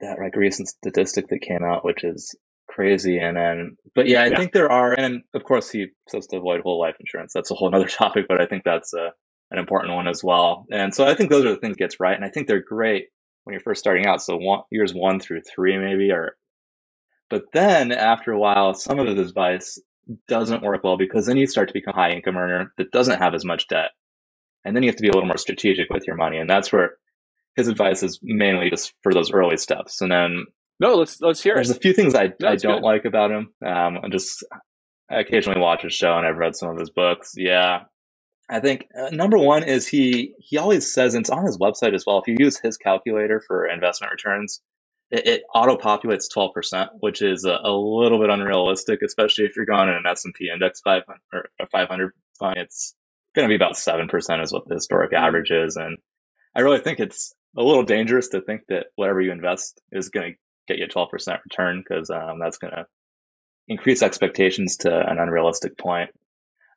that 0.00 0.18
like 0.18 0.36
recent 0.36 0.68
statistic 0.68 1.28
that 1.28 1.40
came 1.40 1.64
out, 1.64 1.84
which 1.84 2.04
is 2.04 2.34
crazy. 2.68 3.18
And 3.18 3.36
then, 3.36 3.76
but 3.94 4.06
yeah, 4.06 4.22
I 4.22 4.26
yeah. 4.26 4.36
think 4.36 4.52
there 4.52 4.70
are, 4.70 4.92
and 4.92 5.22
of 5.34 5.44
course, 5.44 5.70
he 5.70 5.86
says 6.08 6.26
to 6.28 6.36
avoid 6.36 6.60
whole 6.60 6.80
life 6.80 6.96
insurance. 7.00 7.32
That's 7.32 7.50
a 7.50 7.54
whole 7.54 7.74
other 7.74 7.88
topic, 7.88 8.26
but 8.28 8.40
I 8.40 8.46
think 8.46 8.64
that's 8.64 8.92
a 8.94 9.12
an 9.50 9.58
important 9.58 9.94
one 9.94 10.08
as 10.08 10.24
well. 10.24 10.66
And 10.72 10.94
so 10.94 11.06
I 11.06 11.14
think 11.14 11.30
those 11.30 11.44
are 11.44 11.50
the 11.50 11.56
things 11.56 11.76
gets 11.76 12.00
right. 12.00 12.16
And 12.16 12.24
I 12.24 12.30
think 12.30 12.46
they're 12.48 12.62
great 12.62 13.06
when 13.44 13.52
you're 13.52 13.60
first 13.60 13.80
starting 13.80 14.06
out. 14.06 14.22
So 14.22 14.36
one, 14.36 14.62
years 14.70 14.92
one 14.92 15.20
through 15.20 15.42
three, 15.42 15.78
maybe, 15.78 16.10
or, 16.10 16.36
but 17.30 17.44
then 17.52 17.92
after 17.92 18.32
a 18.32 18.38
while, 18.38 18.74
some 18.74 18.98
of 18.98 19.06
the 19.06 19.22
advice 19.22 19.80
doesn't 20.28 20.62
work 20.62 20.82
well 20.84 20.96
because 20.96 21.26
then 21.26 21.36
you 21.36 21.46
start 21.46 21.68
to 21.68 21.74
become 21.74 21.94
a 21.94 21.96
high 21.96 22.10
income 22.10 22.36
earner 22.36 22.72
that 22.78 22.90
doesn't 22.90 23.20
have 23.20 23.34
as 23.34 23.44
much 23.44 23.68
debt. 23.68 23.90
And 24.64 24.74
then 24.74 24.82
you 24.82 24.88
have 24.88 24.96
to 24.96 25.02
be 25.02 25.08
a 25.08 25.12
little 25.12 25.28
more 25.28 25.38
strategic 25.38 25.90
with 25.90 26.06
your 26.06 26.16
money. 26.16 26.38
And 26.38 26.50
that's 26.50 26.72
where 26.72 26.96
his 27.56 27.68
advice 27.68 28.02
is 28.02 28.20
mainly 28.22 28.70
just 28.70 28.92
for 29.02 29.12
those 29.12 29.32
early 29.32 29.56
steps. 29.56 30.00
And 30.00 30.12
then 30.12 30.44
No, 30.78 30.94
let's 30.94 31.20
let's 31.20 31.42
hear 31.42 31.54
There's 31.54 31.70
it. 31.70 31.78
a 31.78 31.80
few 31.80 31.92
things 31.92 32.14
I, 32.14 32.32
No, 32.40 32.48
I 32.48 32.56
don't 32.56 32.76
good. 32.76 32.86
like 32.86 33.04
about 33.04 33.30
him. 33.30 33.52
Um, 33.64 33.98
I 34.04 34.08
just 34.10 34.44
I 35.10 35.20
occasionally 35.20 35.60
watch 35.60 35.82
his 35.82 35.94
show 35.94 36.16
and 36.16 36.26
I've 36.26 36.36
read 36.36 36.56
some 36.56 36.70
of 36.70 36.78
his 36.78 36.90
books. 36.90 37.32
Yeah, 37.36 37.84
I 38.48 38.60
think 38.60 38.86
uh, 38.98 39.10
number 39.10 39.38
one 39.38 39.64
is 39.64 39.86
he 39.86 40.34
he 40.38 40.58
always 40.58 40.92
says 40.92 41.14
and 41.14 41.22
it's 41.22 41.30
on 41.30 41.46
his 41.46 41.58
website 41.58 41.94
as 41.94 42.04
well. 42.06 42.18
If 42.18 42.28
you 42.28 42.36
use 42.38 42.58
his 42.58 42.76
calculator 42.76 43.42
for 43.46 43.66
investment 43.66 44.12
returns, 44.12 44.60
it, 45.10 45.26
it 45.26 45.42
auto 45.54 45.76
populates 45.76 46.30
twelve 46.32 46.52
percent, 46.54 46.90
which 47.00 47.22
is 47.22 47.44
a, 47.44 47.58
a, 47.64 47.72
little 47.72 48.20
bit 48.20 48.30
unrealistic, 48.30 49.00
especially 49.02 49.44
if 49.46 49.56
you're 49.56 49.66
going 49.66 49.88
in 49.88 49.94
an 49.94 50.06
S 50.08 50.24
and 50.24 50.34
P 50.34 50.50
index 50.52 50.80
five 50.80 51.02
or 51.32 51.48
five 51.72 51.88
hundred 51.88 52.12
fund. 52.38 52.56
It's 52.58 52.94
going 53.34 53.48
to 53.48 53.52
be 53.52 53.56
about 53.56 53.76
seven 53.76 54.08
percent 54.08 54.42
is 54.42 54.52
what 54.52 54.68
the 54.68 54.74
historic 54.74 55.12
average 55.12 55.50
is, 55.50 55.76
and 55.76 55.98
I 56.54 56.60
really 56.60 56.78
think 56.78 57.00
it's 57.00 57.34
a 57.56 57.62
little 57.62 57.84
dangerous 57.84 58.28
to 58.28 58.40
think 58.40 58.62
that 58.68 58.86
whatever 58.96 59.20
you 59.20 59.32
invest 59.32 59.80
is 59.92 60.10
going 60.10 60.32
to 60.32 60.38
get 60.68 60.78
you 60.78 60.84
a 60.84 60.88
twelve 60.88 61.10
percent 61.10 61.40
return 61.44 61.82
because 61.86 62.10
um, 62.10 62.38
that's 62.38 62.58
going 62.58 62.72
to 62.72 62.86
increase 63.68 64.02
expectations 64.02 64.78
to 64.78 64.90
an 64.90 65.18
unrealistic 65.18 65.76
point. 65.76 66.10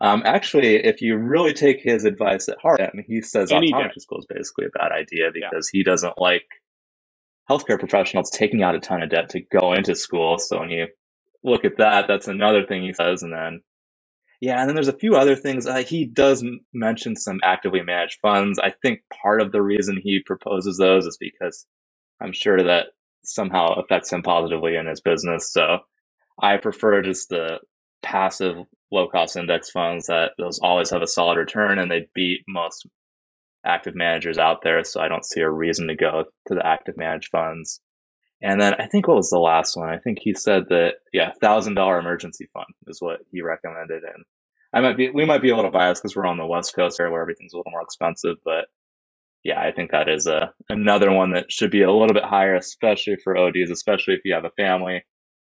Um, 0.01 0.23
actually, 0.25 0.75
if 0.75 1.01
you 1.01 1.17
really 1.17 1.53
take 1.53 1.81
his 1.81 2.05
advice 2.05 2.47
at 2.47 2.59
heart, 2.61 2.79
I 2.79 2.89
mean, 2.93 3.05
he 3.07 3.21
says 3.21 3.51
Any 3.51 3.73
optometry 3.73 3.99
school 3.99 4.19
is 4.19 4.25
basically 4.27 4.65
a 4.65 4.69
bad 4.69 4.91
idea 4.91 5.29
because 5.33 5.69
yeah. 5.73 5.79
he 5.79 5.83
doesn't 5.83 6.17
like 6.17 6.45
healthcare 7.49 7.79
professionals 7.79 8.29
taking 8.29 8.63
out 8.63 8.75
a 8.75 8.79
ton 8.79 9.03
of 9.03 9.09
debt 9.09 9.29
to 9.29 9.41
go 9.41 9.73
into 9.73 9.95
school. 9.95 10.37
So 10.39 10.59
when 10.59 10.69
you 10.69 10.87
look 11.43 11.65
at 11.65 11.77
that, 11.79 12.05
that's 12.07 12.27
another 12.27 12.65
thing 12.65 12.83
he 12.83 12.93
says. 12.93 13.23
And 13.23 13.33
then, 13.33 13.61
yeah, 14.41 14.60
and 14.60 14.69
then 14.69 14.75
there's 14.75 14.89
a 14.89 14.93
few 14.97 15.15
other 15.15 15.36
things. 15.36 15.67
Uh, 15.67 15.84
he 15.84 16.06
does 16.06 16.45
mention 16.73 17.15
some 17.15 17.39
actively 17.43 17.82
managed 17.84 18.19
funds. 18.21 18.60
I 18.60 18.71
think 18.84 19.02
part 19.23 19.41
of 19.41 19.52
the 19.52 19.62
reason 19.62 19.99
he 20.02 20.21
proposes 20.25 20.78
those 20.78 21.06
is 21.06 21.17
because 21.19 21.65
I'm 22.21 22.34
sure 22.34 22.63
that 22.63 22.88
somehow 23.25 23.73
affects 23.75 24.13
him 24.13 24.23
positively 24.23 24.75
in 24.75 24.88
his 24.88 25.02
business. 25.02 25.54
So 25.54 25.80
I 26.41 26.58
prefer 26.58 27.02
just 27.02 27.30
the 27.30 27.60
passive 28.04 28.58
low 28.91 29.08
cost 29.08 29.38
index 29.38 29.71
funds 29.71 30.08
that 30.08 30.32
those 30.38 30.60
always 30.60 30.91
have 30.91 31.02
a 31.02 31.08
solid 31.08 31.38
return 31.38 31.80
and 31.80 31.91
they 31.91 32.08
beat 32.15 32.41
most 32.47 32.88
active 33.65 33.95
managers 33.95 34.38
out 34.38 34.60
there. 34.63 34.84
So 34.84 35.02
I 35.02 35.10
don't 35.10 35.25
see 35.25 35.41
a 35.41 35.49
reason 35.49 35.88
to 35.88 35.95
go 35.95 36.25
to 36.47 36.56
the 36.56 36.65
active 36.65 36.97
managed 36.97 37.30
funds. 37.32 37.82
And 38.41 38.60
then 38.60 38.75
I 38.80 38.88
think 38.88 39.08
what 39.08 39.17
was 39.17 39.30
the 39.30 39.39
last 39.39 39.75
one? 39.75 39.89
I 39.89 39.97
think 39.97 40.19
he 40.21 40.34
said 40.34 40.69
that 40.69 40.95
yeah, 41.12 41.32
thousand 41.41 41.75
dollar 41.75 41.99
emergency 41.99 42.47
fund 42.54 42.67
is 42.88 43.02
what 43.02 43.19
he 43.32 43.41
recommended. 43.41 44.04
And 44.04 44.23
I 44.73 44.82
might 44.82 44.97
be 44.97 45.10
we 45.10 45.25
might 45.25 45.41
be 45.41 45.49
a 45.49 45.56
little 45.56 45.71
biased 45.71 46.02
because 46.02 46.15
we're 46.15 46.25
on 46.25 46.38
the 46.38 46.45
west 46.45 46.75
coast 46.75 46.97
here 46.97 47.10
where 47.12 47.21
everything's 47.21 47.54
a 47.54 47.58
little 47.58 47.71
more 47.71 47.82
expensive, 47.82 48.38
but 48.45 48.65
yeah, 49.43 49.60
I 49.60 49.71
think 49.71 49.91
that 49.91 50.10
is 50.10 50.28
a 50.28 50.54
another 50.69 51.12
one 51.12 51.32
that 51.32 51.52
should 51.52 51.71
be 51.71 51.82
a 51.82 51.91
little 51.91 52.13
bit 52.13 52.23
higher, 52.23 52.56
especially 52.56 53.17
for 53.23 53.38
ODs, 53.38 53.71
especially 53.71 54.13
if 54.15 54.21
you 54.25 54.34
have 54.34 54.45
a 54.45 54.52
family 54.52 55.04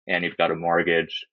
and 0.06 0.24
you've 0.24 0.36
got 0.36 0.50
a 0.50 0.56
mortgage 0.56 1.26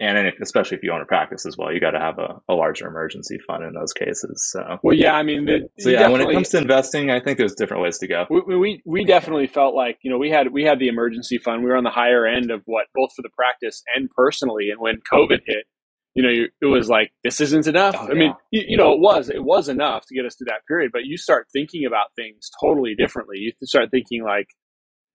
and 0.00 0.26
if, 0.26 0.40
especially 0.40 0.78
if 0.78 0.82
you 0.82 0.92
own 0.92 1.02
a 1.02 1.04
practice 1.04 1.44
as 1.44 1.58
well, 1.58 1.70
you 1.70 1.78
got 1.78 1.90
to 1.90 2.00
have 2.00 2.18
a, 2.18 2.40
a, 2.48 2.54
larger 2.54 2.86
emergency 2.86 3.38
fund 3.46 3.62
in 3.62 3.74
those 3.74 3.92
cases. 3.92 4.48
So, 4.50 4.78
well, 4.82 4.96
yeah, 4.96 5.12
I 5.12 5.22
mean, 5.22 5.44
the, 5.44 5.68
so 5.78 5.90
yeah, 5.90 6.08
when 6.08 6.22
it 6.22 6.32
comes 6.32 6.48
to 6.50 6.58
investing, 6.58 7.10
I 7.10 7.20
think 7.20 7.36
there's 7.36 7.54
different 7.54 7.82
ways 7.82 7.98
to 7.98 8.06
go. 8.06 8.24
We, 8.30 8.56
we, 8.56 8.82
we 8.86 9.04
definitely 9.04 9.46
felt 9.46 9.74
like 9.74 9.98
you 10.02 10.10
know 10.10 10.16
we 10.16 10.30
had 10.30 10.52
we 10.52 10.64
had 10.64 10.78
the 10.78 10.88
emergency 10.88 11.36
fund. 11.36 11.62
We 11.62 11.68
were 11.68 11.76
on 11.76 11.84
the 11.84 11.90
higher 11.90 12.26
end 12.26 12.50
of 12.50 12.62
what 12.64 12.86
both 12.94 13.10
for 13.14 13.20
the 13.20 13.28
practice 13.28 13.82
and 13.94 14.08
personally. 14.10 14.70
And 14.70 14.80
when 14.80 15.00
COVID 15.12 15.40
hit, 15.46 15.66
you 16.14 16.22
know, 16.22 16.46
it 16.62 16.66
was 16.66 16.88
like 16.88 17.12
this 17.22 17.40
isn't 17.42 17.66
enough. 17.66 17.94
Oh, 17.98 18.06
I 18.06 18.08
yeah. 18.08 18.14
mean, 18.14 18.34
you, 18.50 18.62
you, 18.68 18.76
know, 18.78 18.92
it 18.94 19.00
was 19.00 19.28
it 19.28 19.44
was 19.44 19.68
enough 19.68 20.06
to 20.06 20.14
get 20.14 20.24
us 20.24 20.34
through 20.34 20.46
that 20.46 20.66
period. 20.66 20.92
But 20.92 21.04
you 21.04 21.18
start 21.18 21.48
thinking 21.52 21.84
about 21.84 22.06
things 22.16 22.50
totally 22.60 22.94
differently. 22.94 23.36
You 23.38 23.52
start 23.64 23.90
thinking 23.90 24.24
like, 24.24 24.48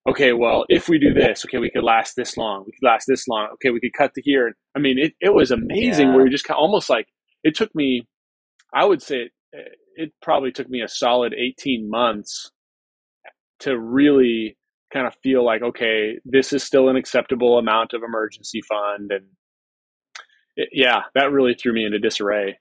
okay, 0.07 0.33
well, 0.33 0.65
if 0.69 0.87
we 0.87 0.99
do 0.99 1.13
this, 1.13 1.45
okay, 1.45 1.57
we 1.57 1.69
could 1.69 1.83
last 1.83 2.15
this 2.15 2.37
long. 2.37 2.63
We 2.65 2.73
could 2.73 2.87
last 2.87 3.05
this 3.07 3.27
long. 3.27 3.49
Okay, 3.53 3.71
we 3.71 3.79
could 3.79 3.93
cut 3.93 4.13
to 4.13 4.21
here. 4.21 4.55
I 4.75 4.79
mean, 4.79 4.97
it, 4.99 5.13
it 5.19 5.33
was 5.33 5.51
amazing 5.51 6.09
yeah. 6.09 6.15
where 6.15 6.25
you 6.25 6.31
just 6.31 6.45
kind 6.45 6.57
of 6.57 6.61
almost 6.61 6.89
like 6.89 7.07
it 7.43 7.55
took 7.55 7.73
me, 7.73 8.07
I 8.73 8.85
would 8.85 9.01
say 9.01 9.15
it, 9.17 9.31
it 9.95 10.13
probably 10.21 10.51
took 10.51 10.69
me 10.69 10.81
a 10.81 10.87
solid 10.87 11.33
18 11.33 11.89
months 11.89 12.51
to 13.59 13.79
really 13.79 14.57
kind 14.93 15.07
of 15.07 15.15
feel 15.23 15.43
like, 15.43 15.61
okay, 15.61 16.19
this 16.25 16.53
is 16.53 16.63
still 16.63 16.89
an 16.89 16.95
acceptable 16.95 17.57
amount 17.57 17.93
of 17.93 18.01
emergency 18.03 18.61
fund. 18.61 19.11
And 19.11 19.25
it, 20.55 20.69
yeah, 20.71 21.03
that 21.15 21.31
really 21.31 21.53
threw 21.53 21.73
me 21.73 21.85
into 21.85 21.99
disarray. 21.99 22.59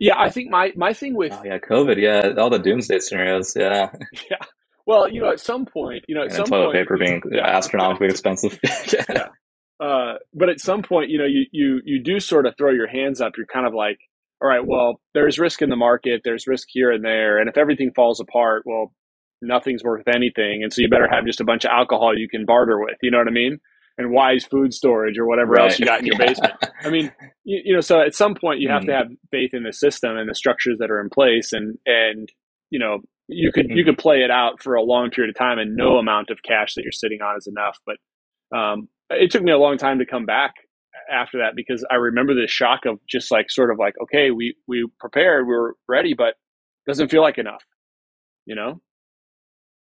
Yeah, 0.00 0.14
I 0.18 0.30
think 0.30 0.50
my, 0.50 0.72
my 0.76 0.94
thing 0.94 1.14
with 1.14 1.32
oh, 1.32 1.42
yeah, 1.44 1.58
COVID, 1.58 1.96
yeah, 2.00 2.40
all 2.40 2.50
the 2.50 2.58
doomsday 2.58 2.98
scenarios, 3.00 3.54
yeah, 3.54 3.92
yeah, 4.30 4.38
well, 4.92 5.08
you 5.08 5.22
know, 5.22 5.30
at 5.30 5.40
some 5.40 5.64
point, 5.64 6.04
you 6.06 6.14
know, 6.14 6.20
at 6.22 6.26
and 6.26 6.34
some 6.34 6.44
toilet 6.44 6.66
point, 6.66 6.76
paper 6.76 6.98
being 6.98 7.22
yeah, 7.32 7.56
astronomically 7.56 8.08
expensive. 8.08 8.58
yeah. 8.92 9.28
Uh, 9.82 10.18
but 10.34 10.50
at 10.50 10.60
some 10.60 10.82
point, 10.82 11.10
you 11.10 11.18
know, 11.18 11.24
you 11.24 11.46
you 11.50 11.80
you 11.84 12.02
do 12.02 12.20
sort 12.20 12.46
of 12.46 12.54
throw 12.58 12.70
your 12.70 12.86
hands 12.86 13.20
up. 13.20 13.32
You're 13.36 13.46
kind 13.46 13.66
of 13.66 13.72
like, 13.72 13.98
all 14.40 14.48
right, 14.48 14.64
well, 14.64 15.00
there's 15.14 15.38
risk 15.38 15.62
in 15.62 15.70
the 15.70 15.76
market. 15.76 16.20
There's 16.24 16.46
risk 16.46 16.68
here 16.70 16.92
and 16.92 17.02
there, 17.02 17.38
and 17.38 17.48
if 17.48 17.56
everything 17.56 17.90
falls 17.96 18.20
apart, 18.20 18.64
well, 18.66 18.92
nothing's 19.40 19.82
worth 19.82 20.06
anything, 20.08 20.62
and 20.62 20.72
so 20.72 20.82
you 20.82 20.90
better 20.90 21.08
have 21.10 21.24
just 21.24 21.40
a 21.40 21.44
bunch 21.44 21.64
of 21.64 21.70
alcohol 21.70 22.16
you 22.16 22.28
can 22.28 22.44
barter 22.44 22.78
with. 22.78 22.96
You 23.00 23.10
know 23.10 23.18
what 23.18 23.28
I 23.28 23.32
mean? 23.32 23.58
And 23.96 24.10
wise 24.10 24.44
food 24.44 24.74
storage 24.74 25.18
or 25.18 25.26
whatever 25.26 25.52
right. 25.52 25.70
else 25.70 25.78
you 25.78 25.86
got 25.86 26.00
in 26.00 26.06
your 26.06 26.16
yeah. 26.18 26.26
basement. 26.26 26.54
I 26.84 26.90
mean, 26.90 27.12
you, 27.44 27.60
you, 27.64 27.74
know, 27.74 27.80
so 27.80 28.00
at 28.00 28.14
some 28.14 28.34
point 28.34 28.60
you 28.60 28.70
have 28.70 28.82
mm. 28.82 28.86
to 28.86 28.92
have 28.92 29.06
faith 29.30 29.52
in 29.52 29.64
the 29.64 29.72
system 29.72 30.16
and 30.16 30.30
the 30.30 30.34
structures 30.34 30.78
that 30.80 30.90
are 30.90 31.00
in 31.00 31.08
place, 31.08 31.52
and 31.52 31.78
and 31.86 32.28
you 32.70 32.78
know, 32.78 33.00
you 33.28 33.52
could 33.52 33.66
you 33.70 33.84
could 33.84 33.98
play 33.98 34.22
it 34.22 34.30
out 34.30 34.62
for 34.62 34.74
a 34.74 34.82
long 34.82 35.10
period 35.10 35.30
of 35.30 35.38
time 35.38 35.58
and 35.58 35.76
no 35.76 35.98
amount 35.98 36.30
of 36.30 36.42
cash 36.42 36.74
that 36.74 36.82
you're 36.82 36.92
sitting 36.92 37.20
on 37.22 37.36
is 37.36 37.46
enough 37.46 37.78
but 37.86 37.96
um, 38.56 38.88
it 39.10 39.30
took 39.30 39.42
me 39.42 39.52
a 39.52 39.58
long 39.58 39.78
time 39.78 39.98
to 39.98 40.06
come 40.06 40.26
back 40.26 40.52
after 41.10 41.38
that 41.38 41.54
because 41.56 41.84
i 41.90 41.94
remember 41.94 42.34
the 42.34 42.46
shock 42.46 42.80
of 42.86 42.98
just 43.08 43.30
like 43.30 43.50
sort 43.50 43.70
of 43.70 43.78
like 43.78 43.94
okay 44.02 44.30
we 44.30 44.54
we 44.68 44.86
prepared 45.00 45.46
we 45.46 45.54
were 45.54 45.76
ready 45.88 46.14
but 46.14 46.34
doesn't 46.86 47.10
feel 47.10 47.22
like 47.22 47.38
enough 47.38 47.62
you 48.44 48.54
know? 48.54 48.80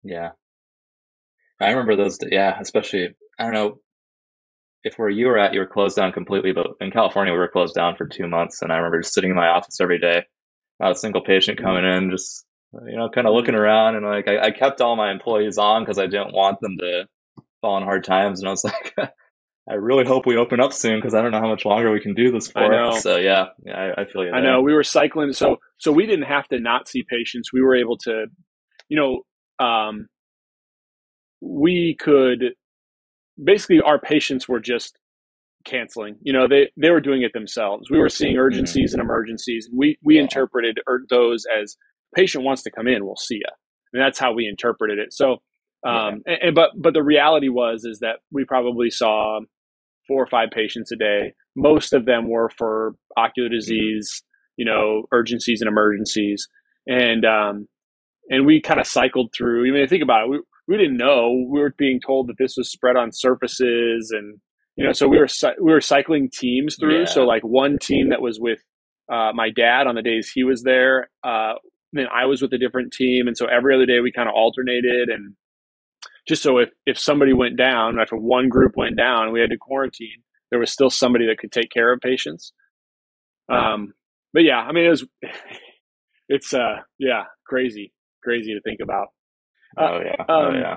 Yeah. 0.03 0.31
I 1.61 1.71
remember 1.71 1.95
those 1.95 2.19
yeah 2.29 2.59
especially 2.61 3.11
i 3.39 3.45
don't 3.45 3.53
know 3.53 3.79
if 4.83 4.99
where 4.99 5.09
you 5.09 5.29
were 5.29 5.39
at 5.39 5.55
you 5.55 5.61
were 5.61 5.67
closed 5.67 5.95
down 5.95 6.11
completely 6.11 6.53
but 6.53 6.67
in 6.81 6.91
california 6.91 7.33
we 7.33 7.39
were 7.39 7.47
closed 7.47 7.77
down 7.77 7.95
for 7.95 8.05
two 8.05 8.27
months 8.27 8.63
and 8.63 8.73
i 8.73 8.77
remember 8.79 9.01
just 9.01 9.15
sitting 9.15 9.31
in 9.31 9.37
my 9.37 9.47
office 9.47 9.81
every 9.81 10.01
day 10.01 10.25
not 10.81 10.91
a 10.91 10.97
single 10.97 11.21
patient 11.21 11.63
coming 11.63 11.85
in 11.85 12.11
just 12.11 12.45
you 12.87 12.97
know, 12.97 13.09
kind 13.09 13.27
of 13.27 13.35
looking 13.35 13.55
around 13.55 13.97
and 13.97 14.07
like 14.07 14.29
I, 14.29 14.47
I 14.47 14.51
kept 14.51 14.81
all 14.81 14.97
my 14.97 15.11
employees 15.11 15.59
on 15.59 15.83
because 15.83 15.99
I 15.99 16.07
didn't 16.07 16.33
want 16.33 16.59
them 16.61 16.77
to 16.79 17.05
fall 17.61 17.77
in 17.77 17.85
hard 17.85 18.05
times. 18.05 18.41
And 18.41 18.49
I 18.49 18.51
was 18.51 18.65
like, 18.97 18.97
I 19.69 19.75
really 19.75 20.05
hope 20.05 20.27
we 20.27 20.37
open 20.37 20.61
up 20.61 20.73
soon 20.73 20.99
because 20.99 21.15
I 21.15 21.23
don't 21.23 21.31
know 21.31 21.41
how 21.41 21.49
much 21.49 21.65
longer 21.65 21.93
we 21.93 22.01
can 22.01 22.15
do 22.15 22.33
this 22.33 22.51
for. 22.51 22.93
So 22.99 23.17
yeah, 23.17 23.47
yeah, 23.65 23.93
I, 23.97 24.03
I 24.03 24.05
feel 24.07 24.25
you. 24.25 24.33
I 24.33 24.41
know 24.41 24.61
we 24.61 24.75
were 24.75 24.83
cycling, 24.83 25.33
so 25.33 25.59
so 25.79 25.93
we 25.93 26.07
didn't 26.07 26.27
have 26.27 26.49
to 26.49 26.59
not 26.59 26.89
see 26.89 27.05
patients. 27.09 27.53
We 27.53 27.63
were 27.63 27.77
able 27.77 27.97
to, 27.99 28.27
you 28.89 28.97
know, 28.97 29.65
um, 29.65 30.09
we 31.41 31.97
could 32.01 32.55
basically 33.43 33.81
our 33.81 34.01
patients 34.01 34.49
were 34.49 34.61
just 34.61 34.99
canceling. 35.65 36.17
You 36.23 36.33
know, 36.33 36.49
they 36.49 36.71
they 36.77 36.91
were 36.91 37.01
doing 37.01 37.23
it 37.23 37.33
themselves. 37.33 37.89
We 37.89 37.99
were 37.99 38.09
seeing 38.09 38.37
urgencies 38.37 38.93
mm-hmm. 38.93 39.01
and 39.01 39.07
emergencies. 39.09 39.71
We 39.73 39.97
we 40.03 40.17
yeah. 40.17 40.23
interpreted 40.23 40.81
er, 40.89 41.03
those 41.09 41.45
as 41.57 41.77
patient 42.15 42.45
wants 42.45 42.63
to 42.63 42.71
come 42.71 42.87
in, 42.87 43.05
we'll 43.05 43.17
see 43.17 43.37
you. 43.37 43.51
And 43.93 44.03
that's 44.03 44.19
how 44.19 44.33
we 44.33 44.47
interpreted 44.49 44.99
it. 44.99 45.13
So, 45.13 45.43
um, 45.87 46.23
yeah. 46.27 46.35
and, 46.35 46.43
and, 46.43 46.55
but 46.55 46.71
but 46.77 46.95
the 46.95 47.03
reality 47.03 47.49
was 47.49 47.85
is 47.85 47.99
that 48.01 48.21
we 48.31 48.45
probably 48.45 48.91
saw 48.91 49.41
four 50.07 50.23
or 50.23 50.27
five 50.27 50.51
patients 50.51 50.93
a 50.93 50.97
day. 50.97 51.35
Most 51.57 51.93
of 51.93 52.07
them 52.07 52.29
were 52.29 52.51
for 52.57 52.95
ocular 53.17 53.49
mm-hmm. 53.49 53.57
disease, 53.57 54.23
you 54.57 54.65
know, 54.65 55.05
urgencies 55.13 55.61
and 55.61 55.69
emergencies, 55.69 56.49
and 56.87 57.25
um, 57.25 57.69
and 58.31 58.47
we 58.47 58.61
kind 58.61 58.81
of 58.81 58.87
cycled 58.87 59.33
through. 59.37 59.69
I 59.69 59.73
mean, 59.73 59.87
think 59.89 60.03
about 60.03 60.25
it. 60.25 60.31
We 60.31 60.41
we 60.69 60.77
didn't 60.77 60.97
know. 60.97 61.47
We 61.49 61.61
were 61.61 61.75
being 61.77 62.01
told 62.01 62.29
that 62.29 62.39
this 62.39 62.55
was 62.57 62.71
spread 62.71 62.97
on 62.97 63.11
surfaces, 63.13 64.13
and 64.17 64.39
you 64.77 64.85
know, 64.85 64.93
so 64.93 65.09
we 65.09 65.19
were 65.19 65.29
we 65.61 65.73
were 65.73 65.81
cycling 65.81 66.31
teams 66.33 66.77
through. 66.79 67.01
Yeah. 67.01 67.05
So 67.07 67.25
like 67.25 67.43
one 67.43 67.79
team 67.79 68.11
that 68.11 68.23
was 68.23 68.39
with 68.41 68.61
uh, 69.13 69.33
my 69.35 69.51
dad 69.51 69.87
on 69.87 69.97
the 69.97 70.03
days 70.03 70.31
he 70.33 70.45
was 70.45 70.63
there 70.63 71.11
uh, 71.25 71.55
then 71.93 72.07
I 72.15 72.27
was 72.27 72.43
with 72.43 72.53
a 72.53 72.59
different 72.59 72.93
team, 72.93 73.27
and 73.27 73.37
so 73.37 73.47
every 73.47 73.75
other 73.75 73.87
day 73.87 74.01
we 74.01 74.13
kind 74.13 74.29
of 74.29 74.35
alternated, 74.35 75.09
and 75.09 75.35
just 76.27 76.43
so 76.43 76.59
if 76.59 76.71
if 76.87 76.99
somebody 76.99 77.33
went 77.33 77.57
down, 77.57 77.99
if 77.99 78.11
one 78.11 78.49
group 78.49 78.73
went 78.77 78.97
down, 78.97 79.33
we 79.33 79.41
had 79.41 79.51
to 79.51 79.59
quarantine. 79.59 80.23
There 80.51 80.61
was 80.61 80.73
still 80.73 80.91
somebody 80.91 81.27
that 81.27 81.39
could 81.39 81.53
take 81.53 81.71
care 81.71 81.93
of 81.93 82.01
patients. 82.01 82.53
Um, 83.51 83.95
but 84.33 84.43
yeah, 84.43 84.59
I 84.59 84.73
mean, 84.73 84.87
it 84.87 84.91
was 84.91 85.07
it's 86.29 86.55
uh 86.55 86.77
yeah 86.99 87.25
crazy 87.47 87.93
crazy 88.23 88.55
to 88.55 88.61
think 88.61 88.81
about. 88.83 89.09
Uh, 89.77 89.83
oh 89.83 90.01
yeah, 90.05 90.25
oh 90.29 90.47
um, 90.47 90.55
yeah. 90.55 90.77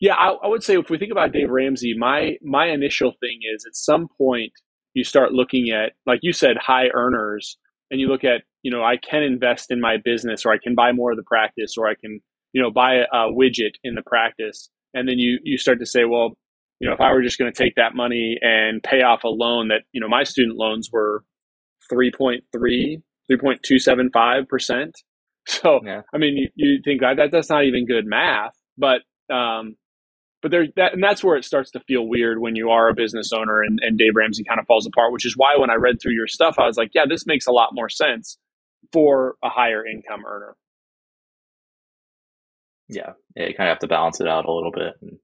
Yeah, 0.00 0.14
I, 0.14 0.28
I 0.30 0.46
would 0.46 0.62
say 0.62 0.78
if 0.78 0.90
we 0.90 0.98
think 0.98 1.10
about 1.10 1.32
Dave 1.32 1.50
Ramsey, 1.50 1.94
my 1.96 2.36
my 2.42 2.66
initial 2.66 3.12
thing 3.20 3.40
is 3.54 3.64
at 3.66 3.74
some 3.74 4.08
point 4.16 4.52
you 4.94 5.04
start 5.04 5.32
looking 5.32 5.70
at, 5.70 5.92
like 6.06 6.20
you 6.22 6.32
said, 6.32 6.56
high 6.56 6.88
earners, 6.94 7.56
and 7.90 8.00
you 8.00 8.08
look 8.08 8.24
at 8.24 8.42
you 8.62 8.70
know, 8.70 8.82
I 8.82 8.96
can 8.96 9.22
invest 9.22 9.70
in 9.70 9.80
my 9.80 9.96
business 10.04 10.44
or 10.44 10.52
I 10.52 10.58
can 10.62 10.74
buy 10.74 10.92
more 10.92 11.10
of 11.10 11.16
the 11.16 11.22
practice 11.22 11.76
or 11.78 11.88
I 11.88 11.94
can, 11.94 12.20
you 12.52 12.60
know, 12.60 12.70
buy 12.70 12.96
a, 12.96 13.16
a 13.16 13.32
widget 13.32 13.74
in 13.84 13.94
the 13.94 14.02
practice. 14.02 14.68
And 14.94 15.08
then 15.08 15.18
you, 15.18 15.38
you 15.42 15.58
start 15.58 15.78
to 15.80 15.86
say, 15.86 16.04
well, 16.04 16.36
you 16.80 16.88
know, 16.88 16.94
if 16.94 17.00
I 17.00 17.12
were 17.12 17.22
just 17.22 17.38
going 17.38 17.52
to 17.52 17.64
take 17.64 17.76
that 17.76 17.94
money 17.94 18.36
and 18.40 18.82
pay 18.82 19.02
off 19.02 19.24
a 19.24 19.28
loan 19.28 19.68
that, 19.68 19.82
you 19.92 20.00
know, 20.00 20.08
my 20.08 20.22
student 20.24 20.56
loans 20.56 20.90
were 20.92 21.24
3.3, 21.92 22.42
3.275%. 23.30 24.90
So, 25.50 25.80
yeah. 25.82 26.02
I 26.14 26.18
mean, 26.18 26.36
you, 26.36 26.48
you 26.56 26.82
think 26.84 27.00
that, 27.00 27.16
that 27.16 27.30
that's 27.32 27.48
not 27.48 27.64
even 27.64 27.86
good 27.86 28.04
math, 28.04 28.52
but, 28.76 29.00
um, 29.34 29.76
but 30.42 30.50
there 30.50 30.66
that 30.76 30.94
and 30.94 31.02
that's 31.02 31.24
where 31.24 31.36
it 31.36 31.44
starts 31.44 31.70
to 31.72 31.80
feel 31.80 32.06
weird 32.06 32.40
when 32.40 32.56
you 32.56 32.70
are 32.70 32.88
a 32.88 32.94
business 32.94 33.32
owner 33.32 33.62
and, 33.62 33.78
and 33.82 33.98
Dave 33.98 34.12
Ramsey 34.14 34.44
kind 34.44 34.60
of 34.60 34.66
falls 34.66 34.86
apart, 34.86 35.12
which 35.12 35.26
is 35.26 35.34
why 35.36 35.56
when 35.58 35.70
I 35.70 35.74
read 35.74 36.00
through 36.00 36.14
your 36.14 36.28
stuff, 36.28 36.56
I 36.58 36.66
was 36.66 36.76
like, 36.76 36.90
yeah, 36.94 37.04
this 37.08 37.26
makes 37.26 37.46
a 37.46 37.52
lot 37.52 37.70
more 37.72 37.88
sense 37.88 38.38
for 38.92 39.36
a 39.42 39.48
higher 39.48 39.84
income 39.84 40.24
earner. 40.26 40.56
Yeah. 42.88 43.12
yeah 43.36 43.48
you 43.48 43.54
kind 43.54 43.68
of 43.68 43.74
have 43.74 43.80
to 43.80 43.88
balance 43.88 44.20
it 44.20 44.28
out 44.28 44.46
a 44.46 44.52
little 44.52 44.72
bit 44.72 44.94
and 45.02 45.18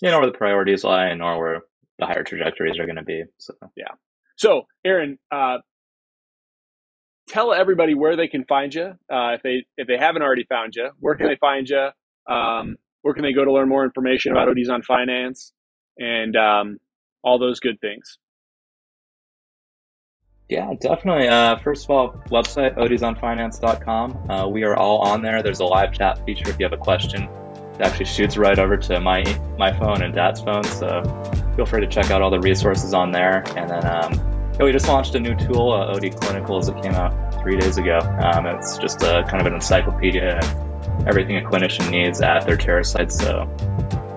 you 0.00 0.10
know 0.10 0.18
where 0.18 0.30
the 0.30 0.36
priorities 0.36 0.84
lie 0.84 1.06
and 1.06 1.20
know 1.20 1.38
where 1.38 1.62
the 1.98 2.06
higher 2.06 2.24
trajectories 2.24 2.78
are 2.78 2.86
going 2.86 2.96
to 2.96 3.04
be. 3.04 3.24
So 3.38 3.54
yeah. 3.76 3.92
So 4.36 4.66
Aaron, 4.84 5.18
uh, 5.30 5.58
tell 7.28 7.52
everybody 7.52 7.94
where 7.94 8.16
they 8.16 8.28
can 8.28 8.44
find 8.44 8.74
you. 8.74 8.94
Uh, 9.10 9.34
if 9.34 9.42
they 9.42 9.64
if 9.76 9.86
they 9.86 9.96
haven't 9.98 10.22
already 10.22 10.44
found 10.44 10.74
you, 10.74 10.90
where 10.98 11.14
can 11.14 11.28
they 11.28 11.36
find 11.36 11.68
you? 11.68 11.88
Um, 12.26 12.76
where 13.04 13.12
can 13.12 13.22
they 13.22 13.34
go 13.34 13.44
to 13.44 13.52
learn 13.52 13.68
more 13.68 13.84
information 13.84 14.32
about 14.32 14.48
ODs 14.48 14.70
on 14.70 14.80
finance 14.80 15.52
and 15.98 16.34
um, 16.36 16.78
all 17.22 17.38
those 17.38 17.60
good 17.60 17.78
things? 17.82 18.18
Yeah, 20.48 20.72
definitely. 20.80 21.28
Uh, 21.28 21.58
first 21.58 21.84
of 21.84 21.90
all, 21.90 22.12
website 22.30 22.78
odsonfinance.com. 22.78 24.30
Uh, 24.30 24.48
we 24.48 24.64
are 24.64 24.74
all 24.74 25.00
on 25.00 25.20
there. 25.20 25.42
There's 25.42 25.60
a 25.60 25.66
live 25.66 25.92
chat 25.92 26.24
feature 26.24 26.48
if 26.48 26.58
you 26.58 26.64
have 26.64 26.72
a 26.72 26.82
question. 26.82 27.24
It 27.74 27.82
actually 27.82 28.06
shoots 28.06 28.38
right 28.38 28.58
over 28.58 28.78
to 28.78 28.98
my 29.00 29.22
my 29.58 29.78
phone 29.78 30.00
and 30.00 30.14
Dad's 30.14 30.40
phone. 30.40 30.64
So 30.64 31.02
feel 31.56 31.66
free 31.66 31.82
to 31.82 31.86
check 31.86 32.10
out 32.10 32.22
all 32.22 32.30
the 32.30 32.40
resources 32.40 32.94
on 32.94 33.12
there. 33.12 33.44
And 33.54 33.68
then 33.68 33.86
um, 33.86 34.12
yeah, 34.58 34.64
we 34.64 34.72
just 34.72 34.88
launched 34.88 35.14
a 35.14 35.20
new 35.20 35.34
tool, 35.34 35.72
uh, 35.72 35.94
OD 35.94 36.04
Clinicals, 36.04 36.72
that 36.72 36.82
came 36.82 36.94
out 36.94 37.34
three 37.42 37.58
days 37.58 37.76
ago. 37.76 37.98
Um, 37.98 38.46
it's 38.46 38.78
just 38.78 39.02
a 39.02 39.24
kind 39.28 39.42
of 39.42 39.46
an 39.46 39.52
encyclopedia 39.52 40.40
everything 41.06 41.36
a 41.36 41.40
clinician 41.40 41.90
needs 41.90 42.20
at 42.20 42.46
their 42.46 42.56
chair 42.56 42.82
site. 42.84 43.12
So 43.12 43.46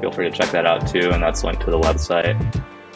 feel 0.02 0.12
free 0.12 0.30
to 0.30 0.36
check 0.36 0.52
that 0.52 0.66
out 0.66 0.88
too. 0.88 1.12
And 1.12 1.22
that's 1.22 1.44
linked 1.44 1.64
to 1.64 1.72
the 1.72 1.80
website. 1.80 2.36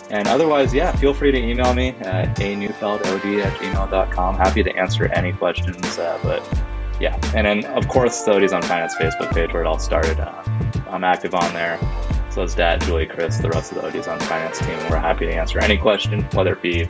And 0.09 0.27
otherwise, 0.27 0.73
yeah, 0.73 0.91
feel 0.97 1.13
free 1.13 1.31
to 1.31 1.37
email 1.37 1.73
me 1.73 1.89
at 2.01 2.35
aneufeld.od 2.37 3.39
at 3.39 3.53
gmail.com. 3.59 4.35
Happy 4.35 4.61
to 4.63 4.75
answer 4.75 5.05
any 5.13 5.31
questions. 5.31 5.97
Uh, 5.97 6.19
but 6.21 6.63
yeah, 6.99 7.17
and 7.33 7.47
then 7.47 7.65
of 7.77 7.87
course, 7.87 8.21
the 8.23 8.33
ODs 8.33 8.53
on 8.53 8.61
Finance 8.61 8.95
Facebook 8.95 9.33
page 9.33 9.53
where 9.53 9.63
it 9.63 9.67
all 9.67 9.79
started. 9.79 10.19
Uh, 10.19 10.43
I'm 10.89 11.03
active 11.03 11.33
on 11.33 11.53
there. 11.53 11.79
So 12.29 12.43
is 12.43 12.55
Dad, 12.55 12.81
Julie, 12.81 13.05
Chris, 13.05 13.37
the 13.37 13.49
rest 13.49 13.71
of 13.71 13.81
the 13.81 13.87
ODs 13.87 14.07
on 14.07 14.19
Finance 14.21 14.59
team. 14.59 14.77
We're 14.89 14.99
happy 14.99 15.25
to 15.25 15.33
answer 15.33 15.59
any 15.59 15.77
question, 15.77 16.23
whether 16.33 16.53
it 16.53 16.61
be 16.61 16.87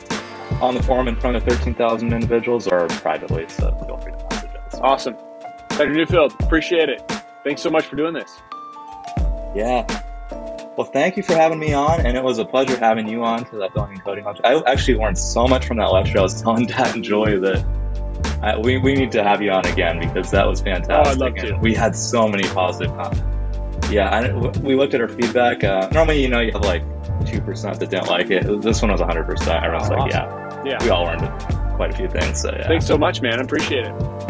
on 0.60 0.74
the 0.74 0.82
forum 0.82 1.08
in 1.08 1.16
front 1.16 1.36
of 1.36 1.44
13,000 1.44 2.12
individuals 2.12 2.68
or 2.68 2.86
privately. 2.88 3.46
So 3.48 3.72
feel 3.86 3.98
free 3.98 4.12
to 4.12 4.26
message 4.30 4.50
us. 4.54 4.74
Awesome. 4.80 5.16
Dr. 5.82 5.94
Neufeld, 5.94 6.34
appreciate 6.40 6.88
it. 6.88 7.02
Thanks 7.42 7.60
so 7.60 7.68
much 7.68 7.86
for 7.86 7.96
doing 7.96 8.14
this. 8.14 8.40
Yeah. 9.52 9.84
Well, 10.76 10.86
thank 10.86 11.16
you 11.16 11.24
for 11.24 11.34
having 11.34 11.58
me 11.58 11.74
on, 11.74 12.06
and 12.06 12.16
it 12.16 12.22
was 12.22 12.38
a 12.38 12.44
pleasure 12.44 12.78
having 12.78 13.08
you 13.08 13.24
on 13.24 13.44
for 13.44 13.56
that 13.58 13.74
billing 13.74 13.92
and 13.92 14.04
coding 14.04 14.24
lecture. 14.24 14.46
I 14.46 14.62
actually 14.70 14.96
learned 14.96 15.18
so 15.18 15.48
much 15.48 15.66
from 15.66 15.78
that 15.78 15.92
lecture. 15.92 16.18
I 16.18 16.22
was 16.22 16.40
telling 16.40 16.66
Dad 16.68 16.94
and 16.94 17.02
Joy 17.02 17.40
that 17.40 17.64
I, 18.42 18.56
we, 18.58 18.78
we 18.78 18.94
need 18.94 19.10
to 19.12 19.24
have 19.24 19.42
you 19.42 19.50
on 19.50 19.66
again 19.66 19.98
because 19.98 20.30
that 20.30 20.46
was 20.46 20.60
fantastic. 20.60 20.94
Oh, 20.94 21.10
I'd 21.10 21.18
love 21.18 21.34
to. 21.36 21.58
We 21.60 21.74
had 21.74 21.96
so 21.96 22.28
many 22.28 22.44
positive 22.44 22.94
comments. 22.96 23.22
Yeah, 23.90 24.08
I, 24.08 24.32
we 24.60 24.76
looked 24.76 24.94
at 24.94 25.00
our 25.00 25.08
feedback. 25.08 25.64
Uh, 25.64 25.88
normally, 25.92 26.22
you 26.22 26.28
know, 26.28 26.40
you 26.40 26.52
have 26.52 26.62
like 26.62 26.84
2% 27.24 27.78
that 27.78 27.90
didn't 27.90 28.06
like 28.06 28.30
it. 28.30 28.62
This 28.62 28.80
one 28.80 28.92
was 28.92 29.00
100%. 29.00 29.62
Everyone's 29.62 29.90
oh, 29.90 29.94
like, 29.94 30.14
awesome. 30.14 30.64
yeah, 30.64 30.64
yeah, 30.64 30.84
we 30.84 30.90
all 30.90 31.04
learned 31.04 31.28
quite 31.74 31.90
a 31.90 31.96
few 31.96 32.08
things. 32.08 32.40
So, 32.40 32.54
yeah. 32.56 32.68
Thanks 32.68 32.86
so 32.86 32.96
much, 32.96 33.20
man. 33.20 33.40
I 33.40 33.42
appreciate 33.42 33.84
it. 33.86 34.21